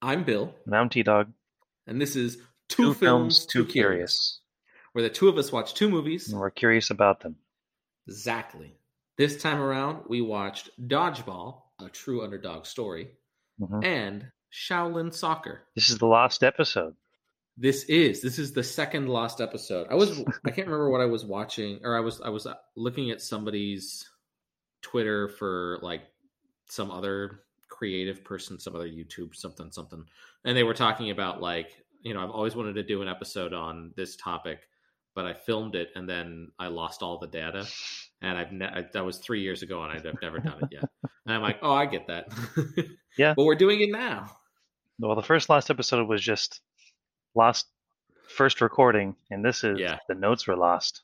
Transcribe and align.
I'm 0.00 0.24
Bill, 0.24 0.54
And 0.66 0.74
I'm 0.74 0.88
T 0.88 1.02
Dog. 1.02 1.32
and 1.86 2.00
this 2.00 2.16
is 2.16 2.38
Two, 2.68 2.94
Films, 2.94 3.46
Too 3.46 3.64
Curious. 3.64 4.40
where 4.92 5.02
the 5.02 5.10
two 5.10 5.28
of 5.28 5.38
us 5.38 5.50
watch 5.50 5.74
two 5.74 5.88
movies. 5.88 6.30
And 6.30 6.40
we're 6.40 6.50
curious 6.50 6.90
about 6.90 7.20
them. 7.20 7.36
Exactly. 8.06 8.74
This 9.16 9.40
time 9.40 9.60
around, 9.60 10.04
we 10.08 10.20
watched 10.20 10.70
Dodgeball, 10.80 11.62
a 11.80 11.88
true 11.88 12.22
underdog 12.22 12.66
story, 12.66 13.10
Mhm. 13.60 13.84
and 13.84 14.32
Shaolin 14.52 15.12
Soccer. 15.12 15.62
This 15.74 15.90
is 15.90 15.98
the 15.98 16.06
last 16.06 16.42
episode. 16.44 16.94
This 17.56 17.84
is 17.84 18.22
this 18.22 18.38
is 18.38 18.52
the 18.52 18.62
second 18.62 19.08
lost 19.08 19.40
episode. 19.40 19.88
I 19.90 19.94
was 19.94 20.10
I 20.44 20.50
can't 20.50 20.68
remember 20.68 20.90
what 20.90 21.00
I 21.00 21.06
was 21.06 21.24
watching, 21.24 21.80
or 21.82 21.96
I 21.96 22.00
was 22.00 22.20
I 22.20 22.28
was 22.28 22.46
looking 22.76 23.10
at 23.10 23.20
somebody's 23.20 24.08
Twitter 24.80 25.28
for 25.28 25.80
like 25.82 26.02
some 26.66 26.90
other 26.92 27.42
creative 27.78 28.24
person, 28.24 28.58
some 28.58 28.74
other 28.74 28.88
YouTube 28.88 29.34
something 29.36 29.70
something, 29.70 30.04
and 30.44 30.56
they 30.56 30.64
were 30.64 30.74
talking 30.74 31.10
about 31.10 31.40
like 31.40 31.68
you 32.02 32.12
know 32.14 32.22
I've 32.22 32.30
always 32.30 32.56
wanted 32.56 32.74
to 32.74 32.82
do 32.82 33.02
an 33.02 33.08
episode 33.08 33.52
on 33.52 33.92
this 33.96 34.16
topic, 34.16 34.60
but 35.14 35.24
I 35.26 35.32
filmed 35.34 35.74
it 35.76 35.88
and 35.94 36.08
then 36.08 36.50
I 36.58 36.68
lost 36.68 37.02
all 37.02 37.18
the 37.18 37.26
data, 37.28 37.66
and 38.22 38.36
I've 38.36 38.52
ne- 38.52 38.66
I, 38.66 38.84
that 38.92 39.04
was 39.04 39.18
three 39.18 39.42
years 39.42 39.62
ago 39.62 39.82
and 39.82 39.92
I've 39.92 40.04
never 40.22 40.38
done 40.38 40.58
it 40.62 40.68
yet, 40.72 40.84
and 41.26 41.34
I'm 41.34 41.42
like 41.42 41.58
oh 41.62 41.72
I 41.72 41.86
get 41.86 42.06
that, 42.08 42.28
Yeah. 43.18 43.34
but 43.36 43.44
we're 43.44 43.54
doing 43.54 43.80
it 43.80 43.90
now. 43.90 44.36
Well, 45.00 45.14
the 45.14 45.22
first 45.22 45.48
last 45.48 45.70
episode 45.70 46.08
was 46.08 46.22
just 46.22 46.60
lost 47.36 47.66
first 48.28 48.60
recording, 48.60 49.14
and 49.30 49.44
this 49.44 49.62
is 49.62 49.78
Yeah. 49.78 49.98
the 50.08 50.14
notes 50.16 50.46
were 50.48 50.56
lost. 50.56 51.02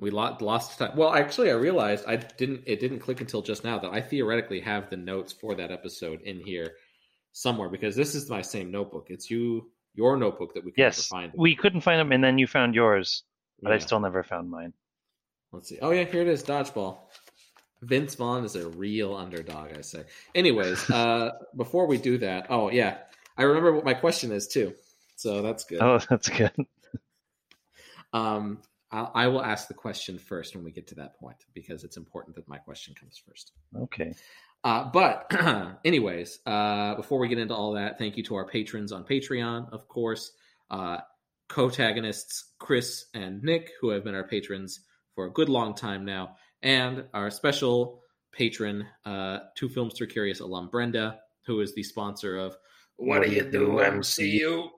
We 0.00 0.10
lost, 0.10 0.40
lost 0.42 0.78
time. 0.78 0.96
Well, 0.96 1.12
actually, 1.12 1.50
I 1.50 1.54
realized 1.54 2.04
I 2.06 2.16
didn't. 2.16 2.62
It 2.66 2.78
didn't 2.78 3.00
click 3.00 3.20
until 3.20 3.42
just 3.42 3.64
now 3.64 3.78
that 3.80 3.90
I 3.92 4.00
theoretically 4.00 4.60
have 4.60 4.90
the 4.90 4.96
notes 4.96 5.32
for 5.32 5.56
that 5.56 5.72
episode 5.72 6.20
in 6.22 6.38
here 6.38 6.74
somewhere 7.32 7.68
because 7.68 7.96
this 7.96 8.14
is 8.14 8.30
my 8.30 8.42
same 8.42 8.70
notebook. 8.70 9.06
It's 9.10 9.28
you, 9.28 9.70
your 9.94 10.16
notebook 10.16 10.54
that 10.54 10.64
we 10.64 10.70
can 10.70 10.82
Yes, 10.84 11.06
find. 11.06 11.32
we 11.36 11.56
couldn't 11.56 11.80
find 11.80 11.98
them, 11.98 12.12
and 12.12 12.22
then 12.22 12.38
you 12.38 12.46
found 12.46 12.76
yours, 12.76 13.24
but 13.60 13.72
I 13.72 13.78
still 13.78 13.98
never 13.98 14.22
found 14.22 14.48
mine. 14.50 14.72
Let's 15.52 15.68
see. 15.68 15.78
Oh 15.82 15.90
yeah, 15.90 16.04
here 16.04 16.22
it 16.22 16.28
is. 16.28 16.44
Dodgeball. 16.44 16.98
Vince 17.82 18.14
Vaughn 18.16 18.44
is 18.44 18.54
a 18.56 18.68
real 18.68 19.16
underdog. 19.16 19.76
I 19.76 19.80
say. 19.80 20.04
Anyways, 20.34 20.88
uh, 20.90 21.32
before 21.56 21.86
we 21.88 21.98
do 21.98 22.18
that, 22.18 22.46
oh 22.50 22.70
yeah, 22.70 22.98
I 23.36 23.42
remember 23.42 23.72
what 23.72 23.84
my 23.84 23.94
question 23.94 24.30
is 24.30 24.46
too. 24.46 24.74
So 25.16 25.42
that's 25.42 25.64
good. 25.64 25.80
Oh, 25.80 25.98
that's 26.08 26.28
good. 26.28 26.52
Um, 28.12 28.58
I, 28.90 29.00
I 29.14 29.26
will 29.28 29.42
ask 29.42 29.68
the 29.68 29.74
question 29.74 30.18
first 30.18 30.54
when 30.54 30.64
we 30.64 30.70
get 30.70 30.86
to 30.88 30.94
that 30.96 31.18
point 31.18 31.36
because 31.54 31.84
it's 31.84 31.96
important 31.96 32.36
that 32.36 32.48
my 32.48 32.58
question 32.58 32.94
comes 32.94 33.20
first. 33.26 33.52
Okay. 33.76 34.14
Uh, 34.64 34.90
but, 34.92 35.30
anyways, 35.84 36.40
uh, 36.46 36.94
before 36.96 37.18
we 37.18 37.28
get 37.28 37.38
into 37.38 37.54
all 37.54 37.72
that, 37.72 37.98
thank 37.98 38.16
you 38.16 38.24
to 38.24 38.34
our 38.34 38.46
patrons 38.46 38.92
on 38.92 39.04
Patreon, 39.04 39.72
of 39.72 39.88
course. 39.88 40.32
Uh, 40.70 40.98
co-tagonists 41.48 42.52
Chris 42.58 43.06
and 43.14 43.42
Nick, 43.42 43.70
who 43.80 43.90
have 43.90 44.04
been 44.04 44.14
our 44.14 44.26
patrons 44.26 44.80
for 45.14 45.26
a 45.26 45.32
good 45.32 45.48
long 45.48 45.74
time 45.74 46.04
now, 46.04 46.36
and 46.62 47.04
our 47.14 47.30
special 47.30 48.02
patron, 48.32 48.86
uh, 49.04 49.38
Two 49.56 49.68
Films 49.68 49.94
Through 49.94 50.08
Curious 50.08 50.40
alum 50.40 50.68
Brenda, 50.68 51.20
who 51.46 51.60
is 51.60 51.74
the 51.74 51.82
sponsor 51.82 52.36
of 52.36 52.56
What 52.96 53.22
Do 53.22 53.30
You 53.30 53.44
Do 53.44 53.68
MCU, 53.68 54.68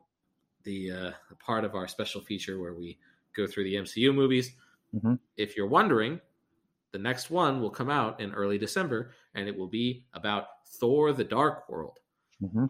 the 0.63 0.91
uh, 0.93 1.11
part 1.39 1.65
of 1.65 1.75
our 1.75 1.89
special 1.89 2.21
feature 2.21 2.61
where 2.61 2.75
we 2.75 2.99
go 3.35 3.47
through 3.47 3.65
the 3.65 3.75
MCU 3.77 4.13
movies. 4.13 4.55
Mhm. 4.95 5.19
If 5.37 5.57
you're 5.57 5.67
wondering, 5.69 6.21
the 6.93 6.99
next 6.99 7.31
one 7.31 7.61
will 7.61 7.71
come 7.71 7.91
out 7.91 8.21
in 8.21 8.33
early 8.33 8.59
December, 8.59 9.13
and 9.35 9.49
it 9.49 9.57
will 9.57 9.69
be 9.69 10.05
about 10.13 10.47
Thor: 10.67 11.13
The 11.13 11.25
Dark 11.25 11.69
World, 11.69 11.99
hmm 12.41 12.67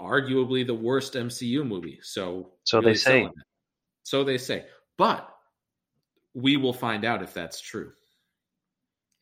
arguably 0.00 0.64
the 0.64 0.74
worst 0.74 1.14
MCU 1.14 1.66
movie. 1.66 1.98
So, 2.02 2.52
So 2.64 2.80
they 2.80 2.94
say. 2.94 3.28
So 4.04 4.24
they 4.24 4.38
say. 4.38 4.66
But 4.96 5.28
we 6.34 6.56
will 6.56 6.72
find 6.72 7.04
out 7.04 7.22
if 7.22 7.34
that's 7.34 7.60
true. 7.60 7.92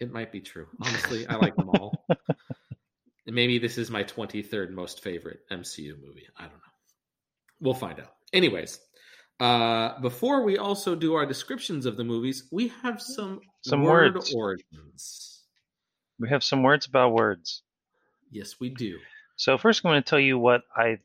It 0.00 0.12
might 0.12 0.30
be 0.30 0.40
true. 0.40 0.66
Honestly, 0.80 1.26
I 1.26 1.36
like 1.36 1.56
them 1.56 1.70
all. 1.70 2.06
Maybe 3.26 3.58
this 3.58 3.78
is 3.78 3.90
my 3.90 4.04
23rd 4.04 4.70
most 4.70 5.02
favorite 5.02 5.40
MCU 5.50 6.00
movie. 6.00 6.28
I 6.36 6.42
don't 6.42 6.52
know. 6.52 6.58
We'll 7.60 7.74
find 7.74 7.98
out. 7.98 8.16
Anyways, 8.32 8.80
uh, 9.40 9.98
before 10.00 10.42
we 10.42 10.58
also 10.58 10.94
do 10.94 11.14
our 11.14 11.26
descriptions 11.26 11.86
of 11.86 11.96
the 11.96 12.04
movies, 12.04 12.48
we 12.50 12.68
have 12.82 13.00
some 13.02 13.40
Some 13.62 13.82
word 13.82 14.14
words. 14.14 14.34
origins. 14.34 15.44
We 16.18 16.28
have 16.30 16.42
some 16.42 16.62
words 16.62 16.86
about 16.86 17.12
words. 17.12 17.62
Yes, 18.30 18.58
we 18.58 18.70
do. 18.70 18.98
So 19.36 19.58
first, 19.58 19.84
I'm 19.84 19.90
going 19.90 20.02
to 20.02 20.08
tell 20.08 20.20
you 20.20 20.38
what 20.38 20.62
I 20.74 20.98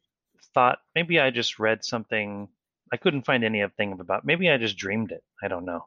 thought. 0.53 0.80
Maybe 0.96 1.19
I 1.19 1.30
just 1.31 1.59
read 1.59 1.84
something. 1.84 2.47
I 2.94 2.97
couldn't 2.97 3.24
find 3.25 3.44
anything 3.44 3.94
about. 4.00 4.25
Maybe 4.25 4.50
I 4.50 4.58
just 4.58 4.78
dreamed 4.78 5.12
it. 5.12 5.24
I 5.44 5.48
don't 5.50 5.66
know. 5.66 5.86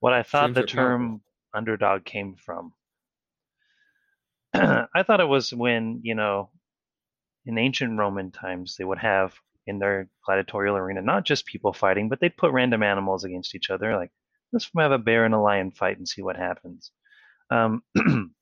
What 0.00 0.12
I 0.12 0.22
thought 0.22 0.52
Dreams 0.52 0.70
the 0.72 0.76
powerful. 0.76 0.98
term 0.98 1.20
underdog 1.54 2.04
came 2.04 2.34
from. 2.36 2.72
I 4.54 5.02
thought 5.06 5.20
it 5.20 5.28
was 5.28 5.52
when 5.52 6.00
you 6.02 6.14
know, 6.14 6.50
in 7.44 7.58
ancient 7.58 7.98
Roman 7.98 8.30
times, 8.30 8.76
they 8.76 8.84
would 8.84 8.98
have 8.98 9.34
in 9.66 9.78
their 9.78 10.08
gladiatorial 10.24 10.76
arena 10.76 11.02
not 11.02 11.24
just 11.24 11.46
people 11.46 11.72
fighting, 11.72 12.08
but 12.08 12.20
they'd 12.20 12.36
put 12.36 12.52
random 12.52 12.82
animals 12.82 13.24
against 13.24 13.54
each 13.54 13.70
other. 13.70 13.96
Like 13.96 14.12
let's 14.52 14.70
have 14.78 14.92
a 14.92 14.98
bear 14.98 15.24
and 15.24 15.34
a 15.34 15.40
lion 15.40 15.70
fight 15.72 15.98
and 15.98 16.08
see 16.08 16.22
what 16.22 16.36
happens. 16.36 16.90
Um, 17.50 17.82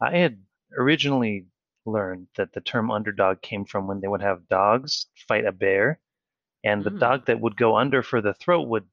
I 0.00 0.16
had 0.16 0.44
originally 0.76 1.46
learned 1.86 2.28
that 2.36 2.52
the 2.52 2.60
term 2.60 2.90
underdog 2.90 3.42
came 3.42 3.64
from 3.64 3.86
when 3.86 4.00
they 4.00 4.08
would 4.08 4.22
have 4.22 4.48
dogs 4.48 5.06
fight 5.28 5.44
a 5.44 5.52
bear, 5.52 6.00
and 6.64 6.84
the 6.84 6.90
Mm. 6.90 6.98
dog 7.00 7.26
that 7.26 7.40
would 7.40 7.56
go 7.56 7.76
under 7.76 8.02
for 8.02 8.20
the 8.20 8.34
throat 8.34 8.68
would 8.68 8.88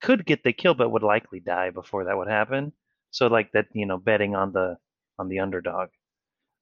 could 0.00 0.26
get 0.26 0.42
the 0.44 0.52
kill, 0.52 0.74
but 0.74 0.90
would 0.90 1.02
likely 1.02 1.40
die 1.40 1.70
before 1.70 2.04
that 2.04 2.16
would 2.18 2.28
happen. 2.28 2.72
So 3.10 3.28
like 3.28 3.52
that, 3.52 3.68
you 3.74 3.86
know, 3.86 3.98
betting 3.98 4.34
on 4.36 4.52
the 4.52 4.78
on 5.18 5.28
the 5.28 5.40
underdog. 5.40 5.90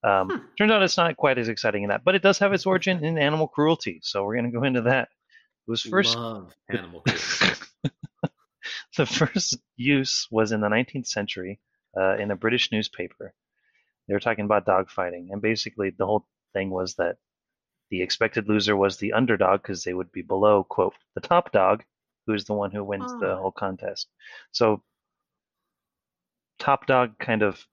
Um, 0.05 0.29
Hmm. 0.29 0.37
Turns 0.59 0.71
out 0.73 0.83
it's 0.83 0.97
not 0.99 1.17
quite 1.17 1.39
as 1.39 1.49
exciting 1.49 1.83
in 1.85 1.89
that, 1.89 2.05
but 2.05 2.15
it 2.15 2.23
does 2.23 2.39
have 2.39 2.53
its 2.53 2.67
origin 2.67 3.03
in 3.05 3.17
animal 3.19 3.49
cruelty. 3.49 4.01
So 4.03 4.25
we're 4.25 4.35
going 4.35 4.53
to 4.53 4.59
go 4.59 4.65
into 4.65 4.83
that. 4.83 5.09
It 5.67 5.71
was 5.71 5.83
first 5.83 6.15
Love 6.17 6.55
animal 6.69 7.01
cruelty. 7.01 7.61
the 8.99 9.07
first 9.07 9.59
use 9.77 10.29
was 10.31 10.53
in 10.53 10.61
the 10.61 10.69
19th 10.69 11.07
century 11.07 11.59
uh, 11.99 12.17
in 12.19 12.31
a 12.31 12.37
British 12.37 12.71
newspaper. 12.71 13.33
They 14.07 14.13
were 14.15 14.21
talking 14.21 14.45
about 14.45 14.67
dog 14.67 14.91
fighting, 14.91 15.31
and 15.33 15.41
basically 15.41 15.89
the 15.91 16.05
whole 16.07 16.27
thing 16.53 16.69
was 16.71 16.97
that 16.97 17.17
the 17.91 18.03
expected 18.03 18.47
loser 18.49 18.77
was 18.77 18.99
the 18.99 19.15
underdog 19.15 19.63
because 19.63 19.85
they 19.85 19.95
would 19.95 20.13
be 20.13 20.23
below 20.23 20.65
quote 20.65 20.95
the 21.15 21.21
top 21.23 21.51
dog, 21.53 21.83
who 22.27 22.35
is 22.35 22.45
the 22.45 22.53
one 22.55 22.71
who 22.73 22.85
wins 22.85 23.11
the 23.21 23.33
Ah. 23.33 23.37
whole 23.41 23.53
contest. 23.53 24.09
So 24.53 24.83
top 26.59 26.87
dog 26.87 27.19
kind 27.19 27.43
of 27.43 27.67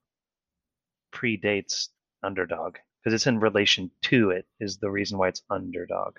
predates 1.13 1.89
underdog 2.23 2.77
because 2.99 3.13
it's 3.13 3.27
in 3.27 3.39
relation 3.39 3.91
to 4.03 4.29
it 4.31 4.45
is 4.59 4.77
the 4.77 4.89
reason 4.89 5.17
why 5.17 5.29
it's 5.29 5.43
underdog. 5.49 6.17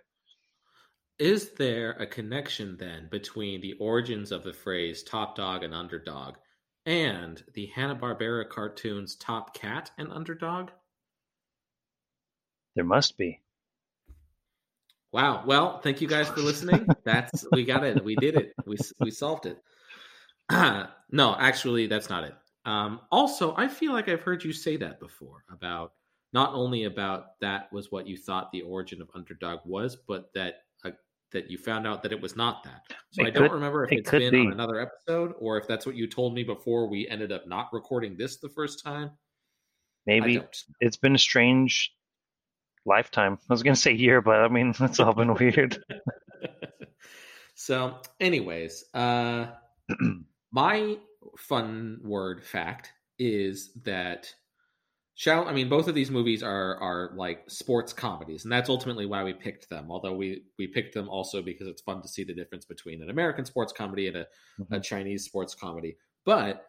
Is 1.19 1.51
there 1.53 1.93
a 1.93 2.07
connection 2.07 2.77
then 2.79 3.09
between 3.11 3.61
the 3.61 3.75
origins 3.75 4.33
of 4.33 4.43
the 4.43 4.53
phrase 4.53 5.03
top 5.03 5.37
dog 5.37 5.63
and 5.63 5.75
underdog 5.75 6.37
and 6.85 7.43
the 7.55 7.67
Hanna-Barbera 7.67 8.49
cartoons 8.49 9.15
Top 9.17 9.55
Cat 9.55 9.91
and 9.99 10.13
Underdog? 10.13 10.71
There 12.75 12.85
must 12.85 13.17
be. 13.17 13.41
Wow. 15.13 15.45
Well, 15.47 15.79
thank 15.81 16.01
you 16.01 16.09
guys 16.09 16.29
for 16.29 16.41
listening. 16.41 16.89
That's 17.05 17.47
we 17.53 17.65
got 17.65 17.85
it. 17.85 18.03
We 18.03 18.17
did 18.17 18.35
it. 18.35 18.55
We 18.67 18.79
we 18.99 19.11
solved 19.11 19.47
it. 19.47 19.63
no, 20.51 21.37
actually, 21.39 21.87
that's 21.87 22.11
not 22.11 22.25
it. 22.25 22.35
Um, 22.65 23.01
also, 23.11 23.55
I 23.57 23.69
feel 23.69 23.93
like 23.93 24.09
I've 24.09 24.23
heard 24.23 24.45
you 24.45 24.53
say 24.53 24.77
that 24.77 25.01
before 25.01 25.45
about 25.51 25.93
not 26.33 26.55
only 26.55 26.85
about 26.85 27.39
that 27.41 27.73
was 27.73 27.91
what 27.91 28.07
you 28.07 28.17
thought 28.17 28.51
the 28.53 28.63
origin 28.63 29.03
of 29.03 29.11
underdog 29.15 29.61
was, 29.65 29.97
but 29.97 30.33
that 30.35 30.63
uh, 30.85 30.91
that 31.33 31.51
you 31.51 31.59
found 31.59 31.87
out 31.87 32.03
that 32.03 32.13
it 32.13 32.21
was 32.21 32.37
not 32.37 32.63
that. 32.65 32.83
So 33.11 33.23
It 33.23 33.29
I 33.29 33.31
don't 33.31 33.53
remember 33.53 33.85
if 33.85 33.93
it 33.93 34.01
it's 34.01 34.11
could 34.11 34.21
been 34.21 34.33
be. 34.33 34.41
on 34.41 34.53
another 34.53 34.81
episode 34.81 35.35
or 35.39 35.59
if 35.59 35.67
that's 35.67 35.85
what 35.85 35.97
you 35.97 36.07
told 36.07 36.35
me 36.35 36.45
before 36.45 36.89
we 36.89 37.09
ended 37.09 37.33
up 37.33 37.47
not 37.47 37.69
recording 37.73 38.17
this 38.17 38.39
the 38.39 38.49
first 38.49 38.83
time. 38.83 39.11
Maybe 40.07 40.41
it's 40.81 40.97
been 40.97 41.15
a 41.15 41.19
strange 41.19 41.95
lifetime. 42.85 43.39
I 43.49 43.53
was 43.53 43.63
going 43.63 43.75
to 43.75 43.81
say 43.81 43.93
year, 43.93 44.21
but 44.21 44.41
I 44.41 44.49
mean, 44.49 44.75
it's 44.81 45.01
all 45.01 45.15
been 45.15 45.35
weird. 45.35 45.83
so, 47.55 47.99
anyways, 48.21 48.85
uh, 48.95 49.47
my 50.53 50.99
fun 51.37 52.01
word 52.03 52.45
fact 52.45 52.93
is 53.19 53.73
that 53.85 54.35
shall 55.15 55.47
I 55.47 55.53
mean 55.53 55.69
both 55.69 55.89
of 55.89 55.95
these 55.95 56.11
movies 56.11 56.43
are 56.43 56.77
are 56.77 57.13
like 57.17 57.49
sports 57.49 57.93
comedies, 57.93 58.45
and 58.45 58.53
that's 58.53 58.71
ultimately 58.71 59.07
why 59.07 59.23
we 59.25 59.33
picked 59.33 59.69
them. 59.69 59.91
Although 59.91 60.15
we 60.15 60.43
we 60.59 60.67
picked 60.67 60.95
them 60.95 61.09
also 61.09 61.43
because 61.43 61.67
it's 61.67 61.83
fun 61.83 62.03
to 62.03 62.09
see 62.09 62.25
the 62.25 62.35
difference 62.35 62.65
between 62.65 63.03
an 63.03 63.11
American 63.11 63.45
sports 63.45 63.73
comedy 63.73 64.09
and 64.09 64.17
a, 64.17 64.21
a 64.21 64.25
mm-hmm. 64.63 64.81
Chinese 64.81 65.25
sports 65.25 65.55
comedy. 65.55 65.97
But 66.25 66.67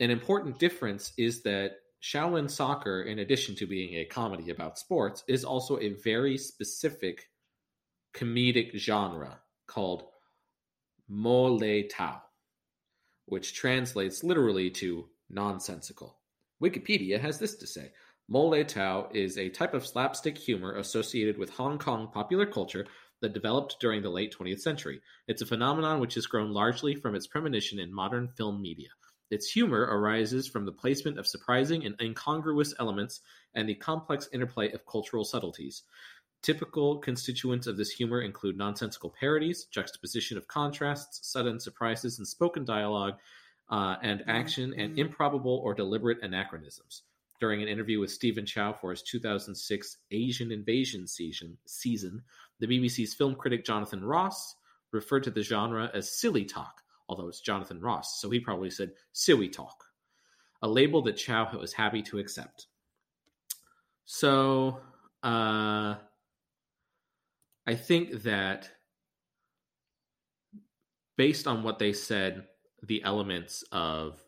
an 0.00 0.10
important 0.10 0.58
difference 0.58 1.12
is 1.16 1.42
that 1.42 1.76
Shaolin 2.02 2.50
Soccer, 2.50 3.02
in 3.02 3.20
addition 3.20 3.54
to 3.56 3.66
being 3.66 3.94
a 3.94 4.04
comedy 4.04 4.50
about 4.50 4.78
sports, 4.78 5.24
is 5.26 5.44
also 5.44 5.78
a 5.78 5.94
very 6.04 6.36
specific 6.36 7.28
comedic 8.14 8.76
genre 8.76 9.40
called 9.66 10.04
Mo 11.08 11.46
Lei 11.46 11.84
Tau, 11.88 12.20
which 13.26 13.54
translates 13.54 14.24
literally 14.24 14.70
to 14.70 15.08
nonsensical. 15.30 16.18
Wikipedia 16.62 17.20
has 17.20 17.38
this 17.38 17.56
to 17.56 17.66
say 17.66 17.92
Mo 18.28 18.46
Lei 18.46 18.64
Tau 18.64 19.08
is 19.12 19.36
a 19.36 19.50
type 19.50 19.74
of 19.74 19.86
slapstick 19.86 20.38
humor 20.38 20.76
associated 20.76 21.36
with 21.36 21.50
Hong 21.50 21.78
Kong 21.78 22.10
popular 22.12 22.46
culture 22.46 22.86
that 23.20 23.34
developed 23.34 23.76
during 23.80 24.02
the 24.02 24.10
late 24.10 24.34
20th 24.34 24.60
century. 24.60 25.00
It's 25.28 25.42
a 25.42 25.46
phenomenon 25.46 26.00
which 26.00 26.14
has 26.14 26.26
grown 26.26 26.50
largely 26.50 26.94
from 26.94 27.14
its 27.14 27.26
premonition 27.26 27.78
in 27.78 27.92
modern 27.92 28.28
film 28.28 28.62
media. 28.62 28.88
Its 29.30 29.50
humor 29.50 29.80
arises 29.80 30.46
from 30.46 30.64
the 30.64 30.72
placement 30.72 31.18
of 31.18 31.26
surprising 31.26 31.84
and 31.84 31.96
incongruous 32.00 32.74
elements 32.78 33.20
and 33.54 33.68
the 33.68 33.74
complex 33.74 34.28
interplay 34.32 34.70
of 34.72 34.86
cultural 34.86 35.24
subtleties. 35.24 35.82
Typical 36.44 36.98
constituents 36.98 37.66
of 37.66 37.78
this 37.78 37.90
humor 37.90 38.20
include 38.20 38.58
nonsensical 38.58 39.08
parodies, 39.18 39.64
juxtaposition 39.64 40.36
of 40.36 40.46
contrasts, 40.46 41.26
sudden 41.26 41.58
surprises 41.58 42.18
in 42.18 42.26
spoken 42.26 42.66
dialogue, 42.66 43.14
uh, 43.70 43.96
and 44.02 44.22
action, 44.26 44.74
and 44.76 44.98
improbable 44.98 45.62
or 45.64 45.72
deliberate 45.72 46.22
anachronisms. 46.22 47.04
During 47.40 47.62
an 47.62 47.68
interview 47.68 47.98
with 47.98 48.10
Stephen 48.10 48.44
Chow 48.44 48.74
for 48.74 48.90
his 48.90 49.00
2006 49.00 49.96
Asian 50.10 50.52
Invasion 50.52 51.06
season, 51.06 51.56
season, 51.64 52.22
the 52.60 52.66
BBC's 52.66 53.14
film 53.14 53.36
critic 53.36 53.64
Jonathan 53.64 54.04
Ross 54.04 54.56
referred 54.92 55.24
to 55.24 55.30
the 55.30 55.42
genre 55.42 55.90
as 55.94 56.12
silly 56.12 56.44
talk, 56.44 56.82
although 57.08 57.28
it's 57.28 57.40
Jonathan 57.40 57.80
Ross, 57.80 58.20
so 58.20 58.28
he 58.28 58.38
probably 58.38 58.68
said 58.68 58.92
silly 59.14 59.48
talk, 59.48 59.86
a 60.60 60.68
label 60.68 61.00
that 61.04 61.16
Chow 61.16 61.50
was 61.58 61.72
happy 61.72 62.02
to 62.02 62.18
accept. 62.18 62.66
So, 64.04 64.82
uh, 65.22 65.94
I 67.66 67.74
think 67.74 68.22
that 68.22 68.70
based 71.16 71.46
on 71.46 71.62
what 71.62 71.78
they 71.78 71.92
said, 71.92 72.46
the 72.82 73.02
elements 73.02 73.64
of 73.72 74.20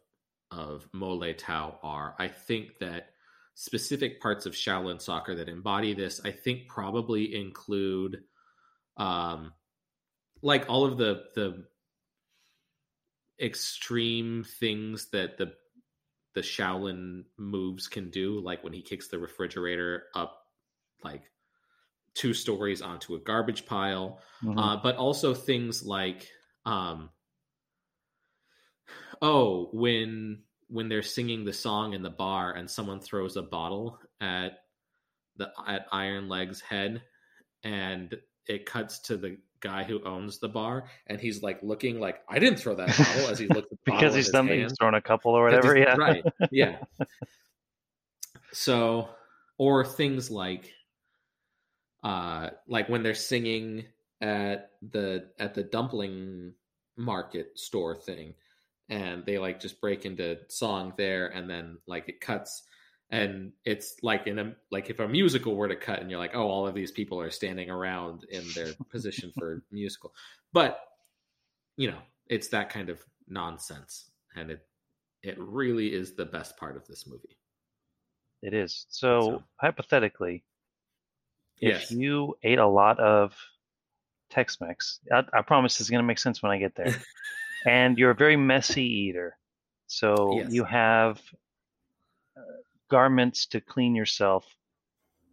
of 0.51 0.89
Mo 0.93 1.13
Lei 1.15 1.35
Tau 1.35 1.79
are, 1.83 2.15
I 2.19 2.29
think 2.29 2.79
that 2.79 3.11
specific 3.55 4.21
parts 4.21 4.47
of 4.47 4.55
Shaolin 4.55 5.01
soccer 5.01 5.35
that 5.35 5.49
embody 5.49 5.93
this, 5.93 6.21
I 6.25 6.31
think 6.31 6.69
probably 6.69 7.35
include 7.35 8.23
um 8.97 9.53
like 10.43 10.67
all 10.69 10.85
of 10.85 10.97
the 10.97 11.25
the 11.35 11.65
extreme 13.41 14.45
things 14.45 15.11
that 15.11 15.37
the 15.37 15.53
the 16.35 16.41
Shaolin 16.43 17.25
moves 17.39 17.89
can 17.89 18.11
do, 18.11 18.41
like 18.41 18.63
when 18.63 18.73
he 18.73 18.83
kicks 18.83 19.09
the 19.09 19.19
refrigerator 19.19 20.05
up 20.15 20.43
like 21.03 21.23
two 22.17 22.35
stories 22.35 22.83
onto 22.83 23.15
a 23.15 23.21
garbage 23.21 23.67
pile, 23.67 24.21
mm-hmm. 24.43 24.59
uh, 24.59 24.77
but 24.83 24.97
also 24.97 25.35
things 25.35 25.85
like, 25.85 26.29
um, 26.65 27.11
oh, 29.23 29.69
when 29.73 30.43
when 30.69 30.89
they're 30.89 31.03
singing 31.03 31.45
the 31.45 31.53
song 31.53 31.93
in 31.93 32.03
the 32.03 32.11
bar 32.11 32.53
and 32.53 32.69
someone 32.69 32.99
throws 32.99 33.37
a 33.37 33.43
bottle 33.43 34.01
at 34.21 34.59
the 35.37 35.53
at 35.69 35.87
Iron 35.93 36.29
Leg's 36.29 36.61
head, 36.61 37.03
and 37.63 38.17
it 38.49 38.67
cuts 38.67 39.01
to 39.01 39.17
the 39.17 39.39
guy 39.61 39.85
who 39.85 40.03
owns 40.05 40.39
the 40.39 40.49
bar, 40.49 40.89
and 41.07 41.21
he's 41.21 41.43
like 41.43 41.63
looking 41.63 42.01
like 42.01 42.23
I 42.29 42.39
didn't 42.39 42.59
throw 42.59 42.75
that 42.77 42.97
bottle 42.97 43.29
as 43.29 43.39
he 43.39 43.47
looks 43.55 43.69
because 43.85 44.15
he's 44.15 44.31
done 44.31 44.49
he's 44.49 44.73
thrown 44.79 44.95
a 44.95 45.03
couple 45.03 45.33
or 45.33 45.45
whatever. 45.45 45.77
Yeah, 45.77 45.97
right. 45.97 46.25
Yeah. 46.51 46.79
so, 48.53 49.11
or 49.59 49.85
things 49.85 50.31
like, 50.31 50.73
uh, 52.03 52.51
like 52.69 52.89
when 52.89 53.03
they're 53.03 53.15
singing 53.15 53.85
at 54.21 54.71
the 54.83 55.29
at 55.39 55.55
the 55.55 55.63
dumpling 55.63 56.53
market 56.97 57.59
store 57.59 57.95
thing, 57.95 58.35
and 58.89 59.25
they 59.27 59.39
like 59.39 59.61
just 59.61 59.81
break 59.81 60.07
into 60.07 60.39
song 60.49 60.93
there, 60.97 61.27
and 61.29 61.49
then 61.49 61.79
like 61.87 62.09
it 62.09 62.21
cuts 62.21 62.63
and 63.11 63.53
it's 63.65 63.97
like 64.03 64.27
in 64.27 64.39
a 64.39 64.53
like 64.71 64.91
if 64.91 64.99
a 64.99 65.09
musical 65.09 65.55
were 65.55 65.69
to 65.69 65.77
cut 65.77 66.01
and 66.01 66.11
you're 66.11 66.19
like 66.19 66.35
oh 66.35 66.49
all 66.49 66.67
of 66.67 66.75
these 66.75 66.91
people 66.91 67.21
are 67.21 67.31
standing 67.31 67.71
around 67.71 68.25
in 68.31 68.45
their 68.55 68.73
position 68.91 69.33
for 69.39 69.63
musical. 69.71 70.13
But 70.53 70.81
you 71.77 71.91
know 71.91 71.99
it's 72.29 72.49
that 72.49 72.71
kind 72.71 72.89
of 72.89 73.01
nonsense 73.29 74.11
and 74.35 74.51
it 74.51 74.67
it 75.23 75.37
really 75.39 75.93
is 75.93 76.15
the 76.15 76.25
best 76.25 76.57
part 76.57 76.77
of 76.77 76.87
this 76.87 77.07
movie. 77.07 77.37
It 78.43 78.55
is. 78.55 78.87
So, 78.91 79.21
so 79.21 79.43
hypothetically 79.57 80.45
if 81.61 81.81
yes. 81.81 81.91
you 81.91 82.37
ate 82.43 82.59
a 82.59 82.67
lot 82.67 82.99
of 82.99 83.35
tex-mex 84.31 85.01
i, 85.13 85.23
I 85.33 85.43
promise 85.43 85.81
it's 85.81 85.91
going 85.91 86.03
to 86.03 86.07
make 86.07 86.19
sense 86.19 86.43
when 86.43 86.53
i 86.53 86.59
get 86.59 86.75
there 86.75 86.95
and 87.67 87.97
you're 87.97 88.11
a 88.11 88.15
very 88.15 88.37
messy 88.37 88.85
eater 88.85 89.37
so 89.87 90.39
yes. 90.39 90.53
you 90.53 90.65
have 90.65 91.21
uh, 92.37 92.41
garments 92.91 93.47
to 93.47 93.61
clean 93.61 93.95
yourself, 93.95 94.47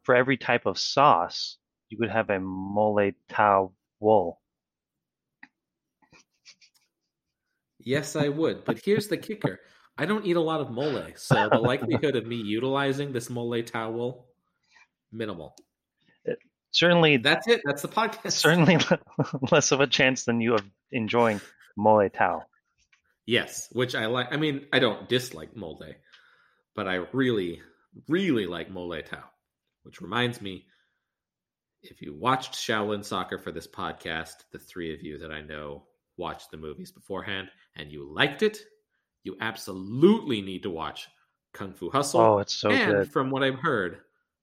for 0.04 0.16
every 0.16 0.38
type 0.38 0.66
of 0.66 0.78
sauce, 0.78 1.58
you 1.90 1.98
could 1.98 2.10
have 2.10 2.30
a 2.30 2.40
mole 2.40 3.12
towel. 3.30 3.74
Yes, 7.80 8.16
I 8.16 8.30
would. 8.30 8.66
But 8.66 8.80
here's 8.84 9.08
the 9.08 9.18
kicker. 9.18 9.60
I 9.98 10.06
don't 10.06 10.26
eat 10.26 10.36
a 10.36 10.42
lot 10.42 10.62
of 10.62 10.72
mole, 10.72 11.06
so 11.16 11.50
the 11.50 11.60
likelihood 11.60 12.16
of 12.16 12.26
me 12.26 12.36
utilizing 12.36 13.12
this 13.12 13.30
mole 13.30 13.62
towel 13.64 14.28
minimal. 15.12 15.56
Certainly, 16.74 17.18
that's 17.18 17.48
it. 17.48 17.62
That's 17.64 17.84
the 17.84 17.88
podcast. 17.88 18.32
Certainly, 18.32 18.80
less 19.52 19.72
of 19.72 19.80
a 19.80 19.88
chance 19.88 20.26
than 20.26 20.42
you 20.42 20.56
of 20.56 20.64
enjoying 20.92 21.40
mole 21.78 22.10
towel. 22.10 22.50
Yes, 23.28 23.70
which 23.72 23.94
I 23.96 24.08
like. 24.08 24.34
I 24.34 24.38
mean, 24.38 24.66
I 24.74 24.80
don't 24.80 25.08
dislike 25.08 25.56
mole, 25.56 25.82
but 26.76 26.88
I 26.88 27.06
really, 27.14 27.62
really 28.08 28.48
like 28.48 28.72
Mo 28.72 28.88
Lei 28.88 29.04
Tau. 29.04 29.24
Which 29.84 30.02
reminds 30.02 30.42
me, 30.42 30.66
if 31.84 32.02
you 32.02 32.16
watched 32.16 32.54
Shaolin 32.54 33.06
Soccer 33.06 33.38
for 33.38 33.52
this 33.52 33.68
podcast, 33.68 34.34
the 34.52 34.60
three 34.60 34.94
of 34.94 35.04
you 35.04 35.20
that 35.20 35.32
I 35.32 35.42
know 35.42 35.84
watched 36.18 36.50
the 36.50 36.58
movies 36.58 36.92
beforehand 36.92 37.50
and 37.76 37.92
you 37.92 38.12
liked 38.12 38.42
it, 38.42 38.58
you 39.24 39.38
absolutely 39.42 40.42
need 40.42 40.64
to 40.64 40.70
watch 40.70 41.08
Kung 41.54 41.74
Fu 41.74 41.90
Hustle. 41.90 42.22
Oh, 42.22 42.40
it's 42.40 42.56
so 42.56 42.72
and 42.72 42.92
good. 42.92 43.12
From 43.12 43.30
what 43.30 43.44
I've 43.44 43.60
heard, 43.60 44.00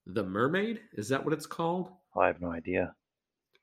The 0.06 0.22
Mermaid, 0.22 0.80
is 0.92 1.08
that 1.08 1.24
what 1.24 1.32
it's 1.32 1.46
called? 1.46 1.90
I 2.16 2.26
have 2.26 2.40
no 2.40 2.50
idea. 2.50 2.94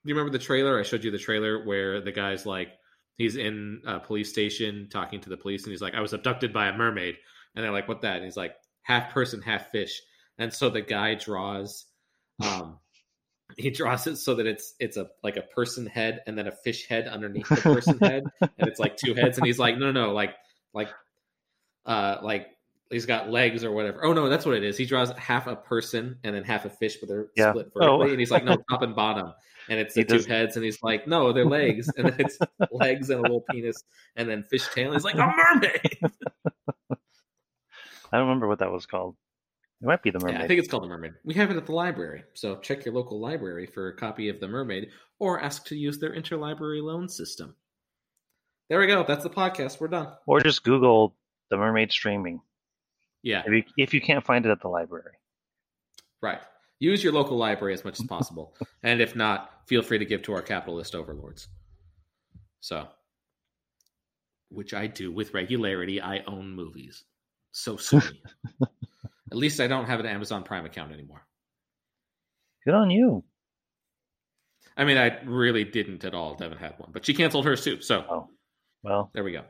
Do 0.04 0.10
you 0.10 0.14
remember 0.14 0.36
the 0.36 0.42
trailer? 0.42 0.78
I 0.78 0.82
showed 0.82 1.04
you 1.04 1.10
the 1.10 1.18
trailer 1.18 1.64
where 1.64 2.00
the 2.00 2.12
guy's 2.12 2.46
like, 2.46 2.68
he's 3.16 3.36
in 3.36 3.82
a 3.86 3.98
police 3.98 4.30
station 4.30 4.88
talking 4.90 5.20
to 5.20 5.28
the 5.28 5.36
police 5.36 5.64
and 5.64 5.72
he's 5.72 5.82
like, 5.82 5.94
I 5.94 6.00
was 6.00 6.12
abducted 6.12 6.52
by 6.52 6.68
a 6.68 6.76
mermaid. 6.76 7.16
And 7.54 7.64
they're 7.64 7.72
like, 7.72 7.88
"What 7.88 8.02
that?" 8.02 8.16
And 8.16 8.24
he's 8.24 8.36
like, 8.36 8.54
"Half 8.82 9.12
person, 9.12 9.42
half 9.42 9.70
fish." 9.70 10.00
And 10.38 10.52
so 10.52 10.70
the 10.70 10.80
guy 10.80 11.14
draws, 11.14 11.86
um, 12.40 12.78
he 13.56 13.70
draws 13.70 14.06
it 14.06 14.16
so 14.16 14.36
that 14.36 14.46
it's 14.46 14.74
it's 14.78 14.96
a 14.96 15.08
like 15.24 15.36
a 15.36 15.42
person 15.42 15.86
head 15.86 16.20
and 16.26 16.38
then 16.38 16.46
a 16.46 16.52
fish 16.52 16.86
head 16.86 17.08
underneath 17.08 17.48
the 17.48 17.56
person 17.56 17.98
head, 18.02 18.24
and 18.40 18.68
it's 18.68 18.78
like 18.78 18.96
two 18.96 19.14
heads. 19.14 19.38
And 19.38 19.46
he's 19.46 19.58
like, 19.58 19.76
"No, 19.76 19.90
no, 19.90 20.06
no, 20.06 20.12
like 20.12 20.34
like 20.72 20.88
uh 21.84 22.18
like." 22.22 22.46
He's 22.90 23.06
got 23.06 23.30
legs 23.30 23.64
or 23.64 23.72
whatever. 23.72 24.04
Oh 24.04 24.12
no, 24.12 24.28
that's 24.28 24.46
what 24.46 24.54
it 24.54 24.64
is. 24.64 24.76
He 24.76 24.86
draws 24.86 25.10
half 25.12 25.46
a 25.46 25.56
person 25.56 26.16
and 26.24 26.34
then 26.34 26.42
half 26.42 26.64
a 26.64 26.70
fish, 26.70 26.96
but 26.96 27.08
they're 27.08 27.28
yeah. 27.36 27.50
split 27.50 27.66
vertically. 27.74 27.86
Oh. 27.86 28.02
And 28.02 28.18
he's 28.18 28.30
like, 28.30 28.44
no, 28.44 28.56
top 28.70 28.82
and 28.82 28.96
bottom 28.96 29.32
and 29.68 29.78
it's 29.78 29.94
the 29.94 30.04
two 30.04 30.22
heads, 30.22 30.56
and 30.56 30.64
he's 30.64 30.82
like, 30.82 31.06
no, 31.06 31.32
they're 31.32 31.44
legs, 31.44 31.90
and 31.96 32.14
it's 32.18 32.38
legs 32.72 33.10
and 33.10 33.20
a 33.20 33.22
little 33.22 33.44
penis, 33.50 33.84
and 34.16 34.28
then 34.28 34.44
fish 34.50 34.66
tail. 34.74 34.92
He's 34.92 35.04
like 35.04 35.16
a 35.16 35.26
mermaid. 35.26 35.98
I 38.10 38.16
don't 38.16 38.26
remember 38.26 38.48
what 38.48 38.60
that 38.60 38.72
was 38.72 38.86
called. 38.86 39.16
It 39.82 39.86
might 39.86 40.02
be 40.02 40.10
the 40.10 40.18
mermaid. 40.18 40.38
Yeah, 40.38 40.44
I 40.44 40.48
think 40.48 40.58
it's 40.58 40.68
called 40.68 40.84
the 40.84 40.88
mermaid. 40.88 41.12
We 41.24 41.34
have 41.34 41.50
it 41.50 41.56
at 41.56 41.66
the 41.66 41.72
library, 41.72 42.24
so 42.34 42.56
check 42.56 42.84
your 42.84 42.94
local 42.94 43.20
library 43.20 43.66
for 43.66 43.88
a 43.88 43.96
copy 43.96 44.28
of 44.28 44.40
the 44.40 44.48
mermaid, 44.48 44.88
or 45.18 45.40
ask 45.40 45.66
to 45.66 45.76
use 45.76 45.98
their 45.98 46.14
interlibrary 46.14 46.82
loan 46.82 47.08
system. 47.08 47.54
There 48.70 48.80
we 48.80 48.86
go. 48.86 49.04
That's 49.06 49.22
the 49.22 49.30
podcast. 49.30 49.80
We're 49.80 49.88
done. 49.88 50.08
Or 50.26 50.40
just 50.40 50.62
Google 50.62 51.14
the 51.50 51.56
mermaid 51.56 51.92
streaming. 51.92 52.40
Yeah. 53.28 53.42
If 53.44 53.52
you, 53.52 53.62
if 53.76 53.92
you 53.92 54.00
can't 54.00 54.24
find 54.24 54.46
it 54.46 54.50
at 54.50 54.62
the 54.62 54.68
library. 54.68 55.12
Right. 56.22 56.40
Use 56.78 57.04
your 57.04 57.12
local 57.12 57.36
library 57.36 57.74
as 57.74 57.84
much 57.84 58.00
as 58.00 58.06
possible, 58.16 58.54
and 58.82 59.02
if 59.02 59.14
not, 59.14 59.50
feel 59.66 59.82
free 59.82 59.98
to 59.98 60.06
give 60.06 60.22
to 60.22 60.32
our 60.32 60.40
capitalist 60.40 60.94
overlords. 60.94 61.48
So, 62.60 62.88
which 64.48 64.72
I 64.72 64.86
do 64.86 65.12
with 65.12 65.34
regularity. 65.34 66.00
I 66.00 66.20
own 66.26 66.50
movies 66.50 67.04
so 67.52 67.76
soon. 67.76 68.02
At 68.62 69.36
least 69.36 69.60
I 69.60 69.66
don't 69.66 69.84
have 69.84 70.00
an 70.00 70.06
Amazon 70.06 70.42
Prime 70.42 70.64
account 70.64 70.92
anymore. 70.92 71.26
Good 72.64 72.72
on 72.72 72.90
you. 72.90 73.24
I 74.74 74.86
mean, 74.86 74.96
I 74.96 75.20
really 75.24 75.64
didn't 75.64 76.02
at 76.04 76.14
all. 76.14 76.34
Devin 76.34 76.56
had 76.56 76.78
one, 76.78 76.92
but 76.92 77.04
she 77.04 77.12
canceled 77.12 77.44
hers 77.44 77.62
too. 77.62 77.82
So, 77.82 78.06
oh, 78.08 78.30
well, 78.82 79.10
there 79.12 79.22
we 79.22 79.32
go. 79.32 79.42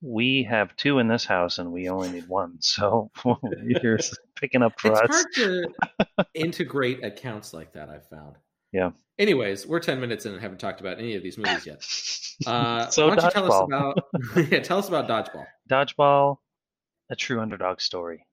We 0.00 0.44
have 0.48 0.76
two 0.76 0.98
in 1.00 1.08
this 1.08 1.24
house 1.24 1.58
and 1.58 1.72
we 1.72 1.88
only 1.88 2.10
need 2.10 2.28
one. 2.28 2.56
So 2.60 3.10
you're 3.82 3.98
picking 4.36 4.62
up 4.62 4.78
for 4.80 4.92
it's 4.92 5.00
us. 5.00 5.08
hard 5.10 5.26
to 5.34 6.26
integrate 6.34 7.04
accounts 7.04 7.52
like 7.52 7.72
that. 7.72 7.88
I've 7.88 8.06
found. 8.08 8.36
Yeah. 8.72 8.90
Anyways, 9.18 9.66
we're 9.66 9.80
ten 9.80 9.98
minutes 10.00 10.26
in 10.26 10.32
and 10.32 10.40
haven't 10.40 10.58
talked 10.58 10.80
about 10.80 10.98
any 10.98 11.14
of 11.16 11.22
these 11.22 11.38
movies 11.38 11.66
yet. 11.66 11.82
Uh, 12.46 12.88
So 12.90 13.08
why 13.08 13.16
don't 13.16 13.24
you 13.24 13.30
tell 13.30 13.52
us 13.52 13.66
about? 13.66 14.48
yeah, 14.52 14.60
tell 14.60 14.78
us 14.78 14.88
about 14.88 15.08
Dodgeball. 15.08 15.46
Dodgeball, 15.68 16.36
a 17.10 17.16
true 17.16 17.40
underdog 17.40 17.80
story. 17.80 18.24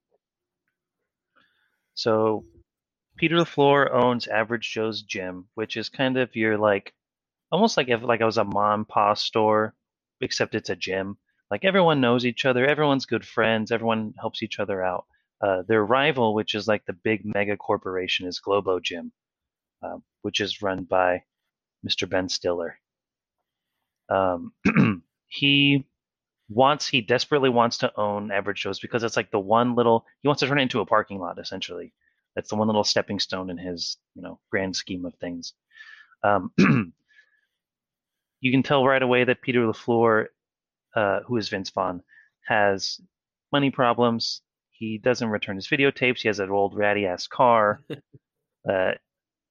So, 1.95 2.45
Peter 3.17 3.37
LaFleur 3.37 3.91
owns 3.93 4.27
Average 4.27 4.71
Joe's 4.73 5.01
Gym, 5.01 5.47
which 5.55 5.77
is 5.77 5.89
kind 5.89 6.17
of 6.17 6.35
your 6.35 6.57
like, 6.57 6.93
almost 7.51 7.77
like 7.77 7.87
if 7.87 8.03
like 8.03 8.21
I 8.21 8.25
was 8.25 8.37
a 8.37 8.43
mom 8.43 8.85
pop 8.85 9.17
store, 9.17 9.73
except 10.21 10.53
it's 10.55 10.69
a 10.69 10.75
gym. 10.75 11.17
Like 11.55 11.63
everyone 11.63 12.01
knows 12.01 12.25
each 12.25 12.43
other, 12.43 12.65
everyone's 12.65 13.05
good 13.05 13.25
friends, 13.25 13.71
everyone 13.71 14.13
helps 14.19 14.43
each 14.43 14.59
other 14.59 14.83
out. 14.83 15.05
Uh, 15.39 15.61
their 15.65 15.85
rival, 15.85 16.33
which 16.33 16.53
is 16.53 16.67
like 16.67 16.85
the 16.85 16.91
big 16.91 17.21
mega 17.23 17.55
corporation, 17.55 18.27
is 18.27 18.41
Globo 18.41 18.81
Gym, 18.81 19.13
uh, 19.81 19.99
which 20.21 20.41
is 20.41 20.61
run 20.61 20.83
by 20.83 21.23
Mr. 21.87 22.09
Ben 22.09 22.27
Stiller. 22.27 22.77
Um, 24.09 24.51
he 25.27 25.87
wants 26.49 26.89
he 26.89 26.99
desperately 26.99 27.49
wants 27.49 27.77
to 27.77 27.97
own 27.97 28.33
average 28.33 28.61
joe's 28.61 28.81
because 28.81 29.03
it's 29.03 29.15
like 29.15 29.31
the 29.31 29.39
one 29.39 29.75
little 29.75 30.05
he 30.21 30.27
wants 30.27 30.41
to 30.41 30.47
turn 30.47 30.59
it 30.59 30.61
into 30.61 30.81
a 30.81 30.85
parking 30.85 31.17
lot 31.17 31.39
essentially 31.39 31.91
that's 32.35 32.49
the 32.49 32.55
one 32.55 32.67
little 32.67 32.83
stepping 32.83 33.17
stone 33.19 33.49
in 33.49 33.57
his 33.57 33.97
you 34.13 34.21
know 34.21 34.39
grand 34.51 34.75
scheme 34.75 35.05
of 35.05 35.15
things 35.15 35.53
um, 36.23 36.51
you 38.41 38.51
can 38.51 38.61
tell 38.61 38.85
right 38.85 39.01
away 39.01 39.23
that 39.23 39.41
peter 39.41 39.61
lafleur 39.61 40.27
uh, 40.95 41.19
who 41.25 41.37
is 41.37 41.49
vince 41.49 41.69
vaughn 41.69 42.01
has 42.47 42.99
money 43.51 43.69
problems 43.69 44.41
he 44.71 44.97
doesn't 44.97 45.29
return 45.29 45.55
his 45.55 45.67
videotapes 45.67 46.19
he 46.19 46.27
has 46.27 46.39
an 46.39 46.49
old 46.49 46.75
ratty 46.75 47.05
ass 47.05 47.27
car 47.27 47.81
uh, 48.69 48.91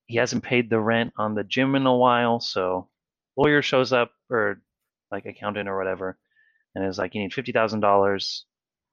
he 0.06 0.16
hasn't 0.16 0.42
paid 0.44 0.68
the 0.68 0.80
rent 0.80 1.12
on 1.16 1.34
the 1.34 1.44
gym 1.44 1.74
in 1.74 1.86
a 1.86 1.96
while 1.96 2.40
so 2.40 2.88
lawyer 3.36 3.62
shows 3.62 3.92
up 3.92 4.12
or 4.30 4.60
like 5.10 5.26
accountant 5.26 5.68
or 5.68 5.76
whatever 5.76 6.18
and 6.74 6.84
is 6.84 6.98
like, 6.98 7.14
you 7.14 7.22
need 7.22 7.32
fifty 7.32 7.52
thousand 7.52 7.80
dollars 7.80 8.44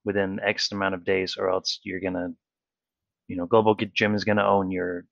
within 0.04 0.40
X 0.40 0.70
amount 0.72 0.94
of 0.94 1.04
days, 1.04 1.36
or 1.38 1.50
else 1.50 1.80
you're 1.82 2.00
gonna, 2.00 2.32
you 3.28 3.36
know, 3.36 3.46
Globo 3.46 3.74
Gym 3.74 4.14
is 4.14 4.24
gonna 4.24 4.44
own 4.44 4.70
your 4.70 5.04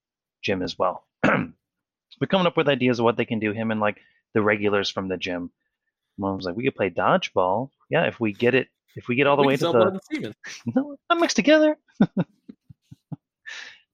gym 0.43 0.63
as 0.63 0.79
well. 0.79 1.07
We're 1.25 2.27
coming 2.29 2.47
up 2.47 2.57
with 2.57 2.69
ideas 2.69 2.99
of 2.99 3.05
what 3.05 3.17
they 3.17 3.25
can 3.25 3.39
do. 3.39 3.53
Him 3.53 3.71
and 3.71 3.81
like 3.81 3.99
the 4.35 4.43
regulars 4.43 4.91
from 4.91 5.09
the 5.09 5.17
gym. 5.17 5.51
Mom's 6.21 6.45
like, 6.45 6.57
we 6.57 6.65
could 6.65 6.77
play 6.77 6.91
dodgeball. 6.91 7.71
Yeah, 7.89 8.05
if 8.05 8.21
we 8.21 8.33
get 8.33 8.55
it, 8.55 8.69
if 8.97 9.09
we 9.09 9.17
get 9.17 9.27
all 9.27 9.37
the 9.37 9.43
We 9.43 9.49
way 9.49 9.57
to 9.57 9.65
the, 9.65 9.73
blood 9.73 9.93
and 9.95 10.01
semen. 10.03 10.35
no, 10.75 10.97
not 11.09 11.21
mixed 11.21 11.37
together. 11.37 11.77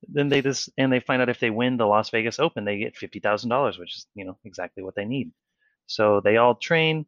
then 0.08 0.28
they 0.28 0.42
just 0.42 0.70
and 0.76 0.92
they 0.92 1.00
find 1.00 1.22
out 1.22 1.28
if 1.28 1.40
they 1.40 1.50
win 1.50 1.76
the 1.76 1.86
Las 1.86 2.10
Vegas 2.10 2.38
Open, 2.38 2.64
they 2.64 2.78
get 2.78 2.96
fifty 2.96 3.20
thousand 3.20 3.50
dollars, 3.50 3.78
which 3.78 3.96
is 3.96 4.06
you 4.14 4.24
know 4.24 4.38
exactly 4.44 4.82
what 4.82 4.94
they 4.94 5.04
need. 5.04 5.30
So 5.86 6.20
they 6.20 6.36
all 6.36 6.54
train, 6.54 7.06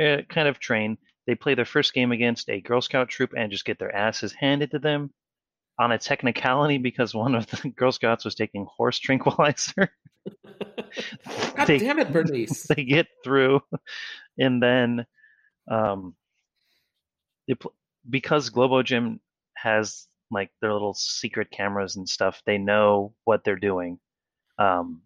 uh, 0.00 0.18
kind 0.28 0.48
of 0.48 0.58
train. 0.58 0.98
They 1.26 1.34
play 1.36 1.54
their 1.54 1.64
first 1.64 1.94
game 1.94 2.10
against 2.10 2.50
a 2.50 2.60
Girl 2.60 2.80
Scout 2.80 3.08
troop 3.08 3.32
and 3.36 3.52
just 3.52 3.64
get 3.64 3.78
their 3.78 3.94
asses 3.94 4.32
handed 4.32 4.72
to 4.72 4.80
them 4.80 5.12
on 5.78 5.92
a 5.92 5.98
technicality 5.98 6.78
because 6.78 7.14
one 7.14 7.34
of 7.34 7.46
the 7.46 7.68
Girl 7.76 7.92
Scouts 7.92 8.24
was 8.24 8.34
taking 8.34 8.66
horse 8.66 8.98
tranquilizer. 8.98 9.90
God 11.56 11.66
They- 11.66 11.78
damn 11.78 11.98
it, 11.98 12.12
Bernice! 12.12 12.66
they 12.68 12.84
get 12.84 13.06
through, 13.24 13.60
and 14.38 14.62
then 14.62 15.06
um, 15.70 16.14
pl- 17.58 17.74
because 18.08 18.50
Globo 18.50 18.82
Gym 18.82 19.20
has 19.56 20.06
like 20.30 20.50
their 20.60 20.72
little 20.72 20.94
secret 20.94 21.50
cameras 21.50 21.96
and 21.96 22.08
stuff, 22.08 22.42
they 22.46 22.58
know 22.58 23.14
what 23.24 23.44
they're 23.44 23.56
doing. 23.56 23.98
Um, 24.58 25.02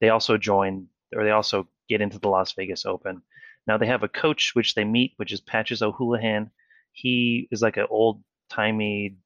they 0.00 0.08
also 0.08 0.36
join, 0.36 0.88
or 1.14 1.24
they 1.24 1.30
also 1.30 1.68
get 1.88 2.00
into 2.00 2.18
the 2.18 2.28
Las 2.28 2.52
Vegas 2.54 2.84
Open. 2.84 3.22
Now 3.66 3.78
they 3.78 3.86
have 3.86 4.02
a 4.02 4.08
coach 4.08 4.50
which 4.54 4.74
they 4.74 4.84
meet, 4.84 5.12
which 5.16 5.32
is 5.32 5.40
Patches 5.40 5.80
O'Houlihan. 5.82 6.50
He 6.92 7.48
is 7.50 7.62
like 7.62 7.76
an 7.76 7.86
old 7.88 8.22
timey 8.50 9.16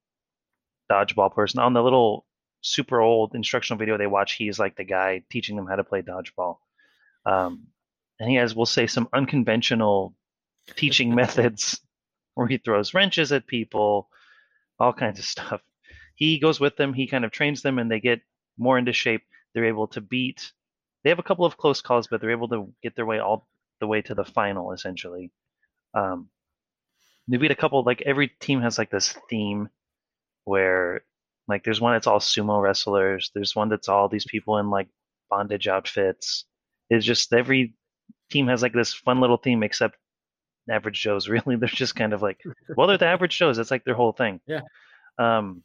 dodgeball 0.91 1.35
person. 1.35 1.61
On 1.61 1.73
the 1.73 1.83
little 1.83 2.27
super 2.61 3.01
old 3.01 3.35
instructional 3.35 3.79
video 3.79 3.97
they 3.97 4.07
watch, 4.07 4.35
he's 4.35 4.59
like 4.59 4.77
the 4.77 4.85
guy 4.85 5.23
teaching 5.31 5.57
them 5.57 5.67
how 5.67 5.77
to 5.77 5.85
play 5.85 6.03
dodgeball. 6.03 6.59
Um, 7.25 7.69
and 8.21 8.29
he 8.29 8.37
has, 8.37 8.55
we'll 8.55 8.67
say, 8.67 8.87
some 8.87 9.09
unconventional 9.13 10.15
teaching 10.77 11.15
methods 11.15 11.81
where 12.35 12.47
he 12.47 12.59
throws 12.59 12.95
wrenches 12.95 13.33
at 13.33 13.47
people, 13.47 14.09
all 14.79 14.93
kinds 14.93 15.19
of 15.19 15.25
stuff. 15.25 15.61
He 16.15 16.39
goes 16.39 16.59
with 16.59 16.77
them, 16.77 16.95
he 16.95 17.07
kind 17.07 17.25
of 17.25 17.31
trains 17.31 17.63
them, 17.63 17.79
and 17.79 17.91
they 17.91 18.01
get 18.01 18.21
more 18.57 18.79
into 18.79 18.93
shape. 18.93 19.23
They're 19.55 19.67
able 19.67 19.89
to 19.89 20.01
beat. 20.01 20.53
They 21.05 21.11
have 21.11 21.19
a 21.19 21.25
couple 21.25 21.45
of 21.45 21.57
close 21.57 21.81
calls, 21.81 22.09
but 22.09 22.21
they're 22.21 22.33
able 22.33 22.49
to 22.49 22.73
get 22.83 22.97
their 22.97 23.07
way 23.07 23.19
all 23.21 23.47
the 23.81 23.87
way 23.87 24.03
to 24.03 24.15
the 24.15 24.25
final, 24.25 24.73
essentially. 24.73 25.31
Um, 25.95 26.29
they 27.29 27.37
beat 27.37 27.51
a 27.51 27.57
couple. 27.57 27.83
Like 27.85 28.03
every 28.03 28.29
team 28.29 28.61
has 28.63 28.79
like 28.79 28.91
this 28.91 29.17
theme 29.31 29.69
where, 30.49 31.03
like, 31.47 31.65
there's 31.65 31.81
one 31.81 31.93
that's 31.95 32.07
all 32.07 32.21
sumo 32.21 32.61
wrestlers. 32.61 33.31
There's 33.35 33.55
one 33.55 33.69
that's 33.69 33.89
all 33.89 34.09
these 34.09 34.27
people 34.27 34.59
in 34.59 34.71
like 34.71 34.89
bondage 35.31 35.69
outfits. 35.69 36.45
It's 36.91 37.05
just 37.05 37.33
every 37.33 37.75
team 38.31 38.49
has 38.49 38.63
like 38.63 38.73
this 38.73 38.95
fun 38.95 39.21
little 39.21 39.37
theme, 39.37 39.63
except 39.63 39.97
average 40.71 41.01
Joes. 41.01 41.29
Really, 41.35 41.57
they're 41.57 41.69
just 41.69 41.97
kind 41.97 42.13
of 42.13 42.23
like, 42.23 42.41
well, 42.77 42.87
they're 42.87 42.99
the 42.99 43.07
average 43.07 43.37
Joes. 43.39 43.57
That's 43.57 43.71
like 43.71 43.85
their 43.85 43.95
whole 43.95 44.13
thing. 44.13 44.41
Yeah. 44.47 44.61
Um. 45.19 45.63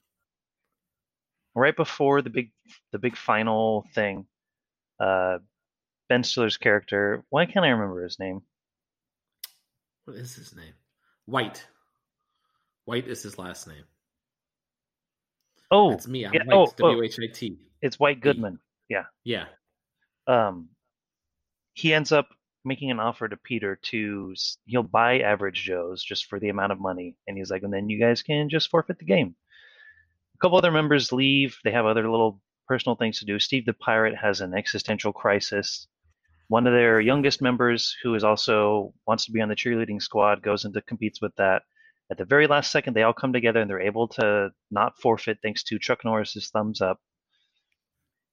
Right 1.56 1.76
before 1.76 2.24
the 2.24 2.32
big, 2.32 2.52
the 2.92 2.98
big 2.98 3.16
final 3.16 3.86
thing, 3.94 4.26
uh, 5.00 5.38
Ben 6.10 6.24
Stiller's 6.24 6.58
character. 6.58 7.24
Why 7.30 7.46
can't 7.46 7.64
I 7.64 7.70
remember 7.70 8.04
his 8.04 8.18
name? 8.20 8.42
What 10.06 10.18
is 10.18 10.34
his 10.34 10.56
name? 10.56 10.74
White. 11.26 11.64
White 12.86 13.08
is 13.08 13.22
his 13.22 13.38
last 13.38 13.68
name. 13.68 13.84
Oh, 15.74 15.90
That's 15.90 16.08
me. 16.08 16.26
I'm 16.26 16.34
yeah, 16.34 16.44
White. 16.46 16.56
oh, 16.56 16.68
oh. 16.82 16.92
W 16.92 17.04
H 17.04 17.20
I 17.22 17.28
T. 17.34 17.58
it's 17.82 18.00
White 18.00 18.22
Goodman. 18.22 18.60
Yeah. 18.90 19.04
Yeah. 19.24 19.46
Um, 20.28 20.70
he 21.74 21.94
ends 21.94 22.12
up 22.12 22.30
making 22.64 22.92
an 22.92 23.00
offer 23.00 23.28
to 23.28 23.36
Peter 23.36 23.78
to 23.82 24.34
he'll 24.66 24.84
buy 24.84 25.20
Average 25.20 25.64
Joe's 25.64 26.04
just 26.04 26.28
for 26.28 26.40
the 26.40 26.50
amount 26.50 26.72
of 26.72 26.80
money, 26.80 27.18
and 27.28 27.38
he's 27.38 27.52
like, 27.52 27.64
and 27.64 27.74
then 27.74 27.90
you 27.90 28.00
guys 28.00 28.22
can 28.22 28.50
just 28.50 28.70
forfeit 28.70 29.00
the 29.00 29.06
game. 29.06 29.36
A 30.36 30.38
couple 30.38 30.58
other 30.58 30.72
members 30.72 31.12
leave. 31.12 31.58
They 31.64 31.72
have 31.72 31.86
other 31.86 32.10
little 32.10 32.40
personal 32.68 32.96
things 32.96 33.20
to 33.20 33.26
do. 33.26 33.40
Steve 33.40 33.66
the 33.66 33.74
Pirate 33.74 34.16
has 34.16 34.42
an 34.42 34.54
existential 34.54 35.12
crisis. 35.12 35.88
One 36.50 36.68
of 36.68 36.74
their 36.74 37.02
youngest 37.02 37.42
members, 37.42 37.96
who 38.04 38.14
is 38.16 38.24
also 38.24 38.94
wants 39.08 39.26
to 39.26 39.32
be 39.32 39.42
on 39.42 39.50
the 39.50 39.56
cheerleading 39.56 40.02
squad, 40.02 40.44
goes 40.44 40.66
into 40.66 40.82
competes 40.84 41.20
with 41.22 41.36
that. 41.38 41.64
At 42.12 42.18
the 42.18 42.26
very 42.26 42.48
last 42.48 42.72
second, 42.72 42.94
they 42.96 43.04
all 43.04 43.14
come 43.14 43.34
together 43.34 43.62
and 43.62 43.70
they're 43.70 43.82
able 43.82 44.08
to 44.10 44.52
not 44.70 45.00
forfeit 45.00 45.40
thanks 45.42 45.64
to 45.64 45.80
Chuck 45.80 46.04
Norris's 46.04 46.50
thumbs 46.50 46.82
up. 46.82 47.00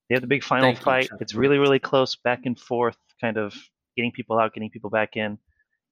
They 0.09 0.17
have 0.17 0.23
the 0.23 0.29
big 0.29 0.43
final 0.43 0.71
Thank 0.73 0.83
fight. 0.83 1.09
Chuck 1.09 1.21
it's 1.21 1.35
really, 1.35 1.59
really 1.59 1.79
close, 1.79 2.17
back 2.17 2.41
and 2.45 2.59
forth, 2.59 2.97
kind 3.21 3.37
of 3.37 3.55
getting 3.97 4.13
people 4.13 4.39
out, 4.39 4.55
getting 4.55 4.71
people 4.71 4.91
back 4.91 5.17
in, 5.17 5.39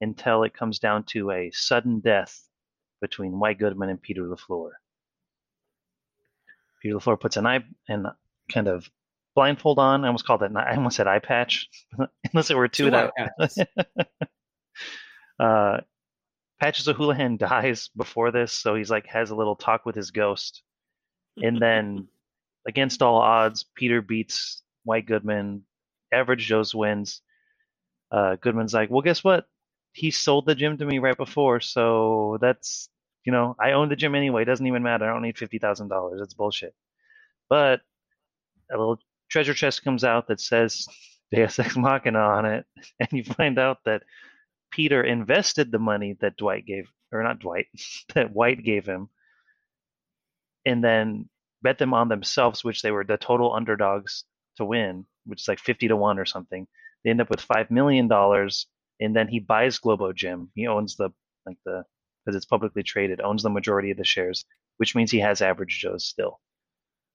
until 0.01 0.43
it 0.43 0.55
comes 0.55 0.79
down 0.81 1.05
to 1.11 1.31
a 1.31 1.51
sudden 1.53 2.01
death 2.01 2.49
between 3.01 3.39
White 3.39 3.59
Goodman 3.59 3.91
and 3.91 4.03
Peter 4.03 4.23
LaFleur. 4.23 4.71
Peter 6.83 6.97
LaFleur 6.97 7.21
puts 7.21 7.37
an 7.37 7.47
eye 7.47 7.65
and 7.89 8.07
kind 8.53 8.69
of 8.69 8.91
blindfold 9.35 9.79
on. 9.79 10.05
I 10.05 10.09
almost 10.09 10.27
called 10.27 10.43
it. 10.43 10.51
I 10.57 10.75
almost 10.75 10.97
said 10.97 11.07
eye 11.07 11.21
patch, 11.21 11.69
unless 12.33 12.51
it 12.51 12.57
were 12.57 12.69
two, 12.69 12.87
Two 12.87 12.91
that. 12.91 13.13
Uh, 15.41 15.79
Patches 16.61 16.89
O'Houlihan 16.89 17.37
dies 17.39 17.89
before 17.97 18.31
this, 18.31 18.53
so 18.53 18.75
he's 18.75 18.91
like 18.91 19.07
has 19.07 19.31
a 19.31 19.37
little 19.37 19.57
talk 19.57 19.87
with 19.87 19.95
his 19.95 20.11
ghost, 20.11 20.63
and 21.37 21.61
then 21.61 22.09
against 22.67 23.03
all 23.03 23.17
odds, 23.17 23.65
Peter 23.75 24.03
beats 24.03 24.63
White 24.85 25.07
Goodman. 25.07 25.65
Average 26.13 26.47
Joe's 26.47 26.75
wins. 26.75 27.21
Uh, 28.11 28.37
Goodman's 28.37 28.73
like, 28.73 28.91
well, 28.91 29.03
guess 29.03 29.23
what? 29.23 29.47
He 29.93 30.11
sold 30.11 30.47
the 30.47 30.55
gym 30.55 30.79
to 30.79 30.87
me 30.87 30.99
right 30.99 31.17
before, 31.17 31.61
so 31.61 32.39
that's 32.41 32.89
you 33.25 33.33
know 33.33 33.57
I 33.61 33.73
own 33.73 33.89
the 33.89 33.97
gym 33.97 34.15
anyway. 34.15 34.43
It 34.43 34.47
doesn't 34.47 34.67
even 34.67 34.83
matter. 34.83 35.09
I 35.09 35.13
don't 35.13 35.23
need 35.23 35.39
fifty 35.39 35.59
thousand 35.59 35.89
dollars. 35.89 36.21
It's 36.23 36.35
bullshit. 36.35 36.75
But 37.49 37.81
a 38.73 38.79
little 38.79 38.99
treasure 39.31 39.55
chest 39.55 39.85
comes 39.85 40.05
out 40.05 40.29
that 40.29 40.41
says 40.41 40.87
Deus 41.33 41.59
Ex 41.59 41.77
Machina 41.77 42.19
on 42.19 42.47
it, 42.47 42.65
and 43.01 43.09
you 43.13 43.25
find 43.25 43.59
out 43.59 43.79
that 43.85 44.03
Peter 44.71 45.03
invested 45.03 45.71
the 45.71 45.79
money 45.79 46.17
that 46.21 46.37
Dwight 46.37 46.67
gave, 46.67 46.91
or 47.13 47.23
not 47.23 47.41
Dwight, 47.41 47.67
that 48.15 48.33
White 48.33 48.65
gave 48.65 48.87
him, 48.87 49.09
and 50.67 50.83
then 50.83 51.29
bet 51.63 51.79
them 51.79 51.95
on 51.95 52.09
themselves, 52.09 52.65
which 52.65 52.83
they 52.83 52.91
were 52.91 53.05
the 53.05 53.17
total 53.17 53.55
underdogs 53.55 54.25
to 54.57 54.65
win, 54.65 55.07
which 55.25 55.43
is 55.43 55.49
like 55.49 55.59
50 55.59 55.89
to 55.89 55.97
1 55.97 56.19
or 56.19 56.27
something. 56.27 56.67
They 57.05 57.11
end 57.11 57.21
up 57.21 57.31
with 57.31 57.47
$5 57.47 57.71
million, 57.71 58.11
and 59.01 59.17
then 59.17 59.29
he 59.29 59.39
buys 59.41 59.79
Globo 59.79 60.13
Gym. 60.13 60.51
He 60.55 60.67
owns 60.67 60.97
the 60.97 61.11
like 61.47 61.59
the 61.65 61.85
because 62.25 62.37
it's 62.37 62.47
publicly 62.47 62.83
traded, 62.83 63.21
owns 63.23 63.43
the 63.43 63.51
majority 63.51 63.91
of 63.91 63.97
the 63.97 64.05
shares, 64.05 64.45
which 64.77 64.95
means 64.95 65.11
he 65.11 65.21
has 65.21 65.41
Average 65.41 65.79
Joe's 65.81 66.05
still. 66.05 66.41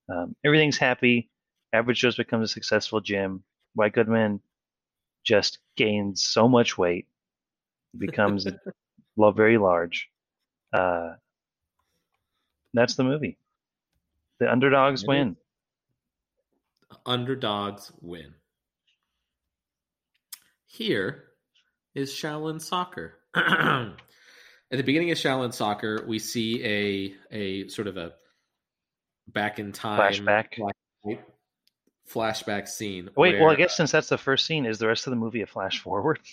Um, 0.10 0.36
everything's 0.44 0.78
happy. 0.78 1.30
Average 1.72 2.00
Joe's 2.00 2.16
becomes 2.16 2.50
a 2.50 2.54
successful 2.54 3.00
gym. 3.00 3.44
White 3.76 3.94
Goodman 3.94 4.42
just 5.24 5.60
gains 5.78 6.24
so 6.24 6.48
much 6.48 6.78
weight, 6.78 7.08
becomes 7.98 8.48
very 9.18 9.58
large. 9.58 10.10
Uh, 10.72 11.14
that's 12.74 12.96
the 12.96 13.04
movie. 13.04 13.38
The 14.40 14.52
underdogs 14.52 15.06
win. 15.06 15.38
Underdogs 17.06 17.92
win. 18.02 18.34
Here 20.66 21.26
is 21.94 22.12
Shaolin 22.12 22.60
Soccer. 22.60 23.20
At 23.36 23.96
the 24.72 24.84
beginning 24.84 25.12
of 25.12 25.18
Shaolin 25.18 25.54
Soccer, 25.54 26.04
we 26.08 26.18
see 26.18 26.64
a 26.64 27.16
a 27.32 27.68
sort 27.68 27.88
of 27.88 27.98
a 27.98 28.14
back 29.28 29.60
in 29.60 29.72
time 29.72 30.00
flashback 30.00 30.60
flashback 32.12 32.68
scene. 32.68 33.10
Wait, 33.16 33.34
where, 33.34 33.44
well, 33.44 33.52
I 33.52 33.56
guess 33.56 33.78
since 33.78 33.92
that's 33.92 34.10
the 34.10 34.18
first 34.18 34.46
scene, 34.46 34.66
is 34.66 34.80
the 34.80 34.88
rest 34.88 35.08
of 35.08 35.12
the 35.12 35.18
movie 35.18 35.42
a 35.42 35.48
flash 35.48 35.80
forward? 35.80 36.20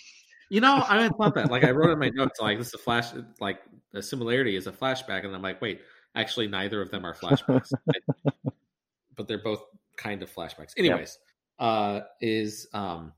You 0.51 0.59
know, 0.59 0.83
I 0.85 1.07
thought 1.07 1.33
that. 1.35 1.49
Like, 1.49 1.63
I 1.63 1.71
wrote 1.71 1.91
in 1.91 1.97
my 1.97 2.09
notes, 2.09 2.41
like 2.41 2.57
this 2.57 2.67
is 2.67 2.73
a 2.73 2.77
flash, 2.77 3.13
like 3.39 3.61
the 3.93 4.03
similarity 4.03 4.57
is 4.57 4.67
a 4.67 4.71
flashback, 4.73 5.23
and 5.23 5.33
I'm 5.33 5.41
like, 5.41 5.61
wait, 5.61 5.79
actually, 6.13 6.49
neither 6.49 6.81
of 6.81 6.91
them 6.91 7.05
are 7.05 7.15
flashbacks, 7.15 7.71
but 9.15 9.29
they're 9.29 9.41
both 9.41 9.63
kind 9.95 10.21
of 10.21 10.29
flashbacks. 10.29 10.73
Anyways, 10.75 11.19
yep. 11.57 11.69
uh, 11.69 11.99
is 12.19 12.67
um, 12.73 13.13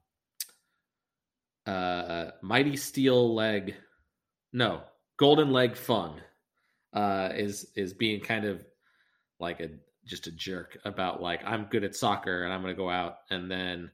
uh, 1.66 2.28
Mighty 2.44 2.78
Steel 2.78 3.34
Leg, 3.34 3.74
no, 4.54 4.84
Golden 5.18 5.52
Leg 5.52 5.76
Fung, 5.76 6.22
uh, 6.94 7.30
is 7.34 7.72
is 7.76 7.96
being 7.96 8.22
kind 8.22 8.46
of 8.46 8.64
like 9.40 9.60
a 9.60 9.72
just 10.06 10.28
a 10.28 10.32
jerk 10.32 10.78
about 10.86 11.20
like 11.20 11.42
I'm 11.44 11.64
good 11.72 11.84
at 11.84 11.96
soccer 11.96 12.44
and 12.44 12.54
I'm 12.54 12.62
gonna 12.62 12.76
go 12.76 12.92
out 12.92 13.16
and 13.32 13.50
then 13.50 13.90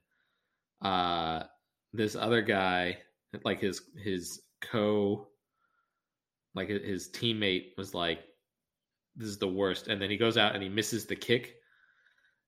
uh 0.82 1.44
this 1.94 2.16
other 2.16 2.42
guy 2.42 2.98
like 3.44 3.60
his 3.60 3.82
his 3.98 4.42
co 4.62 5.28
like 6.56 6.70
his 6.70 7.10
teammate 7.10 7.78
was 7.78 7.94
like 7.94 8.20
this 9.16 9.30
is 9.30 9.38
the 9.38 9.48
worst. 9.48 9.88
And 9.88 10.02
then 10.02 10.10
he 10.10 10.18
goes 10.18 10.38
out 10.38 10.54
and 10.54 10.64
he 10.64 10.70
misses 10.70 11.06
the 11.06 11.16
kick. 11.16 11.56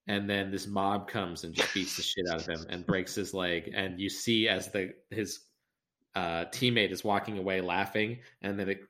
And 0.08 0.30
then 0.30 0.52
this 0.52 0.68
mob 0.68 1.08
comes 1.08 1.44
and 1.44 1.54
just 1.54 1.74
beats 1.74 1.96
the 1.96 2.02
shit 2.02 2.28
out 2.30 2.42
of 2.42 2.48
him 2.48 2.66
and 2.70 2.86
breaks 2.86 3.14
his 3.14 3.34
leg. 3.34 3.72
And 3.76 4.00
you 4.00 4.10
see 4.10 4.48
as 4.48 4.72
the 4.72 4.94
his 5.10 5.42
uh 6.16 6.46
teammate 6.46 6.92
is 6.92 7.04
walking 7.04 7.38
away 7.38 7.62
laughing 7.62 8.20
and 8.42 8.60
then 8.60 8.68
it 8.68 8.82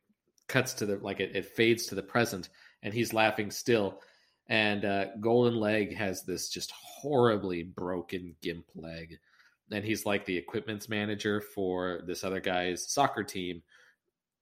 cuts 0.48 0.74
to 0.74 0.86
the 0.86 0.98
like 0.98 1.20
it, 1.20 1.36
it 1.36 1.46
fades 1.46 1.86
to 1.88 1.96
the 1.96 2.02
present 2.02 2.50
and 2.84 2.94
he's 2.94 3.14
laughing 3.14 3.52
still. 3.52 4.02
And 4.48 4.84
uh, 4.84 5.06
Golden 5.22 5.56
Leg 5.60 5.96
has 5.96 6.24
this 6.24 6.50
just 6.50 6.72
horribly 6.72 7.64
broken 7.64 8.36
gimp 8.42 8.66
leg, 8.76 9.18
and 9.72 9.86
he's 9.86 10.06
like 10.06 10.26
the 10.26 10.38
equipments 10.38 10.90
manager 10.90 11.42
for 11.42 12.02
this 12.06 12.24
other 12.24 12.40
guy's 12.40 12.92
soccer 12.92 13.24
team, 13.24 13.64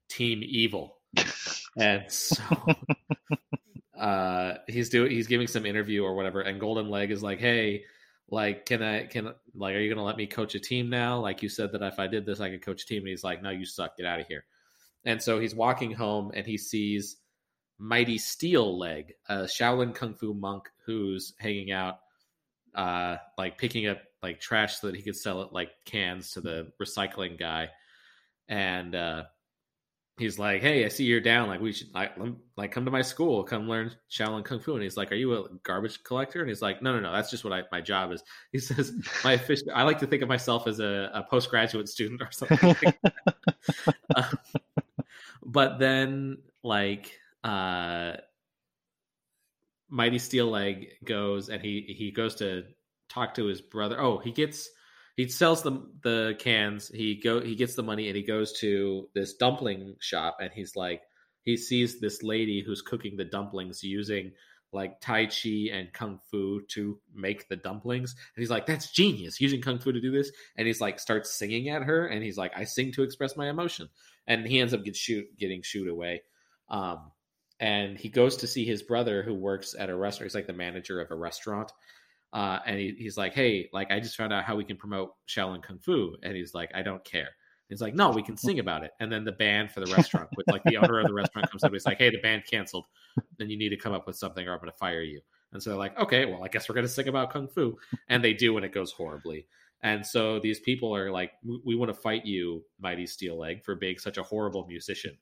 Team 0.09 0.41
Evil, 0.43 0.97
and 1.77 2.03
so. 2.11 2.43
uh 3.99 4.53
he's 4.67 4.87
doing 4.87 5.11
he's 5.11 5.27
giving 5.27 5.45
some 5.47 5.65
interview 5.65 6.05
or 6.05 6.15
whatever 6.15 6.39
and 6.39 6.57
golden 6.57 6.89
leg 6.89 7.11
is 7.11 7.21
like 7.21 7.37
hey 7.37 7.83
like 8.29 8.65
can 8.65 8.81
i 8.81 9.05
can 9.05 9.33
like 9.53 9.75
are 9.75 9.79
you 9.79 9.93
gonna 9.93 10.05
let 10.05 10.15
me 10.15 10.25
coach 10.25 10.55
a 10.55 10.59
team 10.59 10.89
now? 10.89 11.19
Like 11.19 11.43
you 11.43 11.49
said 11.49 11.73
that 11.73 11.81
if 11.81 11.99
i 11.99 12.07
did 12.07 12.25
this 12.25 12.39
i 12.39 12.49
could 12.49 12.61
coach 12.61 12.83
a 12.83 12.85
team. 12.85 12.99
And 12.99 13.09
he's 13.09 13.25
like 13.25 13.43
no 13.43 13.49
you 13.49 13.65
suck. 13.65 13.97
Get 13.97 14.05
out 14.05 14.21
of 14.21 14.27
here. 14.27 14.45
And 15.05 15.21
so 15.21 15.39
he's 15.39 15.55
walking 15.55 15.91
home 15.91 16.31
and 16.33 16.45
he 16.45 16.57
sees 16.57 17.17
Mighty 17.77 18.17
Steel 18.17 18.77
Leg, 18.77 19.13
a 19.29 19.43
Shaolin 19.43 19.95
Kung 19.95 20.13
Fu 20.13 20.33
monk 20.33 20.69
who's 20.85 21.33
hanging 21.39 21.71
out, 21.71 21.99
uh, 22.75 23.15
like 23.37 23.57
picking 23.57 23.87
up 23.87 24.01
like 24.21 24.39
trash 24.39 24.79
so 24.79 24.87
that 24.87 24.95
he 24.95 25.01
could 25.01 25.15
sell 25.15 25.41
it 25.41 25.53
like 25.53 25.71
cans 25.85 26.31
to 26.31 26.41
the 26.41 26.71
recycling 26.81 27.39
guy. 27.39 27.69
And 28.47 28.95
uh, 28.95 29.23
he's 30.17 30.37
like, 30.37 30.61
"Hey, 30.61 30.85
I 30.85 30.89
see 30.89 31.05
you're 31.05 31.21
down. 31.21 31.47
Like, 31.47 31.61
we 31.61 31.71
should 31.71 31.93
like, 31.93 32.15
like 32.57 32.71
come 32.71 32.85
to 32.85 32.91
my 32.91 33.01
school, 33.01 33.43
come 33.43 33.69
learn 33.69 33.91
Shaolin 34.11 34.43
Kung 34.43 34.59
Fu." 34.59 34.73
And 34.73 34.83
he's 34.83 34.97
like, 34.97 35.11
"Are 35.11 35.15
you 35.15 35.33
a 35.33 35.49
garbage 35.63 36.03
collector?" 36.03 36.41
And 36.41 36.49
he's 36.49 36.61
like, 36.61 36.81
"No, 36.81 36.93
no, 36.93 36.99
no. 36.99 37.11
That's 37.11 37.29
just 37.31 37.43
what 37.43 37.53
I, 37.53 37.63
my 37.71 37.81
job 37.81 38.11
is." 38.11 38.23
He 38.51 38.59
says, 38.59 38.93
"My 39.23 39.33
official. 39.33 39.69
I 39.73 39.83
like 39.83 39.99
to 39.99 40.07
think 40.07 40.21
of 40.21 40.29
myself 40.29 40.67
as 40.67 40.79
a, 40.79 41.11
a 41.13 41.23
postgraduate 41.23 41.89
student 41.89 42.21
or 42.21 42.29
something." 42.31 42.75
Like 42.83 42.99
uh, 44.15 44.31
but 45.45 45.79
then, 45.79 46.39
like 46.63 47.11
uh, 47.43 48.13
Mighty 49.89 50.19
Steel 50.19 50.47
Leg 50.47 50.93
goes 51.03 51.49
and 51.49 51.61
he 51.61 51.95
he 51.97 52.11
goes 52.11 52.35
to 52.35 52.65
talk 53.09 53.35
to 53.35 53.45
his 53.45 53.61
brother. 53.61 53.99
Oh, 53.99 54.19
he 54.19 54.31
gets 54.31 54.69
he 55.15 55.27
sells 55.27 55.63
the 55.63 55.87
the 56.01 56.35
cans. 56.39 56.89
He 56.89 57.15
go 57.15 57.41
he 57.41 57.55
gets 57.55 57.75
the 57.75 57.83
money 57.83 58.07
and 58.07 58.15
he 58.15 58.23
goes 58.23 58.53
to 58.59 59.09
this 59.13 59.33
dumpling 59.35 59.95
shop 59.99 60.37
and 60.41 60.51
he's 60.53 60.75
like 60.75 61.01
he 61.43 61.57
sees 61.57 61.99
this 61.99 62.23
lady 62.23 62.63
who's 62.65 62.81
cooking 62.81 63.17
the 63.17 63.25
dumplings 63.25 63.83
using 63.83 64.31
like 64.71 65.01
tai 65.01 65.25
chi 65.25 65.69
and 65.73 65.91
kung 65.93 66.19
fu 66.29 66.61
to 66.67 66.99
make 67.11 67.49
the 67.49 67.55
dumplings 67.55 68.13
and 68.35 68.41
he's 68.41 68.51
like 68.51 68.67
that's 68.67 68.91
genius 68.91 69.41
using 69.41 69.61
kung 69.61 69.79
fu 69.79 69.91
to 69.91 69.99
do 69.99 70.11
this 70.11 70.31
and 70.57 70.67
he's 70.67 70.79
like 70.79 70.99
starts 70.99 71.33
singing 71.33 71.69
at 71.69 71.81
her 71.81 72.05
and 72.05 72.23
he's 72.23 72.37
like 72.37 72.51
i 72.55 72.63
sing 72.63 72.91
to 72.91 73.01
express 73.01 73.35
my 73.35 73.49
emotion 73.49 73.89
and 74.27 74.45
he 74.45 74.59
ends 74.59 74.71
up 74.71 74.83
get 74.83 74.95
shoot 74.95 75.25
getting 75.39 75.63
shoot 75.63 75.87
away 75.87 76.21
um 76.69 77.09
and 77.59 77.97
he 77.97 78.09
goes 78.09 78.37
to 78.37 78.47
see 78.47 78.65
his 78.65 78.83
brother 78.83 79.21
who 79.21 79.33
works 79.33 79.75
at 79.77 79.89
a 79.89 79.95
restaurant. 79.95 80.31
He's 80.31 80.35
like 80.35 80.47
the 80.47 80.53
manager 80.53 81.01
of 81.01 81.11
a 81.11 81.15
restaurant. 81.15 81.71
Uh, 82.31 82.59
and 82.65 82.77
he, 82.77 82.95
he's 82.97 83.17
like, 83.17 83.33
Hey, 83.33 83.69
like, 83.73 83.91
I 83.91 83.99
just 83.99 84.15
found 84.15 84.33
out 84.33 84.43
how 84.43 84.55
we 84.55 84.63
can 84.63 84.77
promote 84.77 85.13
Shaolin 85.27 85.63
Kung 85.63 85.79
Fu. 85.79 86.15
And 86.23 86.35
he's 86.35 86.53
like, 86.53 86.71
I 86.75 86.81
don't 86.81 87.03
care. 87.03 87.29
He's 87.69 87.81
like, 87.81 87.95
No, 87.95 88.11
we 88.11 88.23
can 88.23 88.37
sing 88.37 88.59
about 88.59 88.83
it. 88.83 88.91
And 88.99 89.11
then 89.11 89.23
the 89.25 89.31
band 89.31 89.71
for 89.71 89.79
the 89.79 89.91
restaurant, 89.93 90.29
with 90.37 90.47
like 90.47 90.63
the 90.63 90.77
owner 90.77 90.99
of 90.99 91.07
the 91.07 91.13
restaurant 91.13 91.49
comes 91.49 91.63
up. 91.63 91.71
He's 91.71 91.85
like, 91.85 91.97
Hey, 91.97 92.09
the 92.09 92.21
band 92.21 92.43
canceled. 92.49 92.85
Then 93.37 93.49
you 93.49 93.57
need 93.57 93.69
to 93.69 93.77
come 93.77 93.93
up 93.93 94.05
with 94.07 94.15
something 94.15 94.47
or 94.47 94.53
I'm 94.53 94.59
going 94.59 94.71
to 94.71 94.77
fire 94.77 95.01
you. 95.01 95.21
And 95.51 95.61
so 95.61 95.71
they're 95.71 95.79
like, 95.79 95.97
Okay, 95.99 96.25
well, 96.25 96.43
I 96.43 96.47
guess 96.47 96.69
we're 96.69 96.75
going 96.75 96.87
to 96.87 96.91
sing 96.91 97.07
about 97.07 97.31
Kung 97.31 97.47
Fu. 97.47 97.77
And 98.07 98.23
they 98.23 98.33
do, 98.33 98.57
and 98.57 98.65
it 98.65 98.73
goes 98.73 98.91
horribly. 98.91 99.47
And 99.81 100.05
so 100.05 100.39
these 100.39 100.59
people 100.59 100.95
are 100.95 101.11
like, 101.11 101.31
We, 101.43 101.61
we 101.65 101.75
want 101.75 101.89
to 101.89 101.99
fight 101.99 102.25
you, 102.25 102.63
Mighty 102.79 103.07
Steel 103.07 103.37
Leg, 103.37 103.63
for 103.63 103.75
being 103.75 103.97
such 103.97 104.17
a 104.17 104.23
horrible 104.23 104.65
musician 104.67 105.17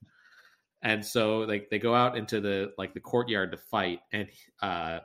and 0.83 1.03
so 1.03 1.39
like 1.39 1.69
they 1.69 1.79
go 1.79 1.95
out 1.95 2.17
into 2.17 2.39
the 2.39 2.71
like 2.77 2.93
the 2.93 2.99
courtyard 2.99 3.51
to 3.51 3.57
fight 3.57 3.99
and 4.11 4.27
uh 4.61 4.99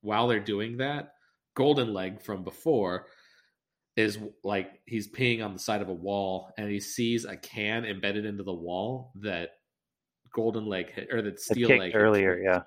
while 0.00 0.28
they're 0.28 0.40
doing 0.40 0.76
that 0.78 1.14
golden 1.58 1.92
leg 1.92 2.22
from 2.22 2.44
before 2.44 3.06
is 3.96 4.16
like 4.44 4.80
he's 4.86 5.10
peeing 5.10 5.44
on 5.44 5.52
the 5.52 5.58
side 5.58 5.82
of 5.82 5.88
a 5.88 5.92
wall 5.92 6.52
and 6.56 6.70
he 6.70 6.78
sees 6.78 7.24
a 7.24 7.36
can 7.36 7.84
embedded 7.84 8.24
into 8.24 8.44
the 8.44 8.54
wall 8.54 9.10
that 9.16 9.50
golden 10.32 10.66
leg 10.66 10.88
hit, 10.92 11.08
or 11.12 11.20
that 11.20 11.40
steel 11.40 11.68
leg 11.68 11.96
earlier 11.96 12.38
yeah 12.40 12.60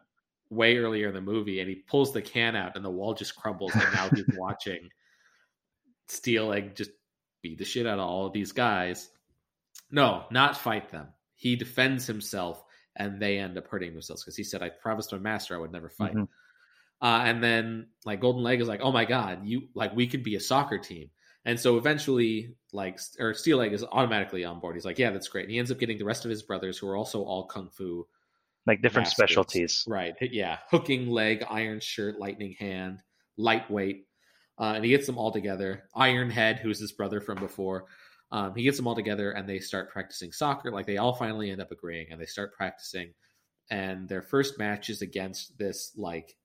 way 0.49 0.75
earlier 0.75 1.07
in 1.07 1.13
the 1.13 1.21
movie 1.21 1.61
and 1.61 1.69
he 1.69 1.75
pulls 1.75 2.11
the 2.11 2.21
can 2.21 2.57
out 2.57 2.75
and 2.75 2.83
the 2.83 2.89
wall 2.89 3.13
just 3.13 3.33
crumbles 3.37 3.71
and 3.73 3.93
now 3.93 4.09
he's 4.13 4.25
watching 4.37 4.89
steel 6.09 6.47
leg 6.47 6.75
just 6.75 6.91
beat 7.41 7.57
the 7.57 7.63
shit 7.63 7.87
out 7.87 7.97
of 7.97 8.05
all 8.05 8.25
of 8.25 8.33
these 8.33 8.51
guys 8.51 9.09
no 9.89 10.25
not 10.31 10.57
fight 10.57 10.89
them 10.89 11.07
he 11.35 11.55
defends 11.55 12.05
himself 12.05 12.61
and 12.95 13.21
they 13.21 13.37
end 13.37 13.57
up 13.57 13.67
hurting 13.67 13.93
themselves 13.93 14.23
because 14.23 14.35
he 14.35 14.43
said, 14.43 14.61
I 14.61 14.69
promised 14.69 15.11
my 15.11 15.17
master 15.17 15.55
I 15.55 15.59
would 15.59 15.71
never 15.71 15.89
fight. 15.89 16.11
Mm-hmm. 16.11 16.23
Uh, 17.01 17.23
and 17.25 17.43
then 17.43 17.87
like 18.05 18.19
Golden 18.19 18.43
Leg 18.43 18.61
is 18.61 18.67
like, 18.67 18.81
oh 18.81 18.91
my 18.91 19.05
God, 19.05 19.41
you 19.43 19.63
like 19.73 19.95
we 19.95 20.07
could 20.07 20.23
be 20.23 20.35
a 20.35 20.39
soccer 20.39 20.77
team. 20.77 21.09
And 21.43 21.59
so 21.59 21.77
eventually, 21.77 22.55
like, 22.71 22.99
or 23.19 23.33
Steel 23.33 23.57
Leg 23.57 23.73
is 23.73 23.83
automatically 23.83 24.45
on 24.45 24.59
board. 24.59 24.75
He's 24.75 24.85
like, 24.85 24.99
yeah, 24.99 25.09
that's 25.09 25.27
great. 25.27 25.45
And 25.45 25.51
he 25.51 25.57
ends 25.57 25.71
up 25.71 25.79
getting 25.79 25.97
the 25.97 26.05
rest 26.05 26.23
of 26.23 26.29
his 26.29 26.43
brothers 26.43 26.77
who 26.77 26.87
are 26.87 26.95
also 26.95 27.23
all 27.23 27.45
kung 27.45 27.69
fu, 27.69 28.05
like 28.67 28.83
different 28.83 29.07
masters. 29.07 29.17
specialties, 29.17 29.83
right? 29.87 30.13
Yeah, 30.21 30.59
hooking 30.69 31.09
leg, 31.09 31.43
iron 31.49 31.79
shirt, 31.79 32.19
lightning 32.19 32.55
hand, 32.59 33.01
lightweight, 33.37 34.05
uh, 34.59 34.73
and 34.75 34.85
he 34.85 34.91
gets 34.91 35.07
them 35.07 35.17
all 35.17 35.31
together. 35.31 35.85
Iron 35.95 36.29
Head, 36.29 36.59
who's 36.59 36.79
his 36.79 36.91
brother 36.91 37.19
from 37.19 37.39
before, 37.39 37.85
um, 38.31 38.53
he 38.55 38.63
gets 38.63 38.77
them 38.77 38.87
all 38.87 38.95
together 38.95 39.31
and 39.31 39.49
they 39.49 39.59
start 39.59 39.89
practicing 39.89 40.31
soccer. 40.31 40.71
Like 40.71 40.85
they 40.85 40.97
all 40.97 41.15
finally 41.15 41.49
end 41.49 41.61
up 41.61 41.71
agreeing 41.71 42.11
and 42.11 42.21
they 42.21 42.27
start 42.27 42.53
practicing. 42.53 43.13
And 43.71 44.07
their 44.07 44.21
first 44.21 44.59
match 44.59 44.89
is 44.89 45.01
against 45.01 45.57
this 45.57 45.93
like 45.97 46.35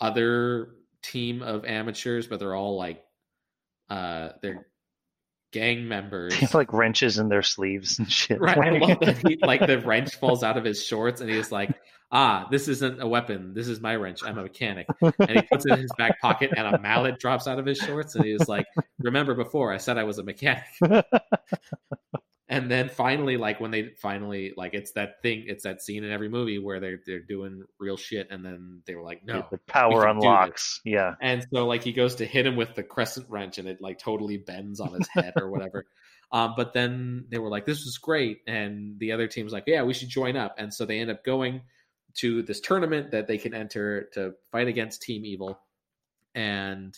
other 0.00 0.70
team 1.02 1.42
of 1.42 1.64
amateurs, 1.64 2.26
but 2.26 2.38
they're 2.38 2.54
all 2.54 2.76
like 2.76 3.04
uh 3.88 4.30
they're 4.42 4.66
gang 5.52 5.88
members. 5.88 6.32
They 6.40 6.40
have 6.40 6.54
like 6.54 6.72
wrenches 6.72 7.18
in 7.18 7.28
their 7.28 7.42
sleeves 7.42 7.98
and 7.98 8.10
shit. 8.10 8.40
Right. 8.40 8.80
Love 8.80 9.00
that 9.00 9.18
he 9.26 9.36
like 9.42 9.66
the 9.66 9.78
wrench 9.80 10.14
falls 10.16 10.42
out 10.42 10.56
of 10.56 10.64
his 10.64 10.84
shorts 10.84 11.20
and 11.20 11.30
he's 11.30 11.50
like, 11.50 11.70
ah, 12.12 12.46
this 12.50 12.68
isn't 12.68 13.00
a 13.00 13.06
weapon. 13.06 13.54
This 13.54 13.68
is 13.68 13.80
my 13.80 13.96
wrench. 13.96 14.22
I'm 14.24 14.38
a 14.38 14.42
mechanic. 14.42 14.86
And 15.00 15.30
he 15.30 15.42
puts 15.42 15.66
it 15.66 15.72
in 15.72 15.80
his 15.80 15.92
back 15.96 16.20
pocket, 16.20 16.52
and 16.56 16.66
a 16.74 16.78
mallet 16.78 17.18
drops 17.18 17.46
out 17.46 17.58
of 17.58 17.66
his 17.66 17.78
shorts. 17.78 18.14
And 18.14 18.24
he's 18.24 18.48
like, 18.48 18.66
remember 18.98 19.34
before 19.34 19.72
I 19.72 19.76
said 19.78 19.98
I 19.98 20.04
was 20.04 20.18
a 20.18 20.22
mechanic. 20.22 20.64
and 22.50 22.68
then 22.68 22.88
finally 22.88 23.36
like 23.36 23.60
when 23.60 23.70
they 23.70 23.90
finally 24.02 24.52
like 24.56 24.74
it's 24.74 24.90
that 24.92 25.22
thing 25.22 25.44
it's 25.46 25.62
that 25.62 25.80
scene 25.80 26.02
in 26.02 26.10
every 26.10 26.28
movie 26.28 26.58
where 26.58 26.80
they're 26.80 26.98
they're 27.06 27.20
doing 27.20 27.62
real 27.78 27.96
shit 27.96 28.26
and 28.30 28.44
then 28.44 28.82
they 28.86 28.96
were 28.96 29.04
like 29.04 29.24
no 29.24 29.46
the 29.50 29.58
power 29.58 30.06
unlocks. 30.06 30.80
Yeah. 30.84 31.14
and 31.22 31.46
so 31.54 31.66
like 31.66 31.84
he 31.84 31.92
goes 31.92 32.16
to 32.16 32.26
hit 32.26 32.44
him 32.44 32.56
with 32.56 32.74
the 32.74 32.82
crescent 32.82 33.30
wrench 33.30 33.58
and 33.58 33.68
it 33.68 33.80
like 33.80 34.00
totally 34.00 34.36
bends 34.36 34.80
on 34.80 34.92
his 34.92 35.08
head 35.08 35.32
or 35.36 35.48
whatever. 35.48 35.86
Um, 36.32 36.54
but 36.56 36.72
then 36.72 37.24
they 37.28 37.38
were 37.38 37.48
like 37.48 37.66
this 37.66 37.84
was 37.84 37.98
great. 37.98 38.42
And 38.46 39.00
the 39.00 39.10
other 39.10 39.26
team's 39.26 39.52
like 39.52 39.64
yeah 39.66 39.82
we 39.82 39.94
should 39.94 40.10
join 40.10 40.36
up. 40.36 40.54
And 40.58 40.72
so 40.72 40.86
they 40.86 41.00
end 41.00 41.10
up 41.10 41.24
going 41.24 41.62
to 42.18 42.42
this 42.42 42.60
tournament 42.60 43.10
that 43.10 43.26
they 43.26 43.36
can 43.36 43.52
enter 43.52 44.08
to 44.12 44.34
fight 44.52 44.68
against 44.68 45.02
team 45.02 45.24
evil. 45.24 45.58
And 46.32 46.96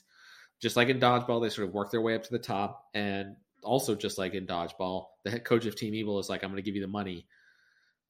just 0.60 0.76
like 0.76 0.90
in 0.90 1.00
dodgeball 1.00 1.40
they 1.40 1.48
sort 1.48 1.66
of 1.66 1.72
work 1.72 1.90
their 1.90 2.02
way 2.02 2.14
up 2.14 2.24
to 2.24 2.30
the 2.30 2.38
top. 2.38 2.84
And 2.92 3.36
also 3.62 3.94
just 3.94 4.18
like 4.18 4.34
in 4.34 4.46
dodgeball 4.46 5.06
the 5.24 5.30
head 5.30 5.44
coach 5.44 5.66
of 5.66 5.76
team 5.76 5.94
evil 5.94 6.18
is 6.18 6.28
like 6.28 6.42
i'm 6.42 6.50
going 6.50 6.56
to 6.62 6.66
give 6.66 6.74
you 6.76 6.82
the 6.82 6.88
money. 6.88 7.26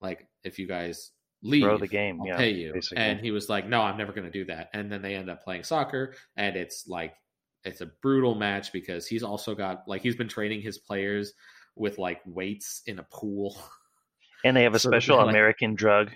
Like 0.00 0.26
if 0.44 0.58
you 0.58 0.66
guys 0.66 1.10
leave 1.42 1.62
Throw 1.64 1.78
the 1.78 1.86
game, 1.86 2.20
I'll 2.20 2.26
yeah, 2.28 2.36
pay 2.36 2.50
you. 2.50 2.72
basically. 2.72 3.02
and 3.04 3.20
he 3.20 3.30
was 3.30 3.48
like 3.48 3.68
no 3.68 3.80
i'm 3.82 3.96
never 3.96 4.12
going 4.12 4.24
to 4.26 4.30
do 4.32 4.44
that. 4.46 4.70
And 4.74 4.90
then 4.90 5.02
they 5.02 5.14
end 5.14 5.30
up 5.30 5.42
playing 5.44 5.64
soccer 5.64 6.14
and 6.36 6.56
it's 6.56 6.86
like 6.88 7.14
it's 7.64 7.80
a 7.80 7.86
brutal 8.02 8.34
match 8.34 8.72
because 8.72 9.06
he's 9.06 9.22
also 9.22 9.54
got 9.54 9.84
like 9.86 10.02
he's 10.02 10.16
been 10.16 10.28
training 10.28 10.60
his 10.62 10.78
players 10.78 11.32
with 11.76 11.98
like 11.98 12.20
weights 12.26 12.82
in 12.86 12.98
a 12.98 13.06
pool. 13.12 13.56
And 14.44 14.56
they 14.56 14.64
have 14.64 14.74
a 14.74 14.78
So 14.80 14.90
special 14.90 15.18
like- 15.18 15.28
American 15.28 15.74
drug. 15.76 16.10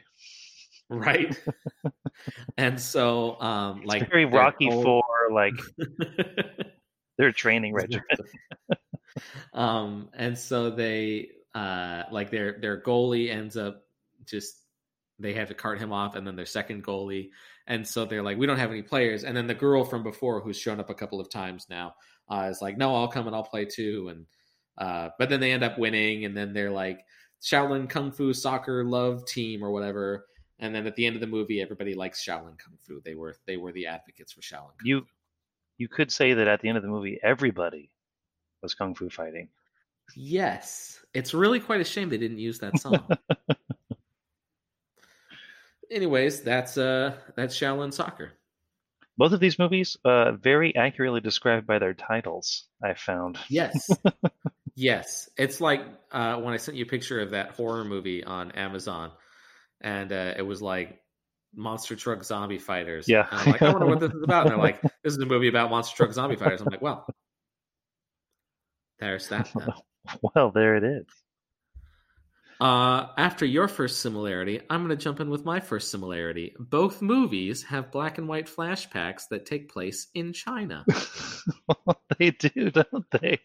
right. 0.90 1.38
And 2.58 2.80
so 2.80 3.38
um 3.40 3.78
It's 3.82 3.86
like 3.86 4.10
very 4.10 4.24
Rocky 4.24 4.68
Four, 4.70 5.04
like 5.32 5.54
their 7.18 7.30
training 7.30 7.72
regimen. 7.74 8.02
Um 9.54 10.08
and 10.14 10.38
so 10.38 10.70
they 10.70 11.28
uh 11.54 12.02
like 12.10 12.30
their 12.30 12.58
their 12.60 12.80
goalie 12.82 13.30
ends 13.30 13.56
up 13.56 13.82
just 14.24 14.62
they 15.18 15.32
have 15.32 15.48
to 15.48 15.54
cart 15.54 15.78
him 15.78 15.92
off 15.92 16.14
and 16.14 16.26
then 16.26 16.36
their 16.36 16.46
second 16.46 16.84
goalie. 16.84 17.30
And 17.66 17.86
so 17.86 18.04
they're 18.04 18.22
like 18.22 18.36
we 18.38 18.46
don't 18.46 18.58
have 18.58 18.70
any 18.70 18.82
players. 18.82 19.24
And 19.24 19.36
then 19.36 19.46
the 19.46 19.54
girl 19.54 19.84
from 19.84 20.02
before 20.02 20.40
who's 20.40 20.58
shown 20.58 20.78
up 20.80 20.90
a 20.90 20.94
couple 20.94 21.20
of 21.20 21.30
times 21.30 21.66
now 21.70 21.94
uh 22.30 22.48
is 22.50 22.60
like 22.60 22.76
no 22.76 22.94
i'll 22.94 23.08
come 23.08 23.26
and 23.26 23.34
i'll 23.34 23.42
play 23.42 23.64
too. 23.64 24.08
And 24.10 24.26
uh 24.78 25.10
but 25.18 25.28
then 25.30 25.40
they 25.40 25.52
end 25.52 25.64
up 25.64 25.78
winning 25.78 26.24
and 26.24 26.36
then 26.36 26.52
they're 26.52 26.70
like 26.70 27.00
shaolin 27.42 27.88
kung 27.88 28.12
fu 28.12 28.32
soccer 28.32 28.84
love 28.84 29.26
team 29.26 29.62
or 29.64 29.70
whatever. 29.70 30.26
And 30.58 30.74
then 30.74 30.86
at 30.86 30.96
the 30.96 31.06
end 31.06 31.16
of 31.16 31.20
the 31.20 31.26
movie 31.26 31.60
everybody 31.62 31.94
likes 31.94 32.24
shaolin 32.24 32.58
kung 32.58 32.76
fu. 32.86 33.00
They 33.04 33.14
were 33.14 33.36
they 33.46 33.56
were 33.56 33.72
the 33.72 33.86
advocates 33.86 34.32
for 34.32 34.40
shaolin 34.42 34.76
kung 34.78 34.92
You 34.92 35.00
fu. 35.00 35.06
you 35.78 35.88
could 35.88 36.12
say 36.12 36.34
that 36.34 36.48
at 36.48 36.60
the 36.60 36.68
end 36.68 36.76
of 36.76 36.82
the 36.82 36.88
movie, 36.90 37.18
everybody 37.22 37.90
was 38.66 38.74
kung 38.74 38.94
fu 38.96 39.08
fighting. 39.08 39.48
Yes. 40.16 40.98
It's 41.14 41.32
really 41.32 41.60
quite 41.60 41.80
a 41.80 41.84
shame 41.84 42.08
they 42.08 42.18
didn't 42.18 42.38
use 42.38 42.58
that 42.58 42.78
song. 42.80 43.06
Anyways, 45.90 46.42
that's 46.42 46.76
uh 46.76 47.14
that's 47.36 47.56
Shaolin 47.56 47.92
Soccer. 47.92 48.32
Both 49.16 49.32
of 49.32 49.40
these 49.40 49.58
movies, 49.58 49.96
uh, 50.04 50.32
very 50.32 50.74
accurately 50.76 51.20
described 51.20 51.66
by 51.66 51.78
their 51.78 51.94
titles. 51.94 52.66
I 52.82 52.94
found. 52.94 53.38
Yes. 53.48 53.88
yes. 54.74 55.30
It's 55.38 55.60
like 55.60 55.82
uh 56.10 56.36
when 56.36 56.54
I 56.54 56.56
sent 56.56 56.76
you 56.76 56.84
a 56.84 56.88
picture 56.88 57.20
of 57.20 57.30
that 57.30 57.52
horror 57.52 57.84
movie 57.84 58.24
on 58.24 58.50
Amazon 58.52 59.12
and 59.80 60.12
uh 60.12 60.34
it 60.36 60.42
was 60.42 60.60
like 60.60 61.00
Monster 61.54 61.96
Truck 61.96 62.22
Zombie 62.24 62.58
Fighters. 62.58 63.08
Yeah. 63.08 63.26
And 63.30 63.40
I'm 63.40 63.52
like, 63.52 63.62
I 63.62 63.70
wonder 63.70 63.86
what 63.86 64.00
this 64.00 64.12
is 64.12 64.22
about. 64.22 64.42
And 64.42 64.50
they're 64.50 64.58
like, 64.58 64.82
this 65.02 65.14
is 65.14 65.18
a 65.18 65.26
movie 65.26 65.48
about 65.48 65.70
Monster 65.70 65.96
Truck 65.96 66.12
Zombie 66.12 66.36
Fighters. 66.36 66.60
I'm 66.60 66.68
like, 66.70 66.82
well, 66.82 67.06
there's 69.00 69.28
that. 69.30 69.48
Well, 70.22 70.50
there 70.50 70.76
it 70.76 70.84
is. 70.84 71.06
Uh, 72.58 73.08
after 73.18 73.44
your 73.44 73.68
first 73.68 74.00
similarity, 74.00 74.62
I'm 74.70 74.86
going 74.86 74.96
to 74.96 75.02
jump 75.02 75.20
in 75.20 75.28
with 75.28 75.44
my 75.44 75.60
first 75.60 75.90
similarity. 75.90 76.54
Both 76.58 77.02
movies 77.02 77.62
have 77.64 77.92
black 77.92 78.16
and 78.16 78.28
white 78.28 78.46
flashbacks 78.46 79.28
that 79.30 79.44
take 79.44 79.70
place 79.70 80.08
in 80.14 80.32
China. 80.32 80.86
they 82.18 82.30
do, 82.30 82.70
don't 82.70 83.04
they? 83.10 83.40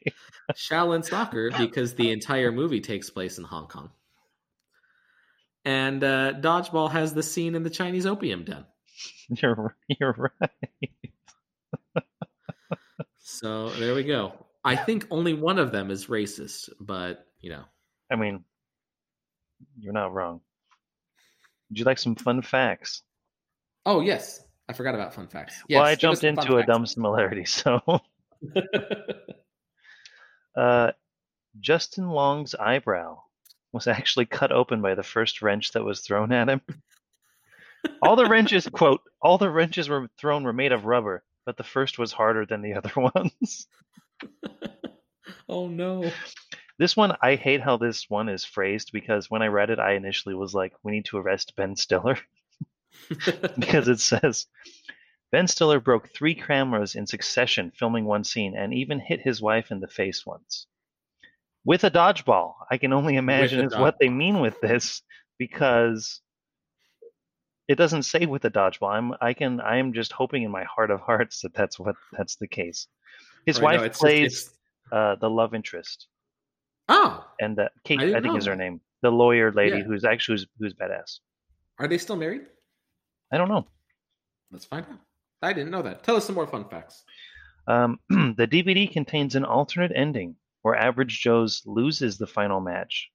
Shaolin 0.53 1.03
Soccer, 1.09 1.51
because 1.57 1.95
the 1.95 2.11
entire 2.11 2.53
movie 2.53 2.79
takes 2.79 3.09
place 3.09 3.37
in 3.37 3.43
Hong 3.43 3.67
Kong. 3.67 3.89
And 5.65 6.01
uh, 6.03 6.33
Dodgeball 6.39 6.91
has 6.91 7.13
the 7.13 7.21
scene 7.21 7.55
in 7.55 7.63
the 7.63 7.69
Chinese 7.69 8.05
opium 8.05 8.45
den. 8.45 8.65
You're 9.29 9.75
you're 9.87 10.31
right. 10.39 10.89
So 13.19 13.69
there 13.69 13.95
we 13.95 14.03
go. 14.03 14.33
I 14.63 14.75
think 14.75 15.07
only 15.09 15.33
one 15.33 15.59
of 15.59 15.71
them 15.71 15.89
is 15.89 16.07
racist, 16.07 16.69
but, 16.79 17.25
you 17.39 17.49
know. 17.49 17.63
I 18.11 18.15
mean, 18.15 18.43
you're 19.79 19.93
not 19.93 20.13
wrong. 20.13 20.41
Would 21.69 21.79
you 21.79 21.85
like 21.85 21.99
some 21.99 22.15
fun 22.15 22.41
facts? 22.41 23.01
Oh, 23.85 24.01
yes. 24.01 24.41
I 24.69 24.73
forgot 24.73 24.95
about 24.95 25.13
fun 25.13 25.27
facts. 25.27 25.63
Yes, 25.67 25.77
well, 25.77 25.85
I 25.85 25.95
jumped 25.95 26.23
into 26.23 26.55
a 26.55 26.59
facts. 26.59 26.67
dumb 26.67 26.85
similarity. 26.85 27.45
So, 27.45 27.81
uh, 30.55 30.91
Justin 31.59 32.09
Long's 32.09 32.55
eyebrow 32.55 33.21
was 33.71 33.87
actually 33.87 34.25
cut 34.25 34.51
open 34.51 34.81
by 34.81 34.95
the 34.95 35.03
first 35.03 35.41
wrench 35.41 35.71
that 35.71 35.83
was 35.83 36.01
thrown 36.01 36.31
at 36.31 36.49
him. 36.49 36.61
All 38.01 38.15
the 38.15 38.25
wrenches, 38.27 38.67
quote, 38.71 39.01
all 39.21 39.37
the 39.37 39.49
wrenches 39.49 39.89
were 39.89 40.09
thrown 40.17 40.43
were 40.43 40.53
made 40.53 40.71
of 40.71 40.85
rubber, 40.85 41.23
but 41.45 41.57
the 41.57 41.63
first 41.63 41.97
was 41.97 42.11
harder 42.11 42.45
than 42.45 42.61
the 42.61 42.73
other 42.73 42.91
ones. 43.15 43.67
oh, 45.49 45.67
no. 45.67 46.11
This 46.77 46.97
one, 46.97 47.15
I 47.21 47.35
hate 47.35 47.61
how 47.61 47.77
this 47.77 48.09
one 48.09 48.29
is 48.29 48.43
phrased 48.43 48.91
because 48.91 49.29
when 49.29 49.41
I 49.41 49.47
read 49.47 49.69
it, 49.69 49.79
I 49.79 49.93
initially 49.93 50.35
was 50.35 50.53
like, 50.53 50.73
we 50.83 50.91
need 50.91 51.05
to 51.05 51.17
arrest 51.17 51.55
Ben 51.55 51.75
Stiller 51.75 52.17
because 53.59 53.87
it 53.87 53.99
says 53.99 54.47
Ben 55.31 55.47
Stiller 55.47 55.79
broke 55.79 56.09
three 56.09 56.35
cameras 56.35 56.95
in 56.95 57.07
succession 57.07 57.71
filming 57.71 58.05
one 58.05 58.23
scene 58.23 58.55
and 58.55 58.73
even 58.73 58.99
hit 58.99 59.21
his 59.21 59.41
wife 59.41 59.71
in 59.71 59.79
the 59.79 59.87
face 59.87 60.25
once. 60.25 60.67
With 61.63 61.83
a 61.83 61.91
dodgeball. 61.91 62.55
I 62.69 62.77
can 62.77 62.91
only 62.91 63.15
imagine 63.15 63.65
is 63.65 63.75
what 63.75 63.97
they 63.99 64.09
mean 64.09 64.39
with 64.39 64.59
this 64.61 65.01
because 65.37 66.21
it 67.67 67.75
doesn't 67.75 68.03
say 68.03 68.25
with 68.25 68.43
a 68.43 68.49
dodgeball. 68.49 68.91
I'm 68.91 69.13
I 69.21 69.33
can 69.33 69.61
I 69.61 69.77
am 69.77 69.93
just 69.93 70.11
hoping 70.11 70.43
in 70.43 70.51
my 70.51 70.63
heart 70.63 70.91
of 70.91 70.99
hearts 70.99 71.41
that 71.41 71.53
that's 71.53 71.79
what 71.79 71.95
that's 72.11 72.35
the 72.35 72.47
case. 72.47 72.87
His 73.45 73.59
Right, 73.59 73.73
no, 73.75 73.81
wife 73.81 73.85
it's 73.87 73.99
plays 73.99 74.41
it's- 74.47 74.57
uh, 74.91 75.15
the 75.15 75.29
love 75.29 75.53
interest 75.53 76.07
Oh, 76.89 77.25
and 77.39 77.57
uh, 77.57 77.69
Kate 77.85 77.99
I 78.01 78.17
I, 78.17 78.21
think 78.21 78.37
is 78.37 78.45
her 78.45 78.55
name. 78.55 78.81
The 79.01 79.09
lawyer 79.09 79.51
lady 79.51 79.77
Yeah. 79.77 79.83
who's 79.83 80.03
actually 80.03 80.33
who's, 80.39 80.47
who's 80.59 80.73
badass. 80.73 81.19
are 81.79 81.87
they 81.87 81.97
still 81.97 82.17
married? 82.17 82.41
I 83.31 83.37
don't 83.37 83.47
know. 83.49 83.65
Let's 84.51 84.65
find 84.65 84.85
out. 84.91 84.99
I 85.41 85.53
didn't 85.53 85.71
know 85.71 85.81
that. 85.83 86.03
Tell 86.03 86.17
us 86.17 86.25
some 86.25 86.35
more 86.35 86.47
fun 86.47 86.67
facts. 86.69 87.03
Um, 87.67 87.99
the 88.09 88.47
DVD 88.47 88.91
contains 88.91 89.35
an 89.35 89.45
alternate 89.45 89.91
ending 89.95 90.35
where 90.63 90.75
Average 90.75 91.21
Joe's 91.21 91.63
loses 91.65 92.17
the 92.17 92.27
final 92.27 92.59
match, 92.59 93.09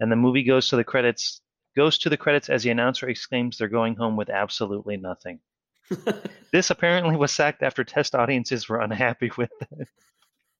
and 0.00 0.10
the 0.10 0.16
movie 0.16 0.42
goes 0.42 0.68
to 0.70 0.76
the 0.76 0.84
credits. 0.84 1.42
Goes 1.76 1.98
to 1.98 2.08
the 2.08 2.16
credits 2.16 2.48
as 2.48 2.62
the 2.64 2.70
announcer 2.70 3.08
exclaims 3.08 3.58
they're 3.58 3.68
going 3.68 3.94
home 3.94 4.16
with 4.16 4.28
absolutely 4.30 4.96
nothing. 4.96 5.38
This 6.52 6.70
apparently 6.70 7.14
was 7.16 7.30
sacked 7.30 7.62
after 7.62 7.84
test 7.84 8.14
audiences 8.16 8.68
were 8.68 8.80
unhappy 8.80 9.30
with 9.36 9.50
it. 9.78 9.88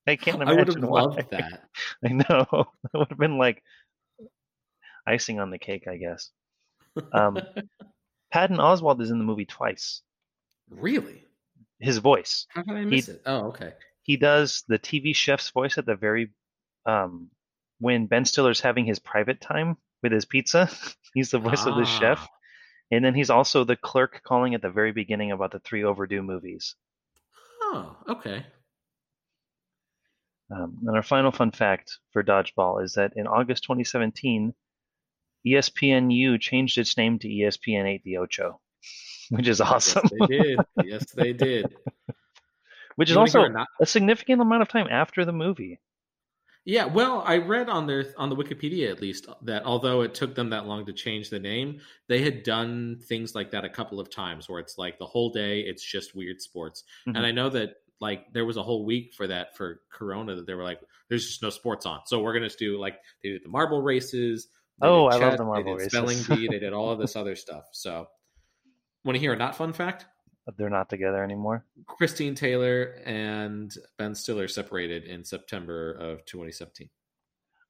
I 0.06 0.14
can't 0.16 0.40
imagine 0.40 0.58
I 0.58 0.58
would 0.58 0.68
have 0.68 0.84
why. 0.88 1.00
loved 1.02 1.30
that. 1.30 1.64
I 2.04 2.08
know 2.10 2.46
that 2.82 2.94
would 2.94 3.08
have 3.10 3.18
been 3.18 3.38
like 3.38 3.62
icing 5.06 5.40
on 5.40 5.50
the 5.50 5.58
cake, 5.58 5.88
I 5.88 5.96
guess. 5.96 6.30
Um, 7.12 7.38
Patton 8.32 8.58
Oswalt 8.58 9.00
is 9.00 9.10
in 9.10 9.18
the 9.18 9.24
movie 9.24 9.46
twice. 9.46 10.02
really? 10.68 11.24
His 11.80 11.98
voice. 11.98 12.46
How 12.50 12.62
did 12.62 12.76
I 12.76 12.84
miss 12.84 13.08
it? 13.08 13.22
Oh, 13.26 13.46
okay. 13.48 13.72
he 14.02 14.16
does 14.16 14.64
the 14.68 14.78
TV 14.78 15.14
chef's 15.16 15.50
voice 15.50 15.78
at 15.78 15.86
the 15.86 15.94
very 15.96 16.30
um 16.86 17.30
when 17.78 18.06
Ben 18.06 18.24
Stiller's 18.26 18.60
having 18.60 18.84
his 18.84 18.98
private 18.98 19.40
time 19.40 19.76
with 20.02 20.12
his 20.12 20.24
pizza. 20.26 20.70
he's 21.14 21.30
the 21.30 21.38
voice 21.38 21.64
of 21.66 21.76
the 21.76 21.84
chef, 21.86 22.18
Ah. 22.20 22.28
And 22.90 23.04
then 23.04 23.14
he's 23.14 23.30
also 23.30 23.64
the 23.64 23.76
clerk 23.76 24.22
calling 24.24 24.54
at 24.54 24.62
the 24.62 24.70
very 24.70 24.92
beginning 24.92 25.32
about 25.32 25.52
the 25.52 25.60
three 25.60 25.84
overdue 25.84 26.22
movies. 26.22 26.74
Oh, 27.62 27.96
okay. 28.08 28.44
Um, 30.50 30.78
and 30.86 30.96
our 30.96 31.02
final 31.02 31.30
fun 31.30 31.52
fact 31.52 31.98
for 32.12 32.24
Dodgeball 32.24 32.82
is 32.82 32.94
that 32.94 33.12
in 33.14 33.26
August 33.26 33.62
2017, 33.64 34.52
E 35.46 35.52
ESPNU 35.54 36.40
changed 36.40 36.76
its 36.76 36.96
name 36.96 37.18
to 37.20 37.28
ESPN 37.28 37.86
8 37.86 38.02
The 38.04 38.16
Ocho, 38.18 38.60
which 39.30 39.48
is 39.48 39.60
awesome. 39.60 40.08
Yes, 40.10 40.28
they 40.28 40.36
did. 40.36 40.60
Yes, 40.84 41.12
they 41.12 41.32
did. 41.46 41.76
which 42.96 43.08
is 43.10 43.14
You 43.14 43.20
wanna 43.20 43.58
also 43.58 43.64
a 43.80 43.86
significant 43.86 44.42
amount 44.42 44.62
of 44.62 44.68
time 44.68 44.88
after 44.90 45.24
the 45.24 45.32
movie. 45.32 45.78
Yeah, 46.70 46.84
well, 46.84 47.24
I 47.26 47.38
read 47.38 47.68
on 47.68 47.88
their 47.88 48.14
on 48.16 48.28
the 48.28 48.36
Wikipedia 48.36 48.92
at 48.92 49.00
least 49.00 49.26
that 49.42 49.64
although 49.64 50.02
it 50.02 50.14
took 50.14 50.36
them 50.36 50.50
that 50.50 50.66
long 50.66 50.86
to 50.86 50.92
change 50.92 51.28
the 51.28 51.40
name, 51.40 51.80
they 52.06 52.22
had 52.22 52.44
done 52.44 53.00
things 53.08 53.34
like 53.34 53.50
that 53.50 53.64
a 53.64 53.68
couple 53.68 53.98
of 53.98 54.08
times 54.08 54.48
where 54.48 54.60
it's 54.60 54.78
like 54.78 54.96
the 54.96 55.04
whole 55.04 55.32
day 55.32 55.62
it's 55.62 55.82
just 55.82 56.14
weird 56.14 56.40
sports. 56.40 56.84
Mhm. 57.08 57.16
And 57.16 57.26
I 57.26 57.32
know 57.32 57.48
that 57.48 57.78
like 58.00 58.32
there 58.32 58.44
was 58.44 58.56
a 58.56 58.62
whole 58.62 58.84
week 58.86 59.14
for 59.14 59.26
that 59.26 59.56
for 59.56 59.80
Corona 59.90 60.36
that 60.36 60.46
they 60.46 60.54
were 60.54 60.62
like, 60.62 60.80
"There's 61.08 61.26
just 61.26 61.42
no 61.42 61.50
sports 61.50 61.86
on, 61.86 62.02
so 62.06 62.20
we're 62.20 62.34
gonna 62.34 62.48
do 62.48 62.78
like 62.78 63.00
they 63.24 63.30
did 63.30 63.42
the 63.42 63.48
marble 63.48 63.82
races." 63.82 64.46
Oh, 64.80 65.06
I 65.06 65.16
love 65.16 65.38
the 65.38 65.44
marble 65.44 65.76
they 65.76 65.88
did 65.88 65.92
races. 65.92 66.22
Spelling 66.22 66.38
bee. 66.38 66.46
They 66.46 66.60
did 66.60 66.72
all 66.72 66.90
of 66.92 67.00
this 67.00 67.16
other 67.16 67.34
stuff. 67.34 67.64
So, 67.72 68.06
want 69.04 69.16
to 69.16 69.20
hear 69.20 69.32
a 69.32 69.36
not 69.36 69.56
fun 69.56 69.72
fact? 69.72 70.06
They're 70.56 70.70
not 70.70 70.88
together 70.90 71.22
anymore. 71.22 71.64
Christine 71.86 72.34
Taylor 72.34 72.94
and 73.04 73.72
Ben 73.98 74.14
Stiller 74.14 74.48
separated 74.48 75.04
in 75.04 75.24
September 75.24 75.92
of 75.92 76.24
2017. 76.26 76.88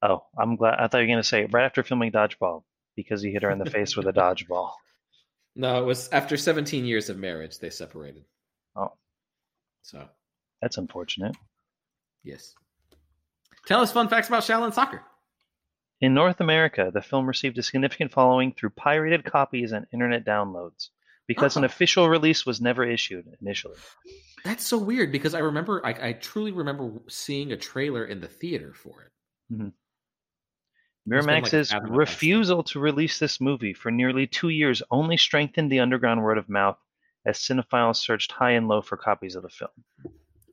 Oh, 0.03 0.23
I'm 0.37 0.55
glad. 0.55 0.75
I 0.79 0.87
thought 0.87 0.97
you 0.99 1.03
were 1.03 1.07
going 1.13 1.17
to 1.21 1.27
say 1.27 1.45
right 1.45 1.65
after 1.65 1.83
filming 1.83 2.11
Dodgeball 2.11 2.63
because 2.95 3.21
he 3.21 3.31
hit 3.31 3.43
her 3.43 3.51
in 3.51 3.59
the 3.59 3.69
face 3.69 3.95
with 3.95 4.07
a 4.07 4.13
dodgeball. 4.13 4.71
No, 5.53 5.81
it 5.83 5.85
was 5.85 6.07
after 6.13 6.37
17 6.37 6.85
years 6.85 7.09
of 7.09 7.17
marriage 7.17 7.59
they 7.59 7.69
separated. 7.69 8.23
Oh, 8.73 8.93
So, 9.81 10.07
that's 10.61 10.77
unfortunate. 10.77 11.35
yes. 12.23 12.55
Tell 13.67 13.81
us 13.81 13.91
fun 13.91 14.07
facts 14.07 14.29
about 14.29 14.43
Shaolin 14.43 14.73
soccer. 14.73 15.01
In 15.99 16.13
North 16.13 16.39
America, 16.39 16.89
the 16.93 17.01
film 17.01 17.25
received 17.27 17.57
a 17.57 17.63
significant 17.63 18.13
following 18.13 18.53
through 18.53 18.69
pirated 18.69 19.25
copies 19.25 19.73
and 19.73 19.85
internet 19.91 20.25
downloads 20.25 20.87
because 21.27 21.55
an 21.57 21.63
Oh. 21.63 21.65
official 21.65 22.09
release 22.09 22.45
was 22.45 22.61
never 22.61 22.83
issued 22.83 23.25
initially. 23.41 23.77
That's 24.43 24.65
so 24.65 24.77
weird 24.77 25.11
because 25.11 25.33
I 25.33 25.39
remember, 25.39 25.85
I, 25.85 26.09
I 26.09 26.13
truly 26.13 26.51
remember 26.51 26.91
seeing 27.07 27.51
a 27.51 27.57
trailer 27.57 28.05
in 28.05 28.21
the 28.21 28.27
theater 28.27 28.73
for 28.73 29.03
it. 29.03 29.53
Mm-hmm. 29.53 29.67
It's 31.13 31.25
been, 31.25 31.33
like, 31.35 31.43
Miramax's 31.43 31.73
refusal 31.89 32.63
to 32.65 32.79
release 32.79 33.17
this 33.19 33.41
movie 33.41 33.73
for 33.73 33.91
nearly 33.91 34.27
two 34.27 34.49
years 34.49 34.83
only 34.91 35.17
strengthened 35.17 35.71
the 35.71 35.79
underground 35.79 36.21
word 36.21 36.37
of 36.37 36.47
mouth 36.49 36.77
as 37.25 37.37
cinephiles 37.37 37.97
searched 37.97 38.31
high 38.31 38.51
and 38.51 38.67
low 38.67 38.81
for 38.81 38.97
copies 38.97 39.35
of 39.35 39.43
the 39.43 39.49
film. 39.49 39.71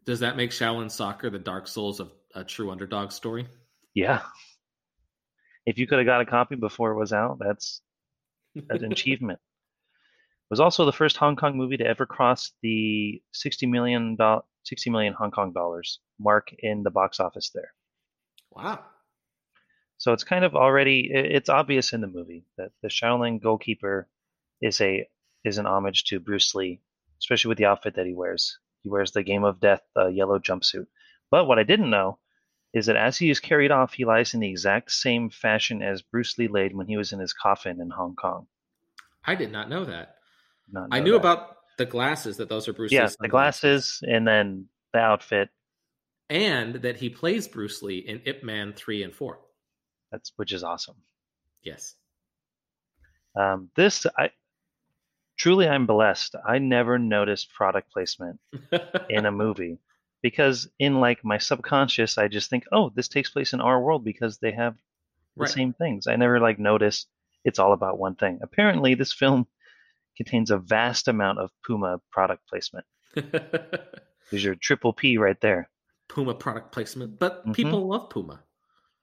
Does 0.04 0.20
that 0.20 0.37
make 0.37 0.50
Shaolin 0.50 0.90
soccer 0.90 1.28
the 1.28 1.38
Dark 1.38 1.66
Souls 1.68 2.00
of 2.00 2.11
a 2.35 2.44
true 2.44 2.70
underdog 2.70 3.12
story? 3.12 3.46
Yeah. 3.94 4.22
If 5.66 5.78
you 5.78 5.87
could 5.87 5.98
have 5.98 6.07
got 6.07 6.22
a 6.22 6.26
copy 6.26 6.57
before 6.57 6.92
it 6.92 6.98
was 6.98 7.12
out, 7.12 7.38
that's 7.38 7.83
an 8.70 8.85
achievement. 8.92 9.38
Was 10.51 10.61
also 10.61 10.85
the 10.85 10.93
first 10.93 11.19
Hong 11.19 11.37
Kong 11.37 11.57
movie 11.57 11.77
to 11.77 11.87
ever 11.87 12.07
cross 12.07 12.53
the 12.63 13.23
60 13.33 13.67
million, 13.67 14.17
do- 14.17 14.43
60 14.65 14.91
million 14.91 15.13
Hong 15.13 15.31
Kong 15.31 15.53
dollars 15.53 16.01
mark 16.19 16.55
in 16.59 16.83
the 16.83 16.91
box 16.91 17.21
office 17.21 17.51
there. 17.51 17.73
wow. 18.51 18.85
So 19.99 20.13
it's 20.13 20.25
kind 20.25 20.45
of 20.45 20.55
already 20.55 21.11
it's 21.13 21.49
obvious 21.49 21.93
in 21.93 22.01
the 22.01 22.07
movie 22.07 22.45
that 22.57 22.71
the 22.83 22.89
Shaolin 22.89 23.43
goalkeeper 23.43 24.09
is 24.63 24.81
a 24.81 25.09
is 25.45 25.59
an 25.59 25.67
homage 25.67 26.05
to 26.05 26.21
Bruce 26.21 26.55
Lee, 26.55 26.81
especially 27.21 27.49
with 27.49 27.59
the 27.59 27.67
outfit 27.67 27.95
that 27.97 28.07
he 28.07 28.15
wears. 28.15 28.59
He 28.83 28.91
wears 28.91 29.11
the 29.11 29.25
Game 29.25 29.43
of 29.43 29.59
Death 29.61 29.83
uh, 29.97 30.07
yellow 30.07 30.39
jumpsuit. 30.39 30.87
But 31.31 31.47
what 31.47 31.59
I 31.59 31.65
didn't 31.65 31.91
know 31.91 32.19
is 32.73 32.87
that 32.87 32.97
as 32.97 33.19
he 33.19 33.29
is 33.29 33.41
carried 33.41 33.73
off, 33.73 33.95
he 33.95 34.05
lies 34.05 34.35
in 34.35 34.41
the 34.41 34.51
exact 34.51 34.93
same 34.93 35.31
fashion 35.31 35.83
as 35.83 36.03
Bruce 36.03 36.39
Lee 36.39 36.49
laid 36.49 36.77
when 36.77 36.87
he 36.87 36.97
was 36.97 37.13
in 37.13 37.19
his 37.19 37.33
coffin 37.33 37.81
in 37.81 37.91
Hong 37.91 38.15
Kong. 38.15 38.47
I 39.25 39.35
did 39.35 39.51
not 39.51 39.69
know 39.69 39.85
that. 39.85 40.17
I 40.90 41.00
knew 41.00 41.12
that. 41.12 41.16
about 41.18 41.57
the 41.78 41.87
glasses 41.87 42.37
that 42.38 42.48
those 42.48 42.66
are 42.68 42.72
Bruce 42.72 42.90
yeah 42.92 43.02
Lee's 43.02 43.16
the 43.20 43.28
glasses 43.28 44.02
and 44.07 44.26
then 44.26 44.66
the 44.92 44.98
outfit. 44.98 45.48
and 46.28 46.74
that 46.76 46.96
he 46.96 47.09
plays 47.09 47.46
Bruce 47.48 47.83
Lee 47.83 47.98
in 47.98 48.20
Ip 48.24 48.42
Man 48.42 48.72
3 48.72 49.02
and 49.04 49.14
4. 49.14 49.38
That's 50.12 50.33
which 50.37 50.52
is 50.52 50.64
awesome. 50.64 50.96
Yes. 51.62 51.94
Um, 53.37 53.70
this 53.76 54.07
I 54.16 54.31
truly 55.37 55.68
I'm 55.68 55.87
blessed. 55.87 56.35
I 56.46 56.59
never 56.59 56.98
noticed 56.98 57.52
product 57.52 57.92
placement 57.92 58.40
in 59.09 59.26
a 59.26 59.31
movie 59.33 59.78
because 60.22 60.68
in 60.78 60.98
like 61.00 61.24
my 61.24 61.38
subconscious 61.38 62.18
I 62.18 62.28
just 62.28 62.50
think, 62.50 62.64
oh, 62.72 62.90
this 62.94 63.09
takes 63.09 63.31
place 63.31 63.52
in 63.52 63.61
our 63.61 63.81
world 63.81 64.04
because 64.04 64.38
they 64.38 64.52
have 64.52 64.74
the 65.37 65.42
Right. 65.42 65.50
same 65.50 65.72
things. 65.72 66.09
I 66.09 66.16
never 66.16 66.40
like 66.40 66.59
noticed 66.59 67.07
it's 67.44 67.61
all 67.61 67.72
about 67.72 67.98
one 67.98 68.16
thing. 68.16 68.40
Apparently, 68.42 68.94
this 68.94 69.12
film 69.12 69.46
contains 70.18 70.50
a 70.50 70.59
vast 70.59 71.09
amount 71.09 71.38
of 71.38 71.50
Puma 71.66 72.00
product 72.12 72.46
placement. 72.46 72.85
There's 73.14 74.44
your 74.44 74.57
triple 74.57 74.92
P 74.92 75.16
right 75.16 75.40
there. 75.40 75.70
Puma 76.09 76.35
product 76.35 76.72
placement, 76.72 77.18
but 77.18 77.46
Mhm. 77.46 77.54
people 77.54 77.88
love 77.88 78.11
Puma. 78.11 78.42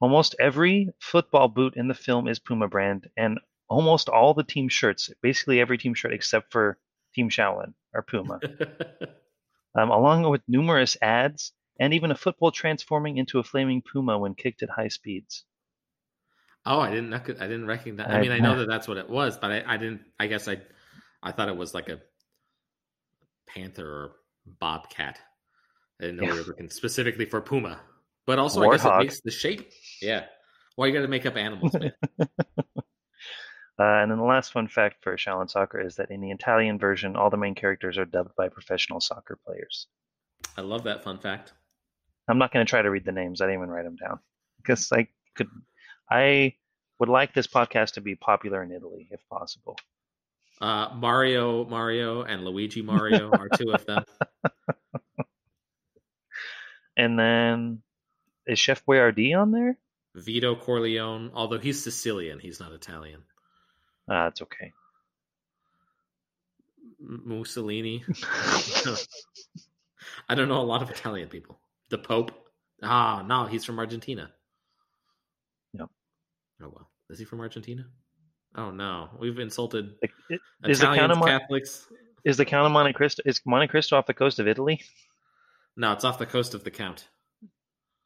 Almost 0.00 0.36
every 0.38 0.90
football 1.00 1.48
boot 1.48 1.74
in 1.76 1.88
the 1.88 1.94
film 1.94 2.28
is 2.28 2.38
Puma 2.38 2.68
brand, 2.68 3.08
and 3.16 3.40
almost 3.68 4.08
all 4.08 4.34
the 4.34 4.44
team 4.44 4.68
shirts, 4.68 5.10
basically 5.22 5.58
every 5.60 5.78
team 5.78 5.94
shirt 5.94 6.12
except 6.12 6.52
for 6.52 6.78
Team 7.14 7.30
Shaolin, 7.30 7.72
are 7.94 8.02
Puma. 8.02 8.38
um, 9.74 9.90
along 9.90 10.28
with 10.30 10.42
numerous 10.46 10.96
ads 11.00 11.52
and 11.80 11.92
even 11.94 12.10
a 12.10 12.14
football 12.16 12.50
transforming 12.50 13.16
into 13.18 13.38
a 13.38 13.42
flaming 13.44 13.82
puma 13.82 14.18
when 14.18 14.34
kicked 14.34 14.62
at 14.62 14.70
high 14.70 14.88
speeds. 14.88 15.44
oh, 16.66 16.80
I 16.80 16.90
didn't. 16.90 17.12
I 17.14 17.18
didn't 17.46 17.66
recognize. 17.66 18.10
I 18.10 18.18
I- 18.18 18.20
mean, 18.20 18.32
I 18.32 18.38
know 18.38 18.56
that 18.58 18.68
that's 18.68 18.88
what 18.88 18.96
it 18.98 19.08
was, 19.08 19.36
but 19.38 19.50
I, 19.50 19.64
I 19.66 19.76
didn't. 19.76 20.02
I 20.18 20.26
guess 20.26 20.48
I, 20.48 20.58
I 21.26 21.32
thought 21.32 21.48
it 21.48 21.56
was 21.56 21.74
like 21.74 21.88
a 21.88 21.98
panther 23.48 23.84
or 23.84 24.12
bobcat. 24.60 25.18
I 26.00 26.04
didn't 26.04 26.20
know 26.20 26.32
we 26.32 26.38
were 26.38 26.46
looking 26.46 26.70
specifically 26.70 27.24
for 27.24 27.40
Puma, 27.40 27.80
but 28.26 28.38
also 28.38 28.62
I 28.62 28.70
guess 28.70 28.84
it 28.84 28.96
makes 28.98 29.20
the 29.22 29.32
shape. 29.32 29.72
Yeah. 30.00 30.26
Why 30.76 30.86
you 30.86 30.92
got 30.92 31.00
to 31.00 31.08
make 31.08 31.26
up 31.26 31.36
animals, 31.36 31.74
man? 31.74 31.92
Uh, 33.78 34.00
and 34.00 34.10
then 34.10 34.16
the 34.16 34.24
last 34.24 34.52
fun 34.52 34.66
fact 34.66 35.02
for 35.02 35.18
Shaolin 35.18 35.50
Soccer 35.50 35.78
is 35.78 35.96
that 35.96 36.10
in 36.10 36.22
the 36.22 36.30
Italian 36.30 36.78
version, 36.78 37.14
all 37.14 37.28
the 37.28 37.36
main 37.36 37.54
characters 37.54 37.98
are 37.98 38.06
dubbed 38.06 38.34
by 38.34 38.48
professional 38.48 39.02
soccer 39.02 39.38
players. 39.44 39.86
I 40.56 40.62
love 40.62 40.84
that 40.84 41.04
fun 41.04 41.18
fact. 41.18 41.52
I'm 42.26 42.38
not 42.38 42.54
going 42.54 42.64
to 42.64 42.70
try 42.70 42.80
to 42.80 42.90
read 42.90 43.04
the 43.04 43.12
names. 43.12 43.42
I 43.42 43.44
didn't 43.44 43.60
even 43.60 43.68
write 43.68 43.84
them 43.84 43.96
down 43.96 44.18
because 44.56 44.90
I 44.92 45.08
could. 45.34 45.48
I 46.10 46.54
would 46.98 47.10
like 47.10 47.34
this 47.34 47.46
podcast 47.46 47.92
to 47.92 48.00
be 48.00 48.14
popular 48.14 48.62
in 48.62 48.72
Italy 48.72 49.08
if 49.10 49.20
possible. 49.28 49.76
Uh, 50.60 50.88
Mario, 50.94 51.64
Mario, 51.66 52.22
and 52.22 52.44
Luigi 52.44 52.82
Mario 52.82 53.30
are 53.30 53.48
two 53.48 53.70
of 53.70 53.84
them. 53.86 54.04
And 56.96 57.18
then 57.18 57.82
is 58.46 58.58
Chef 58.58 58.84
Boyardee 58.86 59.38
on 59.38 59.50
there? 59.50 59.76
Vito 60.14 60.56
Corleone, 60.56 61.30
although 61.34 61.58
he's 61.58 61.82
Sicilian, 61.82 62.38
he's 62.38 62.58
not 62.58 62.72
Italian. 62.72 63.20
Ah, 64.08 64.24
that's 64.24 64.40
okay. 64.42 64.72
M- 67.02 67.22
Mussolini. 67.26 68.02
I 70.28 70.34
don't 70.34 70.48
know 70.48 70.60
a 70.60 70.62
lot 70.62 70.80
of 70.82 70.90
Italian 70.90 71.28
people. 71.28 71.60
The 71.90 71.98
Pope. 71.98 72.32
Ah, 72.82 73.22
no, 73.26 73.44
he's 73.44 73.64
from 73.64 73.78
Argentina. 73.78 74.30
Yep. 75.74 75.90
Oh 76.62 76.68
well, 76.72 76.88
is 77.10 77.18
he 77.18 77.26
from 77.26 77.40
Argentina? 77.40 77.84
Oh 78.56 78.70
no, 78.70 79.10
we've 79.18 79.38
insulted 79.38 79.94
Like, 80.02 80.12
i- 80.30 80.68
Is 80.68 80.78
the 80.80 80.86
Count 80.86 80.96
Italians, 80.96 81.12
of 81.12 81.18
Mon- 81.18 81.28
Catholics. 81.40 81.86
is 82.24 82.36
the 82.38 82.44
Count 82.44 82.66
of 82.66 82.72
Monte 82.72 82.92
Cristo 82.94 83.22
is 83.26 83.40
Monte 83.44 83.68
Cristo 83.68 83.96
off 83.96 84.06
the 84.06 84.14
coast 84.14 84.38
of 84.38 84.48
Italy? 84.48 84.80
No, 85.76 85.92
it's 85.92 86.04
off 86.04 86.18
the 86.18 86.26
coast 86.26 86.54
of 86.54 86.64
the 86.64 86.70
Count. 86.70 87.06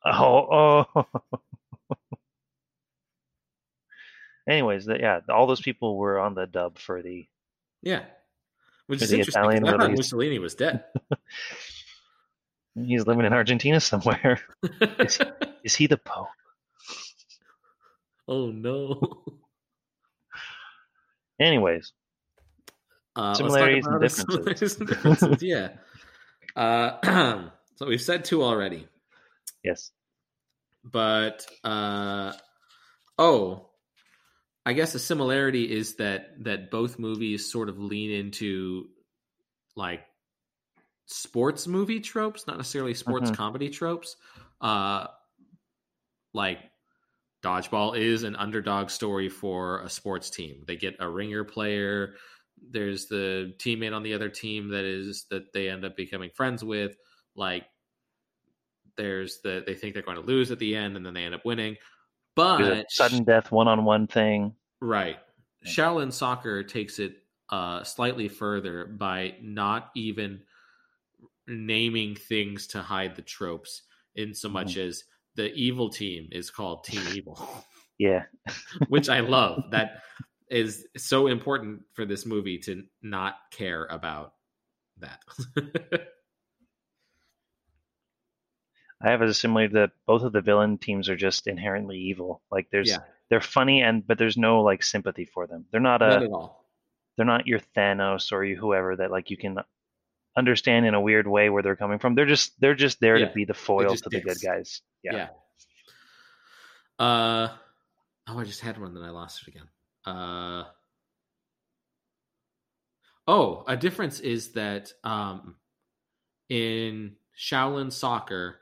Oh, 0.05 0.85
oh. 0.95 1.07
Anyways, 4.49 4.87
the, 4.87 4.99
yeah, 4.99 5.21
all 5.29 5.47
those 5.47 5.61
people 5.61 5.97
were 5.97 6.19
on 6.19 6.35
the 6.35 6.47
dub 6.47 6.79
for 6.79 7.03
the. 7.03 7.29
Yeah, 7.83 8.05
which 8.89 9.03
is 9.03 9.11
the 9.11 9.19
interesting. 9.19 9.41
Italian 9.43 9.65
I 9.69 9.71
thought. 9.77 9.93
Mussolini 9.93 10.39
was 10.39 10.55
dead. 10.55 10.85
He's 12.75 13.07
living 13.07 13.27
in 13.27 13.33
Argentina 13.33 13.81
somewhere. 13.81 14.41
Is 15.65 15.75
he 15.77 15.87
the 15.87 15.99
Pope? 15.99 16.29
oh 18.27 18.51
no. 18.51 19.01
Anyways, 21.41 21.93
Uh, 23.17 23.35
Similarities 23.35 23.87
and 23.87 24.01
let's 24.01 24.23
talk 24.23 24.35
about 24.35 24.57
the 24.57 24.67
similarities 24.69 24.77
and 24.79 24.89
differences. 24.89 25.43
yeah. 25.43 25.69
Uh, 26.55 27.49
so 27.77 27.87
we've 27.87 28.01
said 28.03 28.25
two 28.25 28.43
already, 28.43 28.87
yes. 29.65 29.91
but 30.85 31.47
uh, 31.65 32.33
oh, 33.19 33.71
I 34.67 34.73
guess 34.75 34.95
a 34.95 34.99
similarity 34.99 35.71
is 35.71 35.97
that 35.97 36.45
that 36.45 36.71
both 36.71 36.99
movies 36.99 37.51
sort 37.51 37.69
of 37.69 37.79
lean 37.79 38.11
into 38.11 38.89
like 39.77 40.03
sports 41.07 41.67
movie 41.67 42.01
tropes, 42.01 42.47
not 42.47 42.57
necessarily 42.59 42.95
sports 42.95 43.31
Mhm. 43.31 43.37
comedy 43.37 43.71
tropes. 43.71 44.17
Uh, 44.61 45.07
like 46.35 46.59
dodgeball 47.43 47.99
is 47.99 48.23
an 48.23 48.37
underdog 48.37 48.91
story 48.91 49.29
for 49.29 49.81
a 49.83 49.89
sports 49.91 50.31
team. 50.31 50.65
They 50.67 50.77
get 50.77 50.97
a 51.01 51.09
ringer 51.09 51.45
player. 51.45 52.15
There's 52.71 53.07
the 53.07 53.55
teammate 53.59 53.95
on 53.95 54.03
the 54.03 54.15
other 54.15 54.29
team 54.29 54.69
that 54.69 54.85
is 54.85 55.25
that 55.31 55.53
they 55.53 55.69
end 55.69 55.85
up 55.85 55.97
becoming 55.97 56.31
friends 56.35 56.63
with. 56.63 56.97
Like 57.35 57.65
there's 58.97 59.41
the 59.43 59.63
they 59.67 59.75
think 59.75 59.95
they're 59.95 60.03
going 60.03 60.21
to 60.21 60.27
lose 60.27 60.51
at 60.51 60.59
the 60.59 60.77
end 60.77 60.97
and 60.97 61.07
then 61.07 61.15
they 61.15 61.25
end 61.25 61.35
up 61.35 61.45
winning. 61.45 61.77
But 62.37 62.91
sudden 62.91 63.25
death 63.25 63.51
one 63.51 63.69
on 63.69 63.85
one 63.85 64.07
thing. 64.07 64.55
Right. 64.81 65.19
Shaolin 65.67 66.13
soccer 66.13 66.63
takes 66.63 66.99
it 66.99 67.17
uh, 67.51 67.83
slightly 67.83 68.29
further 68.29 68.87
by 68.87 69.35
not 69.43 69.91
even 69.95 70.41
naming 71.47 72.15
things 72.15 72.67
to 72.69 72.81
hide 72.81 73.17
the 73.17 73.23
tropes 73.23 73.83
in 74.15 74.35
so 74.35 74.49
much 74.49 74.77
Mm-hmm. 74.77 74.89
as 74.89 75.05
the 75.37 75.53
evil 75.55 75.89
team 75.91 76.29
is 76.33 76.51
called 76.51 76.85
Team 76.85 77.03
Evil, 77.15 77.39
Yeah. 77.99 78.25
which 78.89 79.09
I 79.09 79.21
love. 79.21 79.65
That 79.71 80.03
is 80.51 80.87
so 80.97 81.29
important 81.29 81.83
for 81.95 82.05
this 82.05 82.27
movie 82.27 82.59
to 82.59 82.83
not 83.03 83.37
care 83.53 83.87
about 83.87 84.35
that. 84.99 85.21
I 89.03 89.11
have 89.11 89.23
a 89.23 89.33
similar 89.33 89.69
that 89.69 89.93
both 90.07 90.23
of 90.23 90.33
the 90.33 90.41
villain 90.43 90.77
teams 90.77 91.09
are 91.09 91.17
just 91.17 91.47
inherently 91.47 91.97
evil. 91.99 92.43
Like 92.51 92.69
there's 92.71 92.91
Yeah. 92.91 92.99
they're 93.31 93.41
funny 93.41 93.83
and 93.83 94.07
but 94.07 94.19
there's 94.19 94.37
no 94.37 94.61
like 94.63 94.83
sympathy 94.83 95.25
for 95.25 95.47
them. 95.47 95.65
They're 95.71 95.81
not 95.81 96.01
Not 96.01 96.23
a 96.23 96.29
all. 96.31 96.67
they're 97.17 97.25
not 97.27 97.47
your 97.47 97.61
Thanos 97.77 98.31
or 98.33 98.45
you 98.45 98.57
whoever 98.57 98.97
that 98.97 99.11
like 99.11 99.31
you 99.31 99.37
can 99.39 99.59
understand 100.37 100.87
in 100.87 100.95
a 100.95 101.01
weird 101.01 101.27
way 101.27 101.51
where 101.51 101.63
they're 101.63 101.77
coming 101.77 101.99
from. 101.99 102.15
They're 102.15 102.27
just 102.27 102.59
they're 102.61 102.75
just 102.75 103.01
there 103.01 103.17
Yeah. 103.17 103.29
to 103.29 103.35
be 103.35 103.45
the 103.45 103.55
foil 103.55 103.95
to 103.97 104.09
the 104.09 104.21
good 104.21 104.39
guys. 104.43 104.83
Yeah. 105.03 105.13
Yeah. 105.17 105.29
Uh 107.05 107.49
oh, 108.29 108.39
I 108.39 108.45
just 108.45 108.61
had 108.61 108.79
one 108.79 108.95
then 108.95 109.03
I 109.03 109.11
lost 109.11 109.43
it 109.43 109.49
again. 109.49 109.69
Uh 110.07 110.65
oh, 113.27 113.65
a 113.67 113.77
difference 113.77 114.21
is 114.21 114.53
that 114.53 114.93
um 115.05 115.57
in 116.49 117.17
Shaolin 117.39 117.93
soccer, 117.93 118.57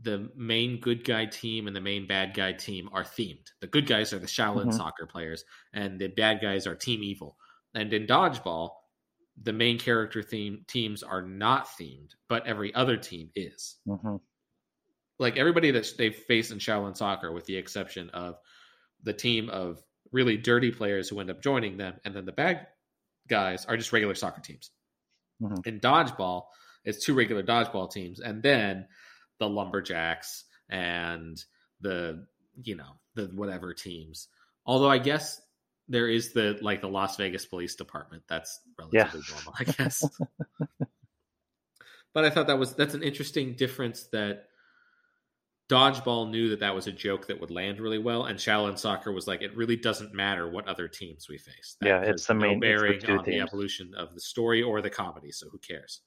the 0.00 0.30
main 0.36 0.80
good 0.80 1.04
guy 1.04 1.26
team 1.26 1.66
and 1.66 1.74
the 1.76 1.80
main 1.80 2.06
bad 2.06 2.34
guy 2.34 2.52
team 2.52 2.88
are 2.92 3.04
themed. 3.04 3.46
The 3.60 3.68
good 3.68 3.86
guys 3.86 4.12
are 4.12 4.18
the 4.18 4.26
Shaolin 4.26 4.66
Mhm. 4.66 4.74
soccer 4.74 5.06
players, 5.06 5.44
and 5.72 6.00
the 6.00 6.08
bad 6.08 6.40
guys 6.42 6.66
are 6.66 6.74
Team 6.74 7.02
Evil. 7.02 7.38
And 7.74 7.92
in 7.92 8.06
Dodgeball, 8.06 8.70
the 9.42 9.52
main 9.52 9.78
character 9.78 10.22
theme 10.22 10.64
teams 10.68 11.02
are 11.02 11.22
not 11.22 11.66
themed, 11.66 12.10
but 12.28 12.46
every 12.46 12.74
other 12.74 12.96
team 12.96 13.30
is 13.34 13.78
hmm 13.86 14.16
like 15.18 15.36
everybody 15.36 15.70
that 15.70 15.88
they 15.96 16.10
face 16.10 16.50
in 16.50 16.58
Shaolin 16.58 16.96
soccer, 16.96 17.32
with 17.32 17.46
the 17.46 17.56
exception 17.56 18.10
of 18.10 18.38
the 19.04 19.12
team 19.12 19.48
of 19.50 19.80
really 20.10 20.36
dirty 20.36 20.72
players 20.72 21.08
who 21.08 21.20
end 21.20 21.30
up 21.30 21.40
joining 21.40 21.76
them, 21.76 21.94
and 22.04 22.14
then 22.14 22.24
the 22.24 22.32
bad 22.32 22.66
guys 23.28 23.64
are 23.66 23.76
just 23.76 23.92
regular 23.92 24.14
soccer 24.14 24.40
teams. 24.40 24.70
Mhm. 25.40 25.66
In 25.66 25.80
dodgeball, 25.80 26.46
it's 26.84 27.04
two 27.04 27.14
regular 27.14 27.42
dodgeball 27.42 27.90
teams, 27.90 28.20
and 28.20 28.42
then 28.42 28.88
the 29.38 29.48
lumberjacks 29.48 30.44
and 30.68 31.42
the 31.80 32.26
you 32.62 32.74
know 32.74 32.98
the 33.14 33.26
whatever 33.26 33.72
teams. 33.72 34.28
Although 34.66 34.90
I 34.90 34.98
guess 34.98 35.40
there 35.88 36.08
is 36.08 36.32
the 36.32 36.58
like 36.60 36.80
the 36.80 36.88
Las 36.88 37.16
Vegas 37.16 37.44
Police 37.44 37.74
Department. 37.74 38.22
That's 38.28 38.60
relatively 38.78 39.22
normal, 39.30 39.54
I 39.58 39.64
guess. 39.64 40.04
but 42.14 42.24
I 42.24 42.30
thought 42.30 42.46
that 42.46 42.58
was 42.58 42.74
that's 42.74 42.94
an 42.94 43.02
interesting 43.02 43.54
difference 43.54 44.04
that 44.12 44.46
Dodgeball 45.68 46.30
knew 46.30 46.50
that 46.50 46.60
that 46.60 46.74
was 46.74 46.86
a 46.86 46.92
joke 46.92 47.26
that 47.28 47.40
would 47.40 47.50
land 47.50 47.80
really 47.80 47.98
well, 47.98 48.24
and 48.24 48.38
Shaolin 48.38 48.78
Soccer 48.78 49.10
was 49.10 49.26
like, 49.26 49.40
it 49.40 49.56
really 49.56 49.76
doesn't 49.76 50.12
matter 50.12 50.50
what 50.50 50.68
other 50.68 50.86
teams 50.86 51.28
we 51.30 51.38
face. 51.38 51.76
That 51.80 51.88
Yeah, 51.88 52.00
it's 52.02 52.26
the 52.26 52.34
main- 52.34 52.52
it's 52.52 52.56
the 52.56 52.60
bearing 52.60 53.00
two 53.00 53.18
on 53.18 53.24
the 53.24 53.40
evolution 53.40 53.94
of 53.96 54.14
the 54.14 54.20
story 54.20 54.62
or 54.62 54.82
the 54.82 54.90
comedy. 54.90 55.32
So 55.32 55.48
who 55.48 55.58
cares? 55.58 56.02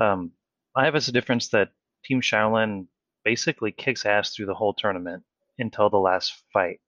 Um, 0.00 0.32
I 0.74 0.84
have 0.84 0.96
as 0.96 1.06
a 1.06 1.12
difference 1.12 1.48
that 1.50 1.70
Team 2.04 2.20
Shaolin 2.20 2.88
basically 3.24 3.70
kicks 3.70 4.04
ass 4.04 4.34
through 4.34 4.46
the 4.46 4.54
whole 4.54 4.74
tournament 4.74 5.22
until 5.58 5.88
the 5.88 5.98
last 5.98 6.34
fight. 6.52 6.80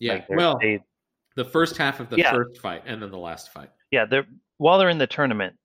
Yeah. 0.00 0.14
Like, 0.14 0.28
well, 0.30 0.58
they, 0.60 0.80
the 1.36 1.44
first 1.44 1.76
half 1.76 2.00
of 2.00 2.10
the 2.10 2.16
Yeah. 2.16 2.32
first 2.32 2.60
fight, 2.60 2.82
and 2.86 3.00
then 3.02 3.10
the 3.10 3.18
last 3.18 3.52
fight. 3.52 3.70
yeah, 3.92 4.04
they're 4.06 4.26
while 4.56 4.78
they're 4.78 4.88
in 4.90 4.98
the 4.98 5.06
tournament, 5.06 5.56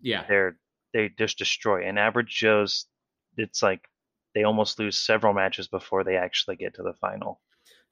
Yeah. 0.00 0.24
they're 0.26 0.58
they 0.92 1.08
just 1.18 1.36
destroy. 1.38 1.86
And 1.86 1.98
average 1.98 2.30
Joe's, 2.38 2.86
it's 3.36 3.62
like 3.62 3.88
they 4.34 4.44
almost 4.44 4.78
lose 4.78 4.96
several 4.96 5.34
matches 5.34 5.66
before 5.68 6.04
they 6.04 6.16
actually 6.16 6.56
get 6.56 6.74
to 6.74 6.82
the 6.82 6.94
final. 6.94 7.40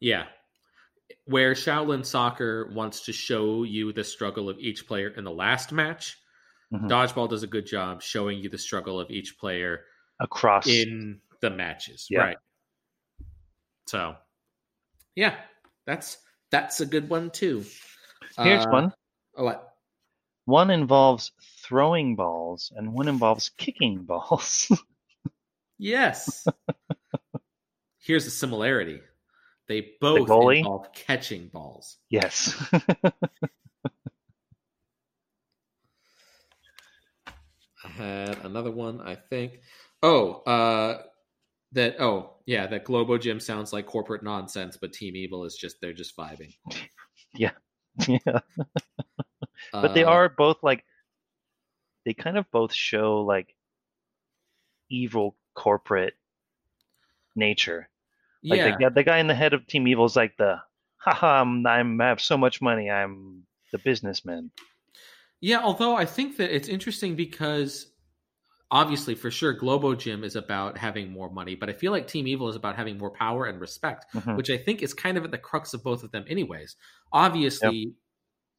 Yeah. 0.01 0.27
Where 1.25 1.53
Shaolin 1.55 2.05
Soccer 2.07 2.71
wants 2.73 3.05
to 3.07 3.12
show 3.12 3.64
you 3.64 3.92
the 3.92 4.05
struggle 4.05 4.49
of 4.49 4.59
each 4.59 4.87
player 4.87 5.09
in 5.09 5.25
the 5.25 5.31
last 5.33 5.73
match, 5.73 6.16
Mhm. 6.73 6.88
Dodgeball 6.88 7.29
does 7.29 7.42
a 7.42 7.47
good 7.49 7.66
job 7.66 8.03
showing 8.03 8.38
you 8.38 8.49
the 8.49 8.57
struggle 8.59 8.99
of 9.01 9.11
each 9.11 9.37
player 9.38 9.85
Across, 10.21 10.68
in 10.68 11.21
the 11.40 11.51
matches. 11.51 12.07
Yeah. 12.09 12.21
Right. 12.21 12.38
So, 13.87 14.16
yeah, 15.14 15.37
that's 15.87 16.18
that's 16.51 16.81
a 16.81 16.87
good 16.87 17.09
one 17.09 17.31
too. 17.31 17.64
here's 18.38 18.64
Uh, 18.64 18.71
one. 18.71 18.92
Oh, 19.37 19.45
what? 19.45 19.68
One 20.45 20.71
involves 20.71 21.33
throwing 21.62 22.16
balls, 22.16 22.73
and 22.75 22.92
one 22.92 23.09
involves 23.09 23.51
kicking 23.57 24.05
balls. 24.05 24.71
Yes. 25.79 26.47
Here's 27.99 28.27
a 28.27 28.31
similarity. 28.31 29.01
They 29.66 29.92
both 30.01 30.29
goalie? 30.29 30.59
involve 30.59 30.92
catching 30.92 31.49
balls. 31.49 31.99
yes. 32.09 32.55
I 37.85 37.88
had 37.88 38.38
another 38.45 38.71
one, 38.71 39.01
I 39.01 39.16
think. 39.16 39.61
Oh, 40.03 40.42
uh 40.42 41.03
that 41.72 42.00
oh, 42.00 42.35
yeah, 42.46 42.66
that 42.68 42.85
Globo 42.85 43.18
Gym 43.18 43.40
sounds 43.40 43.72
like 43.72 43.87
corporate 43.87 44.22
nonsense, 44.22 44.76
but 44.76 44.92
Team 44.92 45.16
Evil 45.16 45.44
is 45.44 45.56
just 45.56 45.80
they're 45.80 45.92
just 45.92 46.16
vibing. 46.16 46.54
yeah. 47.35 47.52
Yeah 48.08 48.18
but 49.72 49.94
they 49.94 50.04
Uh, 50.04 50.11
are 50.11 50.28
both 50.28 50.62
like 50.62 50.85
they 52.04 52.14
kind 52.14 52.38
of 52.38 52.50
both 52.50 52.72
show 52.72 53.20
like 53.20 53.54
evil 54.90 55.37
corporate 55.54 56.14
nature. 57.37 57.88
Like 58.48 58.58
yeah. 58.58 58.70
the, 58.72 58.76
guy- 58.78 58.88
the 58.90 59.02
guy 59.04 59.18
in 59.18 59.26
the 59.28 59.35
head 59.35 59.52
of 59.54 59.66
Team 59.66 59.87
Evil 59.87 60.04
is 60.06 60.16
like 60.16 60.37
the 60.37 60.61
haha 60.96 61.40
I'm, 61.42 61.66
I'm 61.66 62.00
I 62.00 62.08
have 62.08 62.20
so 62.20 62.37
much 62.37 62.61
money 62.62 62.90
I'm 62.90 63.44
the 63.72 63.78
businessman. 63.78 64.50
Yeah, 65.40 65.61
although 65.61 65.96
I 65.96 66.06
think 66.06 66.37
that 66.38 66.54
it's 66.54 66.68
interesting 66.68 67.16
because 67.16 67.91
obviously 68.72 69.14
for 69.14 69.30
sure 69.30 69.54
Globo 69.54 69.94
Gym 69.94 70.24
is 70.24 70.37
about 70.37 70.78
having 70.78 71.12
more 71.12 71.30
money, 71.30 71.54
but 71.56 71.70
I 71.70 71.74
feel 71.74 71.92
like 71.92 72.08
Team 72.08 72.26
Evil 72.26 72.48
is 72.48 72.56
about 72.56 72.76
having 72.76 72.98
more 72.98 73.12
power 73.12 73.46
and 73.46 73.61
respect, 73.61 74.06
Mhm. 74.14 74.37
which 74.37 74.50
I 74.50 74.58
think 74.58 74.82
is 74.82 74.94
kind 74.94 75.18
of 75.18 75.24
at 75.24 75.30
the 75.32 75.38
crux 75.38 75.74
of 75.74 75.85
both 75.85 76.04
of 76.04 76.12
them 76.12 76.24
anyways. 76.28 76.76
Obviously 77.12 77.94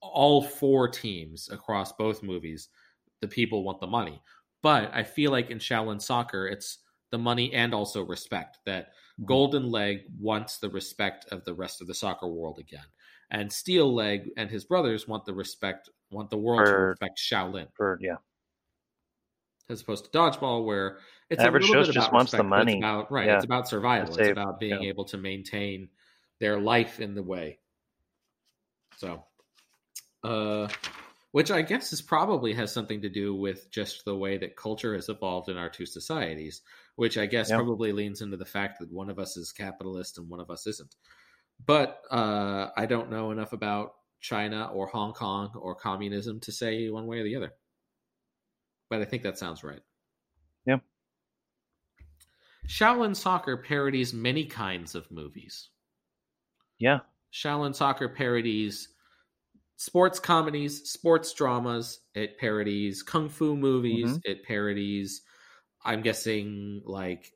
all 0.02 0.42
four 0.44 0.90
teams 0.90 1.50
across 1.50 1.94
both 1.94 2.24
movies, 2.24 2.70
the 3.22 3.28
people 3.28 3.64
want 3.64 3.80
the 3.82 3.88
money. 3.88 4.22
But 4.62 4.94
I 4.94 5.04
feel 5.04 5.32
like 5.32 5.50
in 5.50 5.60
Shaolin 5.60 6.02
Soccer 6.02 6.48
it's 6.48 6.80
the 7.12 7.18
money 7.18 7.54
and 7.54 7.74
also 7.74 8.04
respect 8.04 8.60
that 8.66 8.94
Mhm. 9.18 9.38
Golden 9.38 9.70
Leg 9.70 10.06
wants 10.20 10.58
the 10.58 10.70
respect 10.70 11.26
of 11.32 11.46
the 11.46 11.54
rest 11.54 11.82
of 11.82 11.88
the 11.88 11.96
soccer 11.96 12.28
world 12.28 12.60
again. 12.60 12.86
And 13.32 13.52
Steel 13.54 13.94
Leg 13.94 14.32
and 14.38 14.50
his 14.50 14.66
brothers 14.66 15.08
want 15.08 15.26
the 15.26 15.34
respect, 15.34 15.90
want 16.12 16.30
the 16.30 16.38
world 16.38 16.68
to 16.68 16.78
respect 16.78 17.20
Shaolin, 17.20 17.70
For 17.74 18.02
yeah. 18.02 18.18
As 19.70 19.82
opposed 19.82 20.06
to 20.06 20.12
Dodgeball, 20.18 20.66
where 20.66 21.00
it's 21.30 21.42
Average 21.42 21.64
a 21.64 21.68
little 21.68 21.82
Joe's 21.84 21.88
bit 21.88 21.94
just 21.96 22.08
about 22.10 22.16
wants 22.16 22.32
the 22.32 22.38
respect, 22.38 22.48
it's 22.62 22.66
money. 22.66 22.78
about- 22.80 23.12
right? 23.12 23.28
Yeah. 23.28 23.36
It's 23.36 23.46
about 23.46 23.68
survival. 23.68 24.18
It's 24.18 24.30
about 24.30 24.60
being 24.60 24.84
yeah. 24.84 24.90
able 24.90 25.06
to 25.06 25.18
maintain 25.18 25.90
their 26.40 26.60
life 26.60 27.00
in 27.00 27.16
the 27.16 27.24
way. 27.24 27.60
So, 28.98 29.24
uh, 30.24 30.68
which 31.32 31.50
I 31.50 31.62
guess 31.64 31.92
is 31.94 32.02
probably 32.02 32.54
has 32.54 32.72
something 32.72 33.02
to 33.02 33.10
do 33.10 33.34
with 33.34 33.72
just 33.72 34.06
the 34.06 34.16
way 34.16 34.38
that 34.38 34.56
culture 34.56 34.94
has 34.94 35.10
evolved 35.10 35.50
in 35.50 35.58
our 35.58 35.70
two 35.70 35.86
societies, 35.86 36.62
which 36.96 37.18
I 37.18 37.26
guess 37.26 37.50
Yeah. 37.50 37.58
probably 37.58 37.92
leans 37.92 38.22
into 38.22 38.38
the 38.38 38.46
fact 38.46 38.80
that 38.80 38.92
one 38.92 39.10
of 39.10 39.18
us 39.18 39.36
is 39.38 39.52
capitalist 39.52 40.18
and 40.18 40.30
one 40.30 40.40
of 40.40 40.52
us 40.52 40.68
isn't. 40.68 40.96
But 41.66 42.02
uh, 42.12 42.70
I 42.78 42.86
don't 42.86 43.10
know 43.10 43.32
enough 43.32 43.54
about 43.54 43.96
China 44.20 44.70
or 44.74 44.88
Hong 44.88 45.14
Kong 45.14 45.52
or 45.56 45.76
communism 45.76 46.40
to 46.42 46.52
say 46.52 46.90
one 46.90 47.08
way 47.08 47.20
or 47.20 47.24
the 47.24 47.36
other. 47.36 47.54
But 48.94 49.02
I 49.02 49.06
think 49.06 49.24
that 49.24 49.40
sounds 49.40 49.64
right. 49.64 49.82
Yeah. 50.66 50.80
Shaolin 52.68 53.16
Soccer 53.16 53.56
parodies 53.56 54.14
many 54.14 54.46
kinds 54.46 54.96
of 54.96 55.10
movies. 55.10 55.70
Yeah. 56.78 57.00
Shaolin 57.32 57.76
Soccer 57.76 58.10
parodies 58.10 58.90
sports 59.78 60.20
comedies, 60.20 60.90
sports 60.90 61.34
dramas. 61.34 62.02
It 62.16 62.38
parodies 62.40 63.04
kung 63.04 63.30
fu 63.30 63.56
movies. 63.58 64.20
Mhm. 64.20 64.22
It 64.24 64.44
parodies, 64.44 65.24
I'm 65.86 66.02
guessing, 66.02 66.82
like 66.86 67.34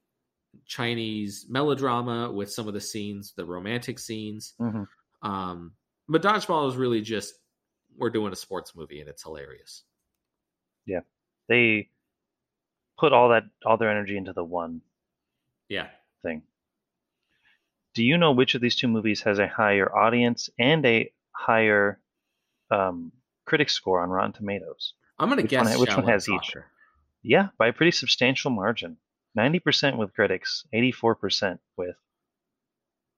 Chinese 0.66 1.47
melodrama 1.49 2.32
with 2.32 2.51
some 2.51 2.68
of 2.68 2.74
the 2.76 2.82
scenes, 2.82 3.34
the 3.34 3.45
romantic 3.45 3.99
scenes. 3.99 4.55
hmm 4.60 4.88
Um, 5.24 5.76
but 6.10 6.22
Dodgeball 6.24 6.70
is 6.70 6.78
really 6.78 7.01
just 7.01 7.36
we're 7.97 8.12
doing 8.12 8.34
a 8.34 8.38
sports 8.38 8.76
movie 8.76 9.01
and 9.01 9.10
it's 9.10 9.24
hilarious. 9.24 9.86
They 11.48 11.89
put 13.00 13.14
all 13.14 13.30
that 13.30 13.43
all 13.66 13.78
their 13.78 13.91
energy 13.91 14.18
into 14.18 14.34
the 14.34 14.43
one 14.43 14.82
Yeah. 15.70 15.89
thing. 16.24 16.43
Do 17.93 18.04
you 18.04 18.18
know 18.18 18.32
which 18.32 18.54
of 18.56 18.62
these 18.62 18.76
two 18.76 18.88
movies 18.88 19.22
has 19.22 19.39
a 19.39 19.48
higher 19.48 19.93
audience 19.95 20.50
and 20.60 20.86
a 20.86 21.12
higher 21.32 22.00
um, 22.70 23.12
critic 23.45 23.70
score 23.70 24.02
on 24.02 24.10
Rotten 24.10 24.34
Tomatoes? 24.34 24.93
I'm 25.20 25.30
gonna 25.30 25.41
Which 25.43 25.52
guess 25.52 25.70
one- 25.70 25.80
which 25.80 25.95
one 25.95 26.06
has 26.08 26.28
each? 26.30 26.45
Soccer. 26.48 26.66
Yeah, 27.24 27.50
by 27.58 27.68
a 27.68 27.74
pretty 27.74 27.91
substantial 27.91 28.52
margin. 28.52 28.98
90% 29.38 29.98
with 29.98 30.14
critics, 30.14 30.66
84% 30.74 31.60
with 31.76 31.95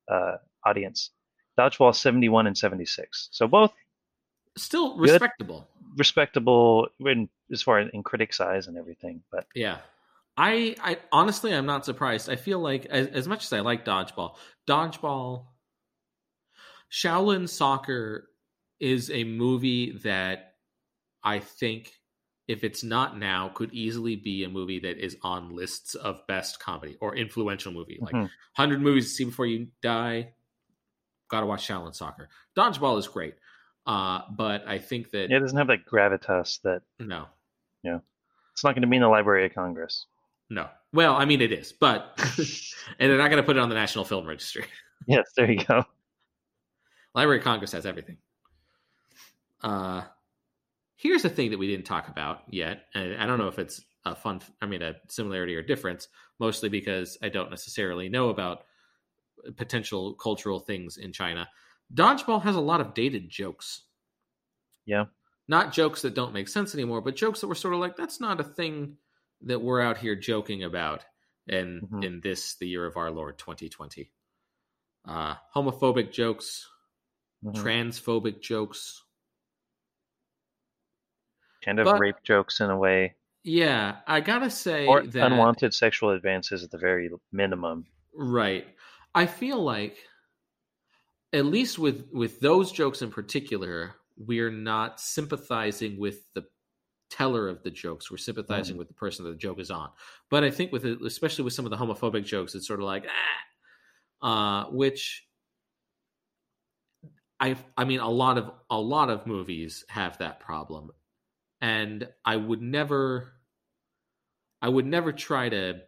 uh, 0.10 0.38
audience. 0.66 1.12
Dodgeball 1.58 1.96
71 1.96 2.48
and 2.48 2.58
76. 2.58 3.30
So 3.32 3.48
both 3.48 3.74
Still 4.58 4.98
Good. 4.98 5.12
respectable. 5.12 5.68
respectable 5.98 6.88
in 7.00 7.30
as 7.52 7.62
far 7.62 7.80
as 7.80 7.90
in 7.94 8.04
critics' 8.04 8.40
eyes 8.40 8.68
and 8.68 8.78
everything, 8.78 9.24
but 9.32 9.48
Yeah. 9.56 9.80
I, 10.38 10.76
I 10.82 10.98
honestly 11.12 11.54
I'm 11.54 11.66
not 11.66 11.84
surprised. 11.86 12.30
I 12.30 12.36
feel 12.38 12.60
like 12.60 12.86
as, 12.86 13.08
as 13.08 13.28
much 13.28 13.44
as 13.46 13.52
I 13.54 13.60
like 13.60 13.84
dodgeball, 13.84 14.36
dodgeball 14.68 15.48
Shaolin 16.92 17.48
Soccer 17.48 18.30
is 18.80 19.12
a 19.12 19.24
movie 19.24 19.98
that 20.04 20.56
I 21.24 21.40
think 21.40 21.94
if 22.48 22.64
it's 22.64 22.84
not 22.84 23.18
now 23.20 23.50
could 23.50 23.72
easily 23.74 24.16
be 24.16 24.44
a 24.44 24.50
movie 24.50 24.80
that 24.80 24.98
is 24.98 25.18
on 25.22 25.56
lists 25.56 25.94
of 25.94 26.26
best 26.28 26.60
comedy 26.60 26.98
or 27.00 27.16
influential 27.16 27.72
movie. 27.72 28.00
Like 28.02 28.16
Mhm. 28.16 28.22
100 28.56 28.82
movies 28.82 29.10
to 29.10 29.12
see 29.14 29.26
before 29.26 29.46
you 29.46 29.68
die. 29.82 30.34
Got 31.28 31.42
to 31.42 31.46
watch 31.46 31.68
Shaolin 31.68 31.94
Soccer. 31.94 32.30
Dodgeball 32.56 32.98
is 32.98 33.08
great. 33.08 33.36
Uh, 33.86 34.22
but 34.32 34.68
I 34.68 34.80
think 34.80 35.12
that 35.12 35.32
it 35.32 35.40
doesn't 35.40 35.58
have 35.58 35.68
that 35.68 35.86
gravitas 35.86 36.62
that 36.64 36.82
no. 37.00 37.28
It's 38.60 38.66
not 38.66 38.76
going 38.76 38.82
to 38.82 38.90
be 38.90 38.98
in 38.98 39.02
the 39.02 39.08
Library 39.08 39.46
of 39.46 39.54
Congress. 39.54 40.06
No. 40.50 40.68
Well, 40.92 41.16
I 41.16 41.24
mean 41.24 41.40
it 41.40 41.54
is, 41.54 41.72
but 41.72 42.12
and 43.00 43.10
they're 43.10 43.18
not 43.18 43.30
going 43.30 43.42
to 43.42 43.46
put 43.46 43.56
it 43.56 43.62
on 43.62 43.70
the 43.70 43.76
National 43.76 44.04
Film 44.04 44.28
Registry. 44.28 44.66
Yes, 45.08 45.32
there 45.38 45.50
you 45.50 45.64
go. 45.64 45.86
Library 47.16 47.38
of 47.38 47.46
Congress 47.46 47.72
has 47.72 47.86
everything. 47.86 48.18
Uh 49.64 50.02
here's 50.98 51.24
a 51.24 51.30
thing 51.30 51.52
that 51.52 51.58
we 51.58 51.68
didn't 51.68 51.86
talk 51.86 52.10
about 52.10 52.42
yet, 52.50 52.82
and 52.94 53.16
I 53.16 53.26
don't 53.26 53.38
know 53.38 53.48
if 53.48 53.58
it's 53.60 53.82
a 54.04 54.14
fun 54.14 54.42
I 54.62 54.66
mean 54.66 54.82
a 54.82 54.96
similarity 55.08 55.56
or 55.56 55.64
difference, 55.64 56.10
mostly 56.38 56.68
because 56.68 57.18
I 57.24 57.30
don't 57.30 57.50
necessarily 57.50 58.10
know 58.10 58.28
about 58.28 58.66
potential 59.56 60.16
cultural 60.16 60.60
things 60.60 60.98
in 60.98 61.14
China. 61.14 61.48
Dodgeball 61.94 62.42
has 62.42 62.58
a 62.58 62.62
lot 62.62 62.82
of 62.82 62.94
dated 62.94 63.30
jokes. 63.30 63.84
Yeah. 64.86 65.06
Not 65.50 65.74
jokes 65.74 66.04
that 66.04 66.14
don't 66.14 66.32
make 66.32 66.48
sense 66.48 66.76
anymore, 66.76 67.02
but 67.02 67.16
jokes 67.16 67.42
that 67.42 67.48
were 67.48 67.56
sort 67.56 67.74
of 67.74 67.80
like 67.80 67.98
that's 67.98 68.20
not 68.22 68.40
a 68.40 68.44
thing 68.44 68.98
that 69.42 69.60
we're 69.60 69.82
out 69.82 69.98
here 69.98 70.16
joking 70.16 70.64
about 70.64 71.04
in 71.48 71.82
Mhm. 71.92 72.06
in 72.06 72.22
this 72.22 72.54
the 72.56 72.68
year 72.68 72.86
of 72.86 72.98
our 72.98 73.10
Lord 73.10 73.40
2020. 73.40 74.12
Uh 75.06 75.36
homophobic 75.56 76.12
jokes, 76.12 76.70
Mhm. 77.44 77.56
transphobic 77.56 78.42
jokes. 78.42 79.04
kind 81.62 81.78
of 81.80 81.86
but- 81.86 82.00
rape 82.00 82.24
jokes 82.24 82.62
in 82.62 82.70
a 82.70 82.78
way, 82.78 83.16
Yeah, 83.44 84.00
I 84.08 84.22
gotta 84.22 84.50
say 84.50 84.86
or 84.88 85.02
that 85.06 85.32
unwanted 85.32 85.74
sexual 85.74 86.12
advances 86.12 86.64
at 86.64 86.72
the 86.72 86.78
very 86.78 87.10
minimum. 87.34 87.86
right. 88.14 88.66
I 89.14 89.26
feel 89.26 89.62
like 89.62 89.98
at 91.34 91.46
least 91.46 91.78
with 91.80 92.08
with 92.14 92.40
those 92.40 92.72
jokes 92.72 93.02
in 93.02 93.12
particular, 93.12 93.96
we're 94.20 94.52
not 94.52 95.00
sympathizing 95.00 95.98
with 96.00 96.32
the 96.34 96.44
teller 97.10 97.48
of 97.48 97.64
the 97.64 97.72
jokes. 97.72 98.12
We're 98.12 98.18
sympathizing 98.18 98.78
with 98.78 98.88
the 98.88 98.94
person 98.94 99.26
that 99.26 99.32
the 99.32 99.38
joke 99.38 99.60
is 99.60 99.72
on. 99.72 99.90
But 100.30 100.44
I 100.44 100.52
think 100.52 100.72
with 100.72 100.86
it, 100.86 101.00
especially 101.02 101.46
with 101.46 101.54
some 101.54 101.66
of 101.66 101.72
the 101.72 101.78
homophobic 101.78 102.26
jokes, 102.26 102.54
it's 102.54 102.68
sort 102.68 102.80
of 102.80 102.86
like 102.86 103.06
ah, 104.22 104.66
uh, 104.66 104.70
which 104.70 105.26
I 107.40 107.56
I 107.78 107.86
mean 107.86 108.00
a 108.00 108.10
lot 108.10 108.38
of 108.38 108.52
a 108.70 108.80
lot 108.80 109.10
of 109.10 109.26
movies 109.26 109.86
have 109.90 110.18
that 110.20 110.40
problem. 110.40 110.92
And 111.62 112.08
I 112.26 112.36
would 112.36 112.62
never 112.62 113.32
I 114.62 114.70
would 114.70 114.86
never 114.86 115.12
try 115.12 115.50
to 115.50 115.82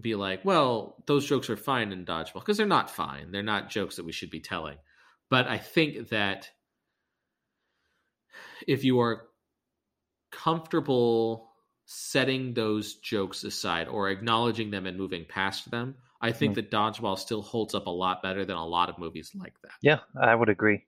be 0.00 0.14
like, 0.14 0.44
well, 0.44 1.02
those 1.06 1.26
jokes 1.26 1.50
are 1.50 1.56
fine 1.56 1.92
in 1.92 2.04
dodgeball 2.04 2.34
because 2.34 2.56
they're 2.56 2.66
not 2.66 2.90
fine. 2.90 3.30
They're 3.30 3.42
not 3.42 3.70
jokes 3.70 3.96
that 3.96 4.04
we 4.04 4.12
should 4.12 4.30
be 4.30 4.40
telling. 4.40 4.78
But 5.30 5.46
I 5.46 5.58
think 5.58 6.08
that 6.10 6.50
if 8.66 8.84
you 8.84 9.00
are 9.00 9.28
comfortable 10.30 11.50
setting 11.86 12.54
those 12.54 12.94
jokes 12.94 13.44
aside 13.44 13.88
or 13.88 14.08
acknowledging 14.10 14.70
them 14.70 14.86
and 14.86 14.96
moving 14.96 15.24
past 15.28 15.70
them, 15.70 15.96
I 16.20 16.32
think 16.32 16.52
Mm. 16.52 16.54
that 16.56 16.70
dodgeball 16.70 17.18
still 17.18 17.42
holds 17.42 17.74
up 17.74 17.86
a 17.86 17.90
lot 17.90 18.22
better 18.22 18.44
than 18.44 18.56
a 18.56 18.66
lot 18.66 18.88
of 18.88 18.98
movies 18.98 19.32
like 19.34 19.60
that. 19.62 19.72
Yeah, 19.82 20.00
I 20.20 20.34
would 20.34 20.48
agree. 20.48 20.86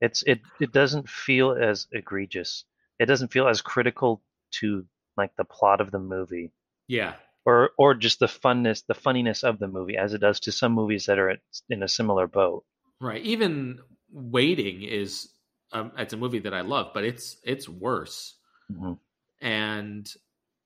It's 0.00 0.22
it 0.24 0.40
it 0.60 0.72
doesn't 0.72 1.08
feel 1.08 1.52
as 1.52 1.86
egregious. 1.92 2.64
It 2.98 3.06
doesn't 3.06 3.32
feel 3.32 3.46
as 3.46 3.62
critical 3.62 4.22
to 4.60 4.84
like 5.16 5.36
the 5.36 5.44
plot 5.44 5.80
of 5.80 5.92
the 5.92 6.00
movie 6.00 6.52
Yeah. 6.88 7.14
or 7.44 7.70
or 7.78 7.94
just 7.94 8.18
the 8.18 8.26
funness, 8.26 8.84
the 8.84 8.94
funniness 8.94 9.44
of 9.44 9.60
the 9.60 9.68
movie 9.68 9.96
as 9.96 10.12
it 10.12 10.18
does 10.18 10.40
to 10.40 10.52
some 10.52 10.72
movies 10.72 11.06
that 11.06 11.18
are 11.20 11.36
in 11.68 11.82
a 11.82 11.88
similar 11.88 12.26
boat. 12.26 12.64
Right. 13.00 13.22
Even 13.22 13.80
waiting 14.10 14.82
is 14.82 15.32
um, 15.72 15.92
it's 15.98 16.12
a 16.12 16.16
movie 16.16 16.40
that 16.40 16.54
I 16.54 16.60
love, 16.60 16.92
but 16.94 17.04
it's 17.04 17.36
it's 17.42 17.68
worse. 17.68 18.34
Mhm. 18.70 18.98
And 19.40 20.08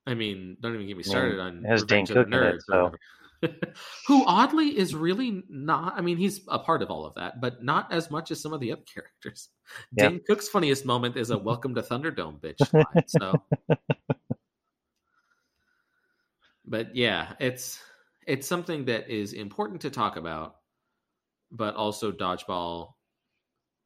I 0.06 0.14
mean, 0.14 0.56
don't 0.60 0.74
even 0.74 0.86
get 0.86 0.96
me 0.96 1.02
Yeah, 1.04 1.10
started 1.10 1.40
on 1.40 1.64
it 1.64 1.68
has 1.68 1.82
Revenge 1.82 2.08
Dane 2.08 2.18
of 2.18 2.30
the 2.30 2.36
Cook 2.36 2.42
in 2.42 2.48
it, 2.48 2.62
Nerds. 2.68 2.94
Who 4.06 4.24
oddly 4.24 4.76
is 4.76 4.94
really 4.94 5.42
not. 5.48 5.94
I 5.96 6.00
mean, 6.00 6.16
he's 6.16 6.40
a 6.48 6.58
part 6.58 6.82
of 6.82 6.90
all 6.90 7.04
of 7.04 7.14
that, 7.14 7.40
but 7.40 7.62
not 7.62 7.92
as 7.92 8.10
much 8.10 8.30
as 8.30 8.40
some 8.40 8.52
of 8.52 8.60
the 8.60 8.72
other 8.72 8.82
characters. 8.94 9.50
Yeah. 9.92 10.08
Dane 10.08 10.20
Cook's 10.26 10.48
funniest 10.48 10.84
moment 10.86 11.16
is 11.16 11.30
a 11.30 11.38
"Welcome 11.38 11.74
to 11.74 11.82
Thunderdome" 11.82 12.40
bitch 12.40 12.72
line. 12.72 13.04
So, 13.06 13.42
but 16.66 16.96
yeah, 16.96 17.34
it's 17.38 17.80
it's 18.26 18.46
something 18.46 18.86
that 18.86 19.08
is 19.10 19.32
important 19.32 19.82
to 19.82 19.90
talk 19.90 20.16
about, 20.16 20.56
but 21.50 21.74
also 21.74 22.10
dodgeball 22.10 22.94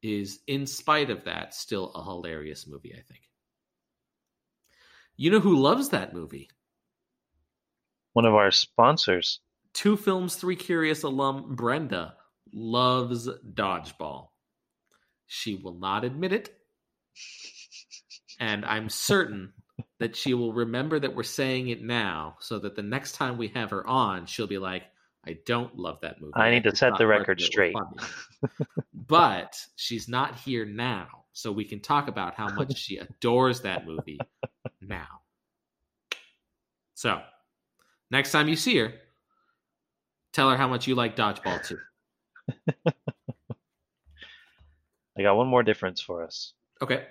is, 0.03 0.40
in 0.46 0.66
spite 0.66 1.11
of 1.11 1.24
that, 1.24 1.55
still 1.55 1.92
a 1.94 2.03
hilarious 2.03 2.66
movie. 2.66 2.92
I 2.92 3.03
think. 3.03 3.22
You 5.16 5.30
know 5.30 5.40
who 5.40 5.57
loves 5.57 5.90
that 5.90 6.14
movie? 6.14 6.48
One 8.12 8.24
of 8.24 8.34
our 8.34 8.51
sponsors. 8.51 9.40
Two 9.72 9.96
Films, 9.96 10.34
Three 10.34 10.57
Curious 10.57 11.03
alum 11.03 11.55
Brenda 11.55 12.14
loves 12.53 13.28
dodgeball. 13.28 14.28
She 15.26 15.55
will 15.55 15.78
not 15.78 16.05
admit 16.05 16.32
it. 16.32 16.55
And 18.40 18.64
I'm 18.64 18.88
certain 18.88 19.53
that 19.98 20.16
she 20.16 20.34
will 20.34 20.53
remember 20.53 20.98
that 20.98 21.14
we're 21.14 21.22
saying 21.22 21.68
it 21.68 21.82
now 21.82 22.36
so 22.40 22.59
that 22.59 22.74
the 22.74 22.82
next 22.82 23.12
time 23.12 23.36
we 23.36 23.48
have 23.48 23.70
her 23.70 23.86
on, 23.86 24.26
she'll 24.26 24.46
be 24.46 24.59
like, 24.59 24.84
I 25.26 25.36
don't 25.46 25.76
love 25.76 26.00
that 26.02 26.20
movie. 26.20 26.32
I 26.36 26.50
need 26.50 26.62
to 26.64 26.70
It's 26.70 26.80
set 26.80 26.96
the 26.98 27.06
record 27.06 27.40
it. 27.40 27.42
It 27.42 27.44
was 27.44 27.46
straight. 27.46 27.76
but 28.94 29.56
she's 29.76 30.08
not 30.08 30.36
here 30.36 30.64
now. 30.64 31.08
So 31.32 31.52
we 31.52 31.64
can 31.64 31.80
talk 31.80 32.08
about 32.08 32.34
how 32.34 32.48
much 32.48 32.76
she 32.76 32.96
adores 32.96 33.60
that 33.62 33.86
movie 33.86 34.18
now. 34.80 35.20
So 36.94 37.20
next 38.10 38.32
time 38.32 38.48
you 38.48 38.56
see 38.56 38.78
her, 38.78 38.92
tell 40.32 40.50
her 40.50 40.56
how 40.56 40.68
much 40.68 40.86
you 40.86 40.94
like 40.94 41.16
dodgeball 41.16 41.64
too. 41.66 41.78
I 45.18 45.22
got 45.22 45.36
one 45.36 45.48
more 45.48 45.62
difference 45.62 46.00
for 46.00 46.24
us. 46.24 46.54
Okay. 46.82 47.06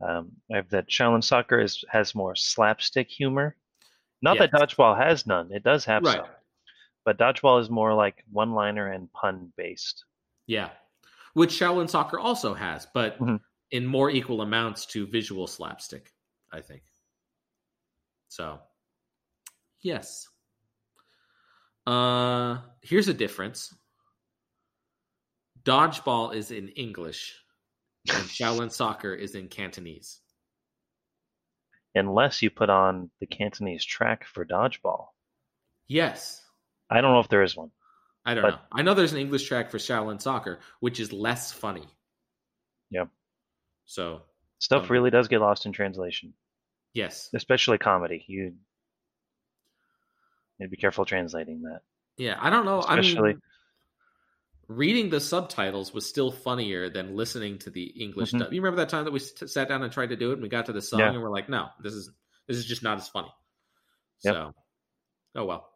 Um, 0.00 0.30
I 0.52 0.56
have 0.56 0.70
that 0.70 0.88
Shaolin 0.88 1.22
Soccer 1.24 1.60
is 1.60 1.84
has 1.90 2.14
more 2.14 2.34
slapstick 2.34 3.10
humor. 3.10 3.56
Not 4.22 4.36
Yes. 4.36 4.50
that 4.52 4.60
dodgeball 4.76 4.96
has 4.96 5.26
none; 5.26 5.52
it 5.52 5.62
does 5.62 5.84
have 5.84 6.04
Right. 6.04 6.16
some, 6.16 6.26
but 7.04 7.18
dodgeball 7.18 7.60
is 7.60 7.70
more 7.70 7.94
like 7.94 8.24
one-liner 8.30 8.88
and 8.92 9.12
pun 9.12 9.52
based. 9.56 10.04
Yeah. 10.46 10.70
Which 11.34 11.50
Shaolin 11.50 11.88
Soccer 11.88 12.18
also 12.18 12.54
has, 12.54 12.86
but 12.92 13.18
Mhm. 13.18 13.40
in 13.70 13.86
more 13.86 14.10
equal 14.10 14.42
amounts 14.42 14.86
to 14.86 15.06
visual 15.06 15.46
slapstick, 15.46 16.12
I 16.52 16.60
think. 16.60 16.82
So, 18.28 18.60
yes. 19.80 20.28
Uh, 21.86 22.58
here's 22.82 23.08
a 23.08 23.14
difference. 23.14 23.74
Dodgeball 25.62 26.34
is 26.34 26.50
in 26.50 26.68
English, 26.70 27.36
and 28.08 28.24
Shaolin 28.28 28.70
Soccer 28.72 29.14
is 29.14 29.34
in 29.34 29.48
Cantonese. 29.48 30.20
Unless 31.94 32.40
you 32.42 32.50
put 32.50 32.70
on 32.70 33.10
the 33.20 33.26
Cantonese 33.26 33.84
track 33.84 34.24
for 34.26 34.44
dodgeball, 34.44 35.08
Yes. 35.88 36.39
I 36.90 37.00
don't 37.00 37.12
know 37.12 37.20
if 37.20 37.28
there 37.28 37.42
is 37.42 37.56
one. 37.56 37.70
I 38.24 38.34
don't 38.34 38.42
But- 38.42 38.50
know. 38.50 38.60
I 38.72 38.82
know 38.82 38.94
there's 38.94 39.12
an 39.12 39.18
English 39.18 39.46
track 39.48 39.70
for 39.70 39.78
Shaolin 39.78 40.20
Soccer, 40.20 40.60
which 40.80 40.98
is 41.00 41.12
less 41.12 41.52
funny. 41.52 41.86
Yep. 42.90 43.08
So, 43.86 44.22
Stuff 44.58 44.82
Um, 44.84 44.88
really 44.90 45.08
does 45.10 45.28
get 45.28 45.40
lost 45.40 45.64
in 45.64 45.72
translation, 45.72 46.34
yes. 46.92 47.30
especially 47.32 47.78
comedy. 47.78 48.24
You 48.28 48.56
need 50.58 50.66
to 50.66 50.68
be 50.68 50.76
careful 50.76 51.06
translating 51.06 51.62
that. 51.62 51.80
Yeah, 52.18 52.36
I 52.38 52.50
don't 52.50 52.66
know. 52.66 52.80
Especially- 52.80 53.30
I 53.30 53.32
mean, 53.34 53.42
reading 54.68 55.08
the 55.08 55.18
subtitles 55.18 55.94
was 55.94 56.06
still 56.06 56.30
funnier 56.30 56.90
than 56.90 57.16
listening 57.16 57.58
to 57.60 57.70
the 57.70 57.84
English 58.02 58.32
Mhm. 58.32 58.40
dub. 58.40 58.52
You 58.52 58.60
remember 58.60 58.82
that 58.82 58.90
time 58.90 59.04
that 59.06 59.12
we 59.12 59.20
s- 59.20 59.50
sat 59.50 59.66
down 59.68 59.82
and 59.82 59.90
tried 59.92 60.10
to 60.10 60.16
do 60.16 60.30
it, 60.30 60.34
and 60.34 60.42
we 60.42 60.48
got 60.50 60.66
to 60.66 60.72
the 60.74 60.82
song, 60.82 61.00
Yeah. 61.00 61.10
and 61.12 61.22
we're 61.22 61.30
like, 61.30 61.48
"No, 61.48 61.70
this 61.80 61.94
is 61.94 62.10
This 62.46 62.56
is 62.58 62.66
just 62.66 62.82
not 62.82 62.98
as 62.98 63.08
funny. 63.08 63.32
Yep. 64.24 64.34
So, 64.34 64.54
oh 65.36 65.44
well. 65.44 65.69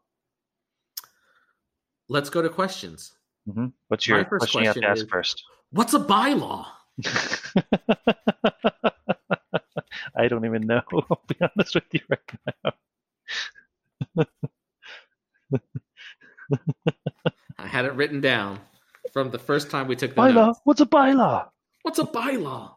Let's 2.08 2.30
go 2.30 2.42
to 2.42 2.48
questions. 2.48 3.12
hmm 3.52 3.66
What's 3.88 4.06
your 4.06 4.24
first 4.24 4.40
question 4.40 4.60
you 4.62 4.66
have 4.68 4.76
to 4.76 4.88
ask 4.88 5.02
is- 5.04 5.08
first? 5.10 5.42
What's 5.70 5.92
a 5.94 5.98
bylaw? 5.98 6.66
I 10.16 10.28
don't 10.28 10.44
even 10.44 10.62
know. 10.66 10.82
I'll 10.92 11.20
be 11.26 11.36
honest 11.40 11.74
with 11.74 11.84
you 11.92 12.00
right 12.08 12.20
now. 14.16 14.24
I 17.58 17.66
had 17.66 17.84
it 17.86 17.94
written 17.94 18.20
down 18.20 18.60
from 19.12 19.30
the 19.30 19.38
first 19.38 19.70
time 19.70 19.88
we 19.88 19.96
took 19.96 20.14
the 20.14 20.20
Bylaw? 20.20 20.34
notes. 20.34 20.60
What's 20.64 20.80
a 20.80 20.86
bylaw? 20.86 21.48
What's 21.82 21.98
a 21.98 22.04
bylaw? 22.04 22.74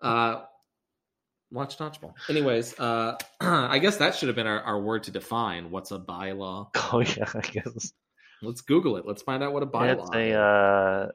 uh, 0.00 0.42
watch 1.50 1.76
dodgeball. 1.78 2.14
Anyways, 2.28 2.78
uh, 2.78 3.16
I 3.40 3.78
guess 3.78 3.98
that 3.98 4.14
should 4.14 4.28
have 4.28 4.36
been 4.36 4.46
our, 4.46 4.60
our 4.60 4.80
word 4.80 5.04
to 5.04 5.10
define 5.10 5.70
what's 5.70 5.90
a 5.90 5.98
bylaw. 5.98 6.68
Oh 6.92 7.00
yeah, 7.00 7.30
I 7.34 7.40
guess 7.40 7.92
Let's 8.42 8.60
Google 8.60 8.96
it. 8.96 9.06
Let's 9.06 9.22
find 9.22 9.42
out 9.42 9.52
what 9.52 9.62
a 9.62 9.66
bylaw 9.66 10.02
it's 10.02 10.10
a 10.14 10.28
is. 10.28 10.34
uh, 10.36 11.08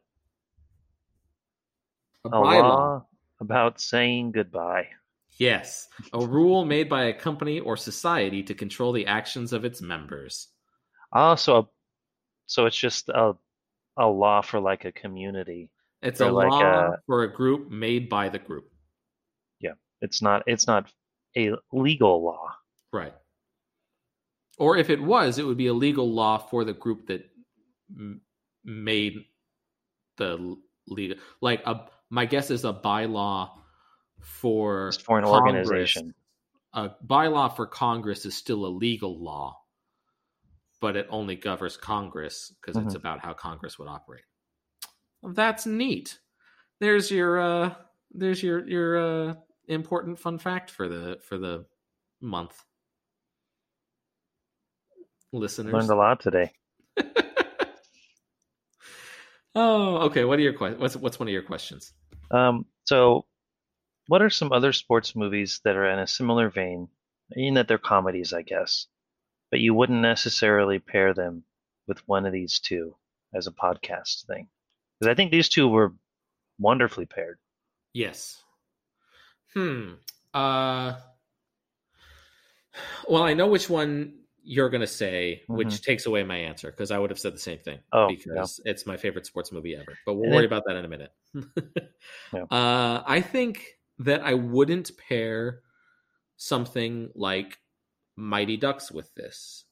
a 2.26 2.28
a 2.28 2.32
bylaw. 2.32 2.44
law 2.44 3.06
about 3.40 3.80
saying 3.80 4.32
goodbye. 4.32 4.88
Yes, 5.38 5.88
a 6.14 6.20
rule 6.26 6.66
made 6.66 6.90
by 6.90 7.06
a 7.06 7.14
company 7.14 7.60
or 7.60 7.78
society 7.78 8.44
to 8.44 8.54
control 8.54 8.92
the 8.92 9.08
actions 9.08 9.54
of 9.54 9.66
its 9.66 9.82
members. 9.82 10.50
Oh, 11.14 11.36
so 11.36 11.58
a, 11.58 11.68
so 12.46 12.66
it's 12.66 12.78
just 12.78 13.10
a 13.10 13.34
a 13.98 14.08
law 14.08 14.42
for 14.42 14.60
like 14.60 14.86
a 14.86 14.92
community. 14.92 15.70
It's 16.02 16.22
a 16.22 16.30
like 16.32 16.50
law 16.50 16.92
a- 16.94 16.98
for 17.06 17.24
a 17.24 17.32
group 17.34 17.70
made 17.72 18.10
by 18.10 18.30
the 18.30 18.40
group. 18.40 18.72
Yeah, 19.60 19.74
it's 20.02 20.22
not 20.22 20.44
it's 20.48 20.68
not 20.68 20.92
a 21.38 21.54
legal 21.72 22.24
law. 22.24 22.56
Right. 22.92 23.14
Or 24.62 24.78
if 24.78 24.92
it 24.92 25.02
was, 25.02 25.40
it 25.40 25.44
would 25.46 25.58
be 25.58 25.68
a 25.68 25.74
legal 25.74 26.08
law 26.14 26.38
for 26.38 26.64
the 26.64 26.74
group 26.74 27.08
that 27.08 27.28
m- 27.98 28.22
made 28.64 29.26
the 30.18 30.56
legal. 30.88 31.18
Like 31.42 31.64
a, 31.66 31.88
my 32.12 32.26
guess 32.28 32.52
is 32.52 32.64
a 32.64 32.72
bylaw 32.72 33.50
for 34.22 34.90
It's 34.90 34.98
for 34.98 35.18
an 35.18 35.24
Congress. 35.26 35.48
organization. 35.58 36.14
A 36.74 36.92
bylaw 37.08 37.56
for 37.56 37.66
Congress 37.66 38.24
is 38.28 38.36
still 38.38 38.66
a 38.66 38.70
legal 38.70 39.20
law, 39.20 39.58
but 40.80 40.96
it 40.96 41.08
only 41.10 41.36
governs 41.36 41.76
Congress 41.76 42.54
because 42.62 42.78
it's 42.78 42.94
Mhm. 42.94 43.00
about 43.00 43.20
how 43.20 43.34
Congress 43.34 43.80
would 43.80 43.88
operate. 43.88 44.26
That's 45.24 45.66
neat. 45.66 46.20
There's 46.80 47.10
your 47.10 47.40
uh 47.40 47.76
there's 48.12 48.44
your 48.44 48.68
your 48.68 48.98
uh 49.32 49.36
important 49.68 50.20
fun 50.20 50.38
fact 50.38 50.70
for 50.70 50.88
the 50.88 51.20
for 51.24 51.40
the 51.40 51.66
month. 52.22 52.64
Listeners. 55.32 55.74
Learned 55.74 55.90
a 55.90 55.96
lot 55.96 56.20
today. 56.20 56.52
oh, 59.56 59.98
okay. 60.08 60.26
What 60.26 60.40
are 60.40 60.42
your 60.42 60.54
que- 60.54 60.76
what's 60.78 60.96
what's 60.96 61.20
one 61.20 61.28
of 61.28 61.34
your 61.34 61.44
questions? 61.44 61.94
Um, 62.30 62.66
so, 62.86 63.26
what 64.08 64.22
are 64.22 64.30
some 64.30 64.52
other 64.52 64.74
sports 64.74 65.16
movies 65.16 65.62
that 65.64 65.76
are 65.76 65.90
in 65.90 66.00
a 66.00 66.08
similar 66.08 66.50
vein, 66.50 66.90
in 67.32 67.54
that 67.56 67.68
they're 67.68 67.78
comedies, 67.78 68.34
I 68.34 68.42
guess, 68.42 68.88
but 69.50 69.62
you 69.62 69.74
wouldn't 69.74 70.02
necessarily 70.02 70.80
pair 70.80 71.14
them 71.14 71.44
with 71.88 72.06
one 72.08 72.26
of 72.26 72.34
these 72.34 72.60
two 72.60 72.96
as 73.34 73.48
a 73.48 73.52
podcast 73.52 74.26
thing? 74.26 74.50
Because 75.00 75.12
I 75.12 75.16
think 75.16 75.32
these 75.32 75.50
two 75.50 75.68
were 75.68 75.94
wonderfully 76.60 77.06
paired. 77.06 77.40
Yes. 77.94 78.42
Hmm. 79.54 79.94
Uh 80.34 80.96
well, 83.08 83.24
I 83.24 83.34
know 83.34 83.48
which 83.48 83.70
one 83.70 84.21
you're 84.44 84.70
going 84.70 84.82
to 84.82 84.88
say, 84.88 85.44
which 85.48 85.82
takes 85.84 86.06
away 86.08 86.24
my 86.24 86.36
answer 86.38 86.72
because 86.72 86.90
I 86.92 86.98
would 86.98 87.10
have 87.12 87.20
said 87.20 87.34
the 87.36 87.40
same 87.40 87.60
thing 87.60 87.80
Oh, 87.92 88.08
because 88.08 88.60
it's 88.66 88.86
my 88.88 88.98
favorite 88.98 89.26
sports 89.28 89.52
movie 89.52 89.76
ever. 89.76 89.96
But 90.06 90.16
we'll 90.16 90.24
And 90.26 90.34
worry 90.34 90.48
then- 90.48 90.54
about 90.54 90.64
that 90.68 90.76
in 90.78 90.86
a 90.86 90.88
minute. 90.88 91.12
Yeah. 92.34 92.44
uh, 92.50 93.04
I 93.06 93.22
think 93.22 93.78
that 94.00 94.22
I 94.22 94.34
wouldn't 94.34 94.92
pair 94.98 95.62
something 96.38 97.12
like 97.14 97.60
Mighty 98.16 98.58
Ducks 98.58 98.92
with 98.92 99.14
this 99.16 99.66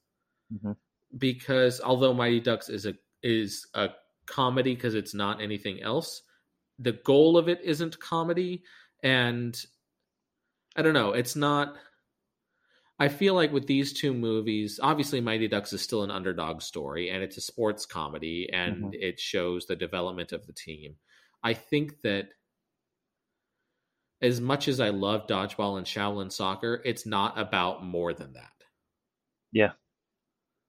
Mhm. 0.54 0.76
because 1.18 1.82
although 1.82 2.14
Mighty 2.14 2.40
Ducks 2.40 2.70
is 2.70 2.86
a 2.86 2.94
is 3.24 3.68
a 3.74 3.90
comedy 4.28 4.76
because 4.76 4.94
it's 4.94 5.14
not 5.16 5.42
anything 5.42 5.82
else, 5.82 6.22
the 6.78 6.94
goal 6.94 7.38
of 7.38 7.50
it 7.50 7.60
isn't 7.62 8.00
comedy, 8.00 8.64
and 9.04 9.60
I 10.76 10.82
don't 10.84 10.94
know. 10.94 11.12
It's 11.14 11.36
not. 11.36 11.76
I 13.00 13.08
feel 13.08 13.34
like 13.34 13.54
with 13.54 13.66
these 13.66 13.94
two 13.94 14.14
movies, 14.14 14.80
obviously 14.84 15.22
Mighty 15.22 15.48
Ducks 15.48 15.72
is 15.72 15.82
still 15.82 16.04
an 16.04 16.12
underdog 16.12 16.62
story 16.62 17.10
and 17.10 17.24
it's 17.24 17.38
a 17.38 17.42
sports 17.42 17.86
comedy 17.86 18.50
and 18.52 18.76
mm-hmm. 18.76 18.90
it 18.94 19.20
shows 19.20 19.66
the 19.66 19.76
development 19.76 20.34
of 20.34 20.46
the 20.46 20.54
team. 20.54 20.96
I 21.42 21.54
think 21.54 22.02
that 22.02 22.28
as 24.22 24.42
much 24.42 24.68
as 24.68 24.82
I 24.82 24.90
love 24.90 25.28
dodgeball 25.28 25.78
and 25.78 25.88
Shaolin 25.88 26.30
soccer, 26.30 26.82
it's 26.84 27.06
not 27.06 27.40
about 27.40 27.86
more 27.86 28.14
than 28.14 28.34
that. 28.34 28.52
Yeah. 29.54 29.72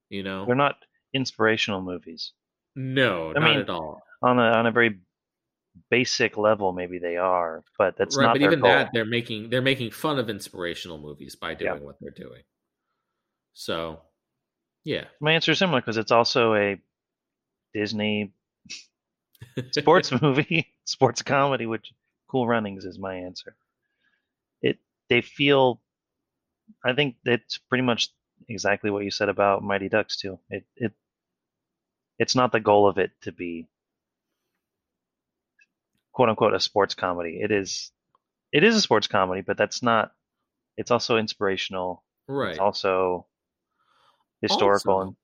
You 0.08 0.22
know? 0.22 0.46
They're 0.46 0.54
not 0.54 0.76
inspirational 1.12 1.82
movies. 1.82 2.32
no, 2.76 3.30
I 3.30 3.40
not 3.40 3.42
mean, 3.42 3.58
at 3.58 3.70
all. 3.70 4.00
On 4.22 4.38
a 4.38 4.42
on 4.42 4.66
a 4.66 4.70
very 4.70 5.00
basic 5.90 6.36
level, 6.36 6.72
maybe 6.72 6.98
they 6.98 7.16
are, 7.16 7.62
but 7.78 7.96
that's 7.96 8.16
right, 8.16 8.24
not 8.26 8.34
but 8.34 8.42
even 8.42 8.60
goal. 8.60 8.70
that 8.70 8.90
they're 8.92 9.04
making 9.04 9.50
they're 9.50 9.62
making 9.62 9.90
fun 9.90 10.18
of 10.18 10.28
inspirational 10.30 10.98
movies 10.98 11.36
by 11.36 11.54
doing 11.54 11.74
Yeah. 11.76 11.80
what 11.80 11.96
they're 12.00 12.10
doing. 12.10 12.42
So, 13.54 14.00
yeah. 14.84 15.04
My 15.20 15.32
answer 15.32 15.52
is 15.52 15.58
similar 15.58 15.80
because 15.80 15.96
it's 15.96 16.12
also 16.12 16.54
a 16.54 16.80
Disney 17.74 18.32
sports 19.72 20.12
movie, 20.22 20.72
sports 20.84 21.22
comedy, 21.22 21.66
which 21.66 21.92
Cool 22.28 22.46
Runnings 22.46 22.84
is 22.84 22.98
my 22.98 23.14
answer. 23.16 23.56
It 24.62 24.78
they 25.08 25.20
feel 25.20 25.80
I 26.84 26.92
think 26.94 27.16
it's 27.24 27.58
pretty 27.58 27.82
much 27.82 28.10
exactly 28.48 28.90
what 28.90 29.04
you 29.04 29.10
said 29.10 29.28
about 29.28 29.62
Mighty 29.62 29.88
Ducks 29.88 30.16
too. 30.16 30.38
It 30.48 30.64
it 30.76 30.92
it's 32.18 32.34
not 32.36 32.52
the 32.52 32.60
goal 32.60 32.88
of 32.88 32.98
it 32.98 33.10
to 33.22 33.32
be 33.32 33.66
quote 36.12 36.28
unquote 36.28 36.54
a 36.54 36.60
sports 36.60 36.94
comedy. 36.94 37.40
It 37.42 37.50
is 37.50 37.92
it 38.52 38.64
is 38.64 38.76
a 38.76 38.80
sports 38.80 39.06
comedy, 39.06 39.42
but 39.42 39.56
that's 39.56 39.82
not 39.82 40.12
it's 40.76 40.90
also 40.90 41.16
inspirational. 41.16 42.04
right. 42.28 42.52
It's 42.52 42.58
also 42.58 43.26
historical 44.40 44.94
Also, 44.94 45.16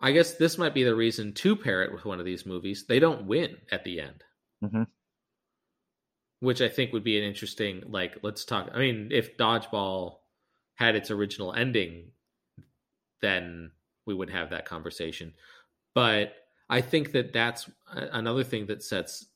I 0.00 0.12
guess 0.12 0.34
this 0.34 0.56
might 0.56 0.72
be 0.74 0.84
the 0.84 0.94
reason 0.94 1.34
to 1.34 1.54
pair 1.56 1.82
it 1.82 1.92
with 1.92 2.06
one 2.06 2.18
of 2.20 2.24
these 2.24 2.46
movies. 2.46 2.86
They 2.86 2.98
don't 2.98 3.26
win 3.26 3.58
at 3.70 3.84
the 3.84 4.00
end. 4.00 4.24
Mhm. 4.64 4.86
Which 6.40 6.62
I 6.62 6.68
think 6.70 6.92
would 6.92 7.04
be 7.04 7.18
an 7.18 7.24
interesting 7.24 7.82
like 7.86 8.18
let's 8.22 8.44
talk 8.44 8.70
I 8.72 8.78
mean 8.78 9.10
if 9.12 9.36
Dodgeball 9.36 10.18
had 10.74 10.96
its 10.96 11.10
original 11.10 11.52
ending 11.52 12.12
then 13.20 13.70
we 14.06 14.14
would 14.14 14.30
have 14.30 14.50
that 14.50 14.64
conversation. 14.64 15.34
But 15.94 16.34
I 16.68 16.80
think 16.80 17.12
that 17.12 17.32
that's 17.32 17.68
another 17.92 18.44
thing 18.44 18.66
that 18.66 18.82
sets 18.82 19.26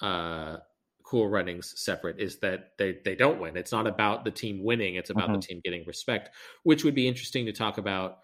uh 0.00 0.56
cool 1.02 1.28
runnings 1.28 1.72
separate 1.80 2.18
is 2.20 2.38
that 2.40 2.72
they 2.76 2.98
they 3.04 3.14
don't 3.14 3.40
win. 3.40 3.56
It's 3.56 3.72
not 3.72 3.86
about 3.86 4.24
the 4.24 4.30
team 4.30 4.62
winning, 4.62 4.96
it's 4.96 5.10
about 5.10 5.28
the 5.28 5.38
Mhm. 5.38 5.42
team 5.42 5.60
getting 5.64 5.84
respect, 5.86 6.30
which 6.64 6.84
would 6.84 6.94
be 6.94 7.08
interesting 7.08 7.46
to 7.46 7.52
talk 7.52 7.78
about 7.78 8.18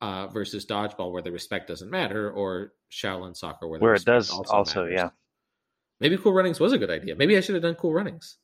uh, 0.00 0.26
versus 0.28 0.66
dodgeball 0.66 1.12
where 1.12 1.22
the 1.22 1.32
respect 1.32 1.66
doesn't 1.66 1.90
matter, 1.90 2.30
or 2.30 2.74
Shaolin 2.90 3.34
soccer 3.36 3.66
where 3.66 3.78
the 3.78 3.82
where 3.84 3.94
it 3.94 4.04
does 4.04 4.30
also, 4.30 4.82
matters. 4.82 4.94
yeah. 4.94 5.10
Maybe 5.98 6.18
Cool 6.18 6.34
Runnings 6.34 6.60
was 6.60 6.72
a 6.72 6.78
good 6.78 6.90
idea. 6.90 7.16
Maybe 7.16 7.36
I 7.36 7.40
should 7.40 7.54
have 7.54 7.62
done 7.62 7.74
Cool 7.76 7.94
Runnings. 7.94 8.36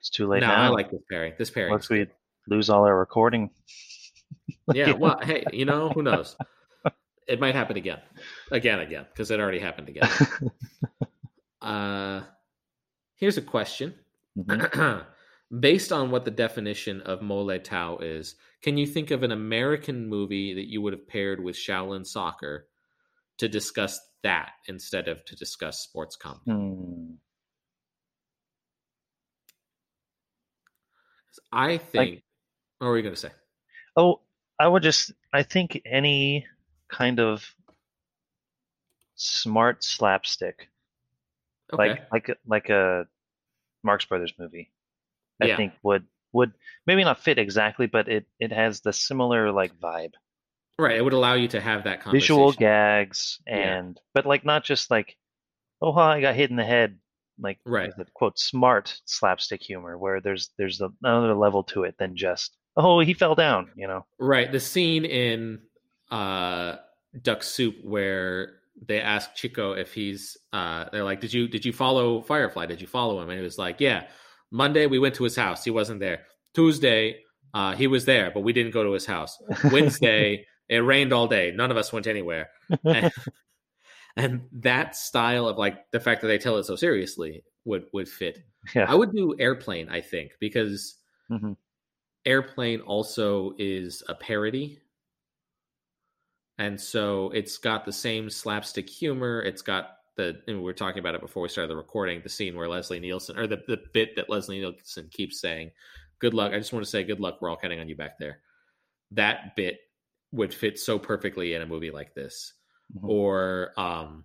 It's 0.00 0.10
too 0.10 0.26
late 0.26 0.40
no, 0.40 0.48
now. 0.48 0.64
I 0.64 0.68
like 0.68 0.90
this 0.90 1.02
pairing. 1.08 1.34
This 1.38 1.50
pairing. 1.50 1.70
Once 1.70 1.88
we 1.88 2.06
lose 2.48 2.70
all 2.70 2.84
our 2.84 2.98
recording. 2.98 3.50
yeah. 4.74 4.92
Well, 4.98 5.20
hey, 5.22 5.44
you 5.52 5.64
know 5.64 5.90
who 5.90 6.02
knows? 6.02 6.36
It 7.28 7.38
might 7.40 7.54
happen 7.54 7.76
again, 7.76 8.00
again, 8.50 8.80
again, 8.80 9.06
because 9.12 9.30
it 9.30 9.38
already 9.38 9.58
happened 9.60 9.88
again. 9.90 10.08
uh, 11.68 12.22
here's 13.16 13.36
a 13.36 13.42
question. 13.42 13.94
Mhm. 14.36 15.06
Based 15.60 15.92
on 15.92 16.10
what 16.10 16.26
the 16.26 16.30
definition 16.30 17.00
of 17.02 17.22
Mo 17.22 17.40
Lei 17.40 17.58
Tau 17.58 17.96
is, 17.98 18.34
can 18.62 18.76
you 18.76 18.86
think 18.86 19.10
of 19.10 19.22
an 19.22 19.32
American 19.32 20.06
movie 20.06 20.52
that 20.54 20.66
you 20.66 20.82
would 20.82 20.92
have 20.92 21.08
paired 21.08 21.42
with 21.42 21.56
Shaolin 21.56 22.06
soccer 22.06 22.68
to 23.38 23.48
discuss 23.48 23.98
that 24.22 24.50
instead 24.66 25.08
of 25.08 25.24
to 25.24 25.36
discuss 25.36 25.80
sports 25.80 26.16
comedy? 26.16 26.50
Hmm. 26.50 27.14
I 31.52 31.78
think. 31.78 32.22
what 32.78 32.88
were 32.88 32.96
you 32.96 33.02
going 33.02 33.14
to 33.14 33.20
say? 33.20 33.30
Oh, 33.96 34.20
I 34.60 34.68
would 34.68 34.82
just 34.82 35.12
I 35.32 35.42
think 35.42 35.80
any 35.86 36.46
kind 36.88 37.20
of 37.20 37.54
smart 39.16 39.82
slapstick, 39.82 40.68
Okay. 41.72 41.88
like 41.90 42.02
like 42.12 42.38
like 42.46 42.68
a 42.70 43.06
Marx 43.82 44.04
Brothers 44.04 44.32
movie, 44.38 44.70
I 45.42 45.46
Yeah. 45.46 45.56
think 45.56 45.72
would 45.82 46.06
would 46.32 46.52
maybe 46.86 47.04
not 47.04 47.20
fit 47.22 47.38
exactly, 47.38 47.86
but 47.86 48.08
it 48.08 48.26
it 48.38 48.52
has 48.52 48.80
the 48.80 48.92
similar 48.92 49.50
like 49.52 49.78
vibe. 49.78 50.12
Right. 50.78 50.96
It 50.96 51.02
would 51.02 51.12
allow 51.12 51.34
you 51.34 51.48
to 51.48 51.60
have 51.60 51.84
that 51.84 52.00
conversation. 52.02 52.34
Visual 52.36 52.52
gags 52.52 53.40
Yeah. 53.46 53.78
and 53.78 54.00
but 54.14 54.26
like 54.26 54.44
not 54.44 54.64
just 54.64 54.90
like 54.90 55.16
oh 55.80 55.92
huh, 55.92 56.00
I 56.02 56.20
got 56.20 56.34
hit 56.34 56.50
in 56.50 56.56
the 56.56 56.64
head 56.64 56.98
like 57.40 57.58
Right. 57.64 57.92
the 57.96 58.04
quote 58.14 58.38
smart 58.38 59.00
slapstick 59.04 59.62
humor 59.62 59.96
where 59.96 60.20
there's 60.20 60.50
there's 60.58 60.80
a- 60.80 60.90
another 61.02 61.34
level 61.34 61.62
to 61.64 61.84
it 61.84 61.96
than 61.98 62.16
just 62.16 62.56
oh 62.76 62.98
he 63.00 63.14
fell 63.14 63.34
down 63.34 63.70
you 63.76 63.86
know 63.86 64.04
Right. 64.18 64.50
The 64.50 64.60
scene 64.60 65.04
in 65.04 65.60
uh 66.10 66.76
Duck 67.22 67.42
Soup 67.42 67.76
where 67.84 68.57
they 68.86 69.00
ask 69.00 69.34
Chico 69.34 69.72
if 69.72 69.92
he's 69.92 70.36
uh 70.52 70.86
they're 70.92 71.04
like, 71.04 71.20
Did 71.20 71.32
you 71.32 71.48
did 71.48 71.64
you 71.64 71.72
follow 71.72 72.20
Firefly? 72.22 72.66
Did 72.66 72.80
you 72.80 72.86
follow 72.86 73.20
him? 73.20 73.28
And 73.30 73.38
he 73.38 73.44
was 73.44 73.58
like, 73.58 73.80
Yeah. 73.80 74.06
Monday 74.50 74.86
we 74.86 74.98
went 74.98 75.14
to 75.16 75.24
his 75.24 75.36
house. 75.36 75.64
He 75.64 75.70
wasn't 75.70 76.00
there. 76.00 76.24
Tuesday, 76.54 77.20
uh, 77.54 77.74
he 77.74 77.86
was 77.86 78.04
there, 78.06 78.30
but 78.30 78.40
we 78.40 78.52
didn't 78.52 78.72
go 78.72 78.82
to 78.82 78.92
his 78.92 79.04
house. 79.06 79.36
Wednesday, 79.72 80.46
it 80.68 80.78
rained 80.78 81.12
all 81.12 81.26
day. 81.28 81.52
None 81.54 81.70
of 81.70 81.76
us 81.76 81.92
went 81.92 82.06
anywhere. 82.06 82.48
And, 82.84 83.12
and 84.16 84.40
that 84.52 84.96
style 84.96 85.46
of 85.48 85.58
like 85.58 85.90
the 85.92 86.00
fact 86.00 86.22
that 86.22 86.28
they 86.28 86.38
tell 86.38 86.56
it 86.56 86.64
so 86.64 86.76
seriously 86.76 87.44
would 87.64 87.84
would 87.92 88.08
fit. 88.08 88.42
yeah 88.74 88.86
I 88.88 88.94
would 88.94 89.12
do 89.12 89.34
airplane, 89.38 89.88
I 89.88 90.00
think, 90.00 90.32
because 90.40 90.96
Mhm. 91.30 91.56
airplane 92.24 92.80
also 92.80 93.54
is 93.58 94.02
a 94.08 94.14
parody. 94.14 94.78
And 96.58 96.80
so 96.80 97.30
it's 97.30 97.56
got 97.58 97.84
the 97.84 97.92
same 97.92 98.28
slapstick 98.28 98.88
humor. 98.88 99.42
It's 99.42 99.62
got 99.62 99.98
the 100.16 100.40
and 100.48 100.56
we 100.58 100.64
were 100.64 100.72
talking 100.72 100.98
about 100.98 101.14
it 101.14 101.20
before 101.20 101.42
we 101.42 101.48
started 101.48 101.70
the 101.70 101.76
recording, 101.76 102.20
the 102.22 102.28
scene 102.28 102.56
where 102.56 102.68
Leslie 102.68 102.98
Nielsen 102.98 103.38
or 103.38 103.46
the, 103.46 103.62
the 103.68 103.80
bit 103.92 104.16
that 104.16 104.28
Leslie 104.28 104.58
Nielsen 104.58 105.08
keeps 105.12 105.40
saying, 105.40 105.70
Good 106.18 106.34
luck. 106.34 106.52
I 106.52 106.58
just 106.58 106.72
want 106.72 106.84
to 106.84 106.90
say 106.90 107.04
good 107.04 107.20
luck. 107.20 107.38
We're 107.40 107.48
all 107.48 107.56
counting 107.56 107.78
on 107.78 107.88
you 107.88 107.94
back 107.96 108.18
there. 108.18 108.40
That 109.12 109.54
bit 109.54 109.78
would 110.32 110.52
fit 110.52 110.78
so 110.78 110.98
perfectly 110.98 111.54
in 111.54 111.62
a 111.62 111.66
movie 111.66 111.92
like 111.92 112.14
this. 112.14 112.54
Mhm. 112.96 113.08
Or 113.08 113.72
um 113.76 114.24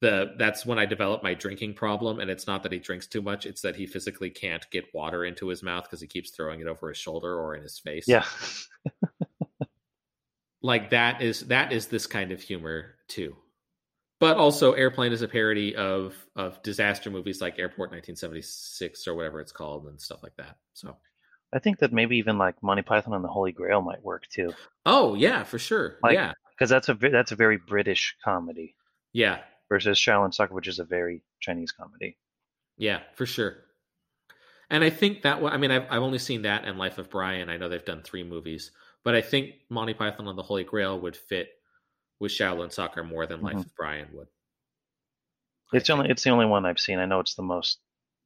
the 0.00 0.34
that's 0.38 0.66
when 0.66 0.78
I 0.78 0.84
developed 0.84 1.24
my 1.24 1.32
drinking 1.32 1.74
problem, 1.74 2.20
and 2.20 2.30
it's 2.30 2.46
not 2.46 2.62
that 2.64 2.72
he 2.72 2.78
drinks 2.78 3.06
too 3.06 3.22
much; 3.22 3.46
it's 3.46 3.62
that 3.62 3.76
he 3.76 3.86
physically 3.86 4.28
can't 4.28 4.68
get 4.70 4.92
water 4.92 5.24
into 5.24 5.48
his 5.48 5.62
mouth 5.62 5.84
because 5.84 6.00
he 6.02 6.06
keeps 6.06 6.30
throwing 6.30 6.60
it 6.60 6.66
over 6.66 6.88
his 6.88 6.98
shoulder 6.98 7.38
or 7.38 7.54
in 7.54 7.62
his 7.62 7.78
face. 7.78 8.06
yeah 8.06 8.24
like 10.64 10.90
that 10.90 11.20
is 11.20 11.40
that 11.48 11.72
is 11.72 11.88
this 11.88 12.06
kind 12.06 12.32
of 12.32 12.40
humor 12.40 12.94
too. 13.06 13.36
But 14.18 14.38
also, 14.38 14.72
Airplane 14.72 15.12
is 15.12 15.20
a 15.20 15.28
parody 15.28 15.76
of 15.76 16.14
of 16.34 16.62
disaster 16.62 17.10
movies 17.10 17.42
like 17.42 17.58
Airport 17.58 17.90
1976 17.90 19.06
or 19.06 19.14
whatever 19.14 19.40
it's 19.40 19.52
called 19.52 19.86
and 19.86 20.00
stuff 20.00 20.22
like 20.22 20.34
that. 20.38 20.56
So, 20.72 20.96
I 21.52 21.58
think 21.58 21.80
that 21.80 21.92
maybe 21.92 22.16
even 22.16 22.38
like 22.38 22.62
Monty 22.62 22.80
Python 22.82 23.12
and 23.12 23.22
the 23.22 23.28
Holy 23.28 23.52
Grail 23.52 23.82
might 23.82 24.02
work 24.02 24.26
too 24.28 24.54
oh 24.86 25.14
yeah, 25.14 25.44
for 25.44 25.58
sure, 25.58 25.98
Like- 26.02 26.14
yeah, 26.14 26.32
because 26.56 26.70
that's 26.70 26.88
a 26.88 26.94
that's 26.94 27.32
a 27.32 27.36
very 27.36 27.58
British 27.58 28.16
comedy 28.24 28.74
yeah, 29.12 29.40
versus 29.68 29.98
Shaolin 29.98 30.32
Soccer 30.32 30.54
which 30.54 30.68
is 30.68 30.78
a 30.78 30.84
very 30.84 31.22
Chinese 31.40 31.72
comedy 31.72 32.16
Yeah, 32.78 33.00
for 33.14 33.26
sure. 33.26 33.56
And 34.74 34.82
I 34.82 34.90
think 34.90 35.22
that 35.22 35.40
one, 35.40 35.52
I 35.52 35.56
mean, 35.56 35.70
I've, 35.70 35.86
I've 35.88 36.02
only 36.02 36.18
seen 36.18 36.42
that 36.42 36.64
and 36.64 36.76
Life 36.78 36.98
of 36.98 37.08
Brian. 37.08 37.48
I 37.48 37.56
know 37.56 37.68
they've 37.68 37.84
done 37.84 38.02
three 38.02 38.24
movies, 38.24 38.72
but 39.04 39.14
I 39.14 39.20
think 39.22 39.54
Monty 39.70 39.94
Python 39.94 40.26
and 40.26 40.36
the 40.36 40.42
Holy 40.42 40.64
Grail 40.64 40.98
would 41.00 41.16
fit 41.16 41.50
with 42.20 42.32
Shaolin 42.32 42.72
Soccer 42.72 43.04
more 43.04 43.26
than 43.26 43.42
Life 43.42 43.58
Mhm. 43.58 43.66
of 43.66 43.74
Brian 43.76 44.08
would. 44.14 44.28
It's 45.74 45.88
the 45.88 45.92
only 45.92 46.08
it's 46.08 46.24
the 46.24 46.30
only 46.30 46.46
one 46.46 46.64
I've 46.64 46.80
seen 46.80 46.98
I 46.98 47.04
know 47.04 47.20
it's 47.20 47.34
the 47.34 47.42
most 47.42 47.80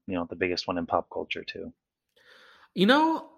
you 0.07 0.15
know 0.15 0.25
the 0.27 0.37
biggest 0.37 0.69
one 0.69 0.79
in 0.79 0.87
pop 0.87 1.11
culture 1.11 1.43
too 1.43 1.73
You 2.75 2.87
know, 2.87 3.31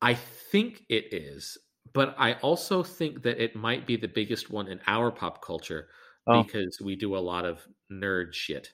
I 0.00 0.14
think 0.14 0.84
it 0.88 1.12
is, 1.12 1.58
but 1.92 2.14
I 2.18 2.34
also 2.34 2.82
think 2.82 3.22
that 3.22 3.42
it 3.42 3.54
might 3.56 3.86
be 3.86 3.96
the 3.96 4.08
biggest 4.08 4.50
one 4.50 4.68
in 4.68 4.80
our 4.86 5.10
pop 5.10 5.42
culture 5.44 5.88
Oh. 6.26 6.44
because 6.44 6.80
we 6.82 6.96
do 6.96 7.16
a 7.16 7.18
lot 7.20 7.44
of 7.44 7.66
nerd 7.90 8.34
shit. 8.34 8.72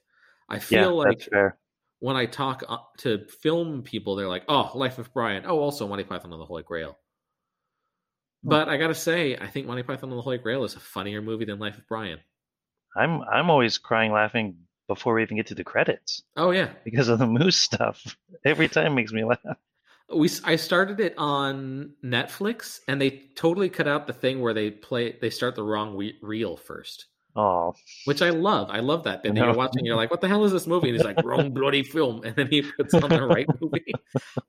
I 0.49 0.59
yeah 0.71 0.89
feel 0.89 0.97
like 0.97 1.19
that's 1.19 1.27
fair 1.31 1.59
when 2.01 2.17
I 2.17 2.27
talk 2.27 2.63
uh, 2.69 2.79
to 2.99 3.27
film 3.27 3.83
people, 3.83 4.17
they're 4.17 4.29
like, 4.29 4.45
"Oh, 4.49 4.71
Life 4.75 4.99
of 4.99 5.13
Brian." 5.13 5.45
Oh, 5.47 5.59
also 5.59 5.87
Monty 5.89 6.05
Python 6.05 6.33
and 6.33 6.41
the 6.41 6.47
Holy 6.47 6.63
Grail. 6.63 6.99
Hmm. 8.43 8.49
But 8.51 8.69
I 8.69 8.77
gotta 8.77 8.95
say, 8.95 9.37
I 9.37 9.47
think 9.49 9.67
Monty 9.67 9.83
Python 9.83 10.11
and 10.11 10.19
the 10.19 10.23
Holy 10.23 10.39
Grail 10.39 10.65
is 10.65 10.77
a 10.77 10.81
funnier 10.81 11.21
movie 11.23 11.45
than 11.45 11.59
Life 11.59 11.79
of 11.79 11.87
Brian. 11.89 12.21
I'm 12.97 13.23
I'm 13.23 13.51
always 13.51 13.79
crying 13.79 14.13
laughing 14.13 14.57
before 14.87 15.15
we 15.15 15.23
even 15.23 15.37
get 15.37 15.47
to 15.49 15.55
the 15.55 15.65
credits 15.65 16.23
Oh 16.37 16.51
yeah, 16.51 16.71
because 16.85 17.09
of 17.09 17.19
the 17.19 17.27
moose 17.27 17.57
stuff. 17.57 18.17
Every 18.45 18.69
time 18.69 18.95
makes 18.95 19.13
me 19.13 19.25
laugh. 19.25 19.39
we 20.15 20.31
I 20.45 20.57
started 20.57 20.99
it 21.01 21.15
on 21.19 21.93
Netflix, 22.03 22.81
and 22.89 23.01
they 23.01 23.11
totally 23.35 23.69
cut 23.69 23.87
out 23.87 24.07
the 24.07 24.13
thing 24.15 24.41
where 24.41 24.55
they 24.55 24.71
play 24.71 25.17
they 25.21 25.31
start 25.31 25.55
the 25.57 25.63
wrong 25.63 25.95
we- 25.97 26.19
reel 26.23 26.57
first, 26.57 27.07
Oh, 27.41 27.73
which 28.05 28.21
I 28.21 28.31
love. 28.31 28.69
I 28.69 28.81
love 28.81 29.05
that 29.05 29.23
bit. 29.23 29.33
That 29.33 29.45
You're 29.45 29.55
watching, 29.55 29.85
you're 29.85 29.95
like, 29.95 30.11
"What 30.11 30.21
the 30.21 30.27
hell 30.27 30.45
is 30.45 30.51
this 30.51 30.67
movie?" 30.67 30.89
And 30.89 30.97
he's 30.97 31.05
like, 31.07 31.23
"Wrong 31.25 31.53
bloody 31.53 31.85
film," 31.85 32.25
and 32.25 32.35
then 32.35 32.49
he 32.49 32.63
puts 32.63 32.93
on 32.95 33.09
the 33.09 33.23
right 33.25 33.47
movie. 33.61 33.95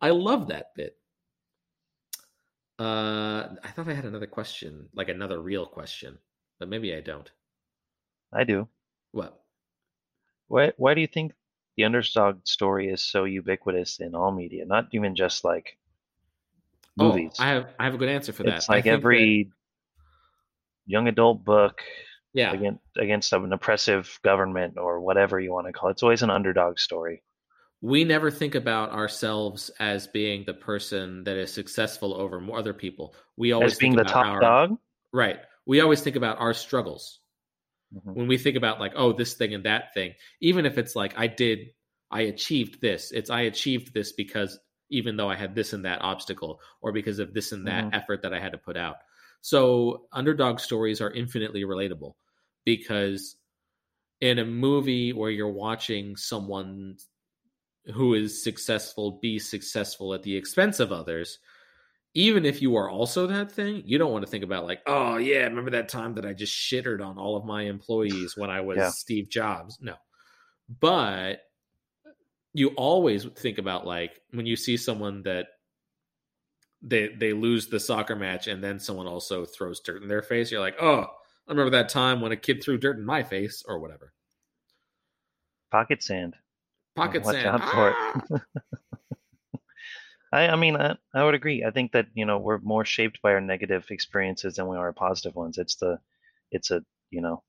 I 0.02 0.10
love 0.10 0.48
that 0.48 0.74
bit. 0.76 0.98
Uh, 2.80 3.50
I 3.64 3.68
thought 3.76 3.88
I 3.88 3.94
had 3.94 4.06
another 4.06 4.26
question, 4.26 4.90
like 4.96 5.08
another 5.10 5.40
real 5.40 5.68
question, 5.68 6.18
but 6.60 6.68
maybe 6.68 6.96
I 6.96 7.02
don't. 7.02 7.30
I 8.34 8.44
do. 8.44 8.68
What? 9.12 9.40
Why 10.48 10.72
why 10.78 10.96
do 10.96 11.02
you 11.02 11.08
think 11.08 11.34
the 11.78 11.84
underdog 11.84 12.40
story 12.48 12.90
is 12.90 13.04
so 13.04 13.26
ubiquitous 13.26 14.00
in 14.00 14.16
all 14.16 14.32
media? 14.32 14.66
Not 14.66 14.88
even 14.94 15.16
just 15.16 15.44
like 15.46 15.78
movies. 16.98 17.36
Oh, 17.40 17.44
I 17.44 17.48
have 17.50 17.68
I 17.80 17.84
have 17.84 17.94
a 17.94 17.98
good 17.98 18.10
answer 18.10 18.34
for 18.34 18.42
that. 18.44 18.56
it's 18.56 18.70
like 18.70 18.84
think 18.86 18.94
that- 18.94 18.98
every 19.00 19.52
young 20.88 21.08
adult 21.08 21.46
book 21.46 21.84
yeah. 22.34 22.52
against 22.54 22.82
against 22.98 23.34
an 23.34 23.52
oppressive 23.54 24.20
government 24.24 24.78
or 24.78 25.02
whatever 25.02 25.40
you 25.40 25.52
want 25.52 25.68
to 25.68 25.74
call 25.74 25.90
it. 25.90 25.94
It's 25.94 26.04
always 26.04 26.24
an 26.24 26.30
underdog 26.30 26.80
story. 26.80 27.24
we 27.82 28.04
never 28.04 28.30
think 28.30 28.56
about 28.56 28.92
ourselves 28.92 29.72
as 29.80 30.06
being 30.08 30.44
the 30.46 30.54
person 30.54 31.24
that 31.24 31.38
is 31.38 31.52
successful 31.54 32.14
over 32.14 32.42
more 32.42 32.58
other 32.60 32.74
people. 32.74 33.16
We 33.38 33.54
always 33.54 33.72
As 33.74 33.78
being 33.78 33.94
think 33.96 34.06
the 34.08 34.12
about 34.12 34.24
top 34.24 34.34
our, 34.34 34.40
dog. 34.42 34.78
Right. 35.14 35.40
We 35.66 35.80
always 35.80 36.02
think 36.02 36.18
about 36.18 36.40
our 36.40 36.54
struggles 36.54 37.20
Mhm. 37.96 38.16
when 38.16 38.28
we 38.28 38.38
think 38.38 38.58
about 38.58 38.80
like, 38.82 38.92
oh, 38.98 39.14
this 39.14 39.34
thing 39.36 39.54
and 39.54 39.64
that 39.66 39.94
thing. 39.94 40.14
Even 40.42 40.66
if 40.66 40.78
it's 40.78 40.94
like 40.96 41.18
I 41.18 41.28
did, 41.28 41.70
I 42.12 42.22
achieved 42.24 42.82
this. 42.82 43.12
It's 43.14 43.30
I 43.30 43.42
achieved 43.42 43.94
this 43.94 44.12
because 44.12 44.60
even 44.90 45.16
though 45.16 45.30
I 45.30 45.36
had 45.36 45.56
this 45.56 45.72
and 45.74 45.86
that 45.86 46.02
obstacle, 46.02 46.60
or 46.82 46.92
because 46.92 47.20
of 47.20 47.34
this 47.34 47.52
and 47.54 47.66
that 47.68 47.86
Mhm. 47.86 47.94
effort 47.96 48.24
that 48.24 48.34
I 48.34 48.40
had 48.40 48.52
to 48.52 48.58
put 48.58 48.76
out. 48.76 48.98
So 49.42 50.08
underdog 50.12 50.60
stories 50.60 51.02
are 51.02 51.12
infinitely 51.12 51.64
relatable 51.64 52.14
because 52.66 53.38
in 54.22 54.40
a 54.40 54.46
movie 54.46 55.14
where 55.14 55.32
you're 55.32 55.50
watching 55.52 56.16
someone 56.16 56.98
who 57.94 58.14
is 58.14 58.44
successful 58.44 59.20
be 59.22 59.40
successful 59.40 60.14
at 60.14 60.24
the 60.24 60.36
expense 60.36 60.80
of 60.80 60.92
others 60.92 61.40
even 62.16 62.46
if 62.46 62.62
you 62.62 62.76
are 62.76 62.90
also 62.90 63.28
that 63.28 63.52
thing 63.52 63.82
you 63.86 63.98
don't 63.98 64.12
want 64.12 64.26
to 64.26 64.30
think 64.30 64.44
about 64.44 64.66
like 64.66 64.82
oh 64.88 65.18
yeah 65.18 65.44
remember 65.44 65.72
that 65.72 65.90
time 65.90 66.14
that 66.16 66.26
i 66.26 66.34
just 66.34 66.54
shittered 66.54 67.06
on 67.06 67.18
all 67.18 67.36
of 67.38 67.46
my 67.46 67.64
employees 67.64 68.36
when 68.38 68.50
i 68.50 68.62
was 68.62 68.78
Yeah. 68.78 68.90
steve 68.90 69.30
jobs 69.30 69.80
no 69.82 69.96
but 70.70 71.42
you 72.54 72.70
always 72.70 73.26
think 73.26 73.58
about 73.58 73.86
like 73.86 74.20
when 74.32 74.46
you 74.46 74.56
see 74.56 74.78
someone 74.78 75.24
that 75.24 75.48
they 76.82 77.10
they 77.10 77.34
lose 77.34 77.68
the 77.68 77.80
soccer 77.80 78.16
match 78.16 78.48
and 78.48 78.64
then 78.64 78.80
someone 78.80 79.08
also 79.08 79.46
throws 79.46 79.80
dirt 79.82 80.02
in 80.02 80.08
their 80.08 80.22
face 80.22 80.50
you're 80.52 80.62
like 80.62 80.82
oh 80.82 81.02
i 81.48 81.52
remember 81.52 81.72
that 81.72 81.90
time 81.90 82.22
when 82.22 82.32
a 82.32 82.38
kid 82.38 82.64
threw 82.64 82.78
dirt 82.78 82.98
in 82.98 83.06
my 83.06 83.22
face 83.22 83.64
or 83.68 83.80
whatever 83.80 84.14
Pocket 85.72 86.02
sand. 86.02 86.36
pocket 86.96 87.24
Watch 87.24 87.36
sand 87.36 87.48
out 87.48 87.70
for 87.70 87.90
it. 87.90 87.96
Ah! 88.34 88.42
I, 90.32 90.48
I 90.50 90.56
mean, 90.56 90.76
I, 90.76 90.96
I 91.14 91.24
would 91.24 91.36
agree. 91.36 91.64
I 91.64 91.72
think 91.72 91.92
that 91.92 92.08
you 92.14 92.26
know 92.26 92.40
we're 92.40 92.60
more 92.60 92.86
shaped 92.86 93.22
by 93.22 93.34
our 93.34 93.42
negative 93.42 93.86
experiences 93.90 94.56
than 94.56 94.68
we 94.68 94.78
are 94.78 94.92
positive 94.94 95.36
ones. 95.36 95.58
It's 95.58 95.76
the, 95.76 96.00
it's 96.52 96.72
a 96.72 96.84
you 97.12 97.22
know, 97.22 97.44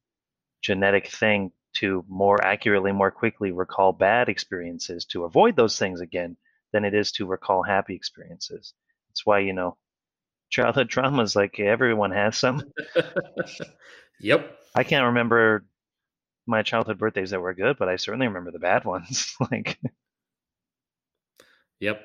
genetic 0.62 1.08
thing 1.08 1.52
to 1.76 2.04
more 2.08 2.42
accurately, 2.42 2.92
more 2.92 3.10
quickly 3.10 3.52
recall 3.52 3.92
bad 3.92 4.28
experiences 4.28 5.06
to 5.06 5.24
avoid 5.24 5.56
those 5.56 5.78
things 5.78 6.00
again 6.00 6.36
than 6.72 6.84
it 6.84 6.94
is 6.94 7.12
to 7.12 7.26
recall 7.26 7.62
happy 7.62 7.94
experiences. 7.94 8.74
It's 9.10 9.26
why 9.26 9.40
you 9.40 9.52
know, 9.52 9.76
childhood 10.50 10.88
traumas 10.90 11.36
like 11.36 11.58
everyone 11.60 12.12
has 12.12 12.36
some. 12.36 12.62
yep 14.20 14.56
I 14.74 14.84
can't 14.84 15.06
remember 15.06 15.64
my 16.46 16.62
childhood 16.62 16.98
birthdays 16.98 17.30
that 17.30 17.40
were 17.40 17.54
good, 17.54 17.76
but 17.78 17.88
I 17.88 17.96
certainly 17.96 18.26
remember 18.26 18.50
the 18.50 18.58
bad 18.58 18.84
ones. 18.84 19.34
like, 19.50 19.78
Yep. 21.80 22.02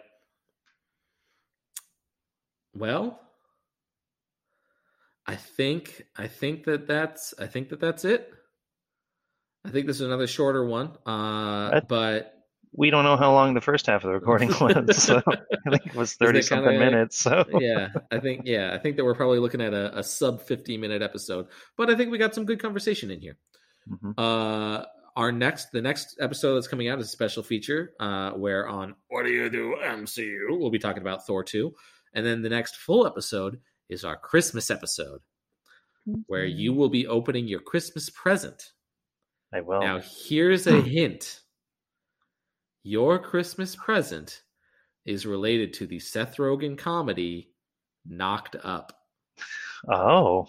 Well, 2.74 3.20
I 5.28 5.36
think 5.36 6.06
I 6.16 6.28
think 6.28 6.64
that 6.66 6.88
that's 6.88 7.34
I 7.40 7.48
think 7.48 7.70
that 7.70 7.80
that's 7.80 8.06
it. 8.06 8.32
I 9.66 9.70
think 9.70 9.88
this 9.88 9.98
is 9.98 10.02
another 10.04 10.28
shorter 10.28 10.64
one, 10.64 10.92
uh, 11.06 11.82
but 11.88 12.35
we 12.78 12.90
don't 12.90 13.04
know 13.04 13.16
how 13.18 13.32
long 13.34 13.54
the 13.54 13.62
first 13.62 13.86
half 13.88 14.04
of 14.04 14.10
the 14.10 14.14
recording 14.14 14.50
was. 14.62 15.02
So 15.04 15.22
I 15.28 15.70
think 15.70 15.88
it 15.88 15.96
was 15.96 16.14
thirty 16.16 16.42
something 16.42 16.72
kinda- 16.72 16.86
minutes. 16.86 17.18
So 17.20 17.46
yeah, 17.60 17.90
I 18.12 18.20
think 18.20 18.42
yeah, 18.46 18.74
I 18.74 18.78
think 18.78 18.98
that 18.98 19.06
we're 19.06 19.16
probably 19.16 19.40
looking 19.40 19.62
at 19.62 19.74
a, 19.74 19.98
a 20.00 20.04
sub 20.04 20.42
fifty 20.42 20.78
minute 20.78 21.02
episode, 21.02 21.48
but 21.78 21.90
I 21.90 21.96
think 21.96 22.12
we 22.12 22.18
got 22.18 22.36
some 22.36 22.46
good 22.46 22.60
conversation 22.62 23.12
in 23.12 23.22
here. 23.22 23.38
Mhm. 23.90 24.14
Uh, 24.18 24.86
our 25.16 25.32
next, 25.32 25.72
the 25.72 25.82
next 25.82 26.18
episode 26.20 26.56
that's 26.56 26.68
coming 26.68 26.90
out 26.90 27.00
is 27.00 27.06
a 27.06 27.10
special 27.10 27.42
feature, 27.42 27.94
uh, 28.02 28.32
where 28.32 28.68
on 28.68 28.96
What 29.08 29.24
Do 29.24 29.30
You 29.32 29.50
Do 29.50 29.78
MCU, 29.82 30.60
we'll 30.60 30.72
be 30.72 30.80
talking 30.80 31.02
about 31.02 31.26
Thor 31.26 31.44
two, 31.44 31.74
and 32.14 32.26
then 32.26 32.42
the 32.42 32.50
next 32.50 32.76
full 32.76 33.08
episode 33.08 33.62
is 33.88 34.04
our 34.04 34.18
Christmas 34.18 34.70
episode, 34.70 35.22
where 36.28 36.44
you 36.46 36.74
will 36.74 36.90
be 36.90 37.08
opening 37.08 37.48
your 37.48 37.62
Christmas 37.62 38.10
present. 38.10 38.72
I 39.54 39.62
will. 39.62 39.80
Now, 39.80 40.02
here's 40.28 40.68
a 40.68 40.82
hint: 40.82 41.40
your 42.86 43.18
Christmas 43.18 43.76
present 43.76 44.44
is 45.08 45.26
related 45.26 45.74
to 45.74 45.88
the 45.88 45.98
Seth 45.98 46.38
Rogen 46.38 46.78
comedy 46.78 47.50
Knocked 48.06 48.56
Up. 48.64 48.94
Oh, 49.92 50.48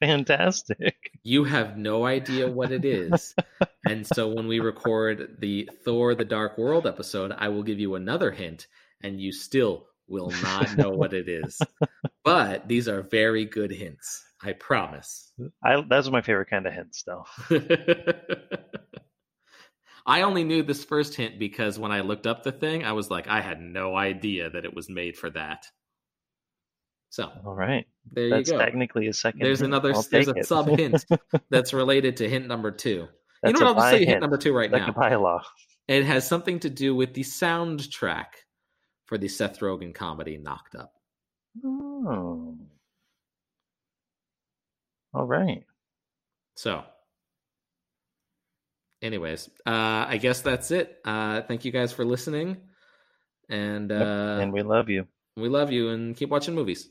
fantastic! 0.00 0.94
You 1.24 1.42
have 1.42 1.76
no 1.76 2.06
idea 2.06 2.48
what 2.48 2.70
it 2.70 2.84
is. 2.84 3.34
and 3.88 4.06
so 4.06 4.28
when 4.28 4.46
we 4.46 4.60
record 4.60 5.38
the 5.40 5.68
Thor 5.84 6.14
the 6.14 6.24
Dark 6.24 6.56
World 6.56 6.86
episode, 6.86 7.32
I 7.36 7.48
will 7.48 7.64
give 7.64 7.80
you 7.80 7.96
another 7.96 8.30
hint, 8.30 8.68
and 9.02 9.20
you 9.20 9.32
still 9.32 9.86
will 10.06 10.30
not 10.40 10.76
know 10.76 10.90
what 10.90 11.12
it 11.12 11.28
is. 11.28 11.60
But 12.22 12.68
these 12.68 12.86
are 12.86 13.02
very 13.02 13.44
good 13.44 13.72
hints. 13.72 14.24
I 14.40 14.52
promise. 14.52 15.32
I 15.64 15.82
that's 15.88 16.10
my 16.10 16.22
favorite 16.22 16.50
kind 16.50 16.64
of 16.64 16.72
hints, 16.72 17.02
though. 17.02 17.24
I 20.06 20.22
only 20.22 20.44
knew 20.44 20.62
this 20.62 20.84
first 20.84 21.14
hint 21.16 21.38
because 21.38 21.78
when 21.78 21.90
I 21.90 22.00
looked 22.00 22.26
up 22.28 22.44
the 22.44 22.52
thing, 22.52 22.84
I 22.84 22.92
was 22.92 23.10
like, 23.10 23.26
I 23.26 23.40
had 23.40 23.60
no 23.60 23.96
idea 23.96 24.48
that 24.50 24.64
it 24.64 24.72
was 24.72 24.88
made 24.88 25.16
for 25.16 25.30
that. 25.30 25.66
So 27.10 27.30
All 27.44 27.54
right, 27.54 27.86
there 28.12 28.30
that's 28.30 28.48
you 28.50 28.56
go. 28.56 28.64
technically 28.64 29.06
a 29.08 29.12
second. 29.12 29.40
There's 29.40 29.60
hint. 29.60 29.72
another. 29.72 29.94
I'll 29.94 30.02
There's 30.02 30.28
a 30.28 30.42
sub 30.44 30.68
hint 30.68 31.04
that's 31.50 31.72
related 31.72 32.16
to 32.18 32.28
hint 32.28 32.46
number 32.46 32.70
two. 32.70 33.08
you 33.44 33.52
know 33.52 33.72
what? 33.72 33.78
I'll 33.78 33.90
say 33.90 33.98
hint 34.00 34.08
hint. 34.10 34.20
number 34.20 34.36
two 34.36 34.52
right 34.52 34.70
like 34.70 34.86
now. 34.86 34.92
bylaw. 34.92 35.40
It 35.88 36.04
has 36.04 36.26
something 36.26 36.60
to 36.60 36.70
do 36.70 36.94
with 36.94 37.14
the 37.14 37.22
soundtrack 37.22 38.26
for 39.06 39.18
the 39.18 39.28
Seth 39.28 39.60
Rogen 39.60 39.94
comedy 39.94 40.36
Knocked 40.36 40.74
Up. 40.74 40.92
Oh. 41.64 42.56
All 45.14 45.24
right. 45.24 45.64
So, 46.56 46.84
anyways, 49.02 49.48
uh, 49.66 50.06
I 50.08 50.18
guess 50.20 50.40
that's 50.40 50.70
it. 50.70 51.00
Uh, 51.04 51.42
thank 51.42 51.64
you 51.64 51.72
guys 51.72 51.92
for 51.92 52.04
listening, 52.04 52.58
and 53.48 53.90
uh, 53.92 54.38
and 54.40 54.52
we 54.52 54.62
love 54.62 54.88
you. 54.88 55.06
we 55.36 55.48
love 55.48 55.70
you 55.70 55.90
and 55.90 56.16
keep 56.16 56.30
watching 56.30 56.54
movies. 56.54 56.88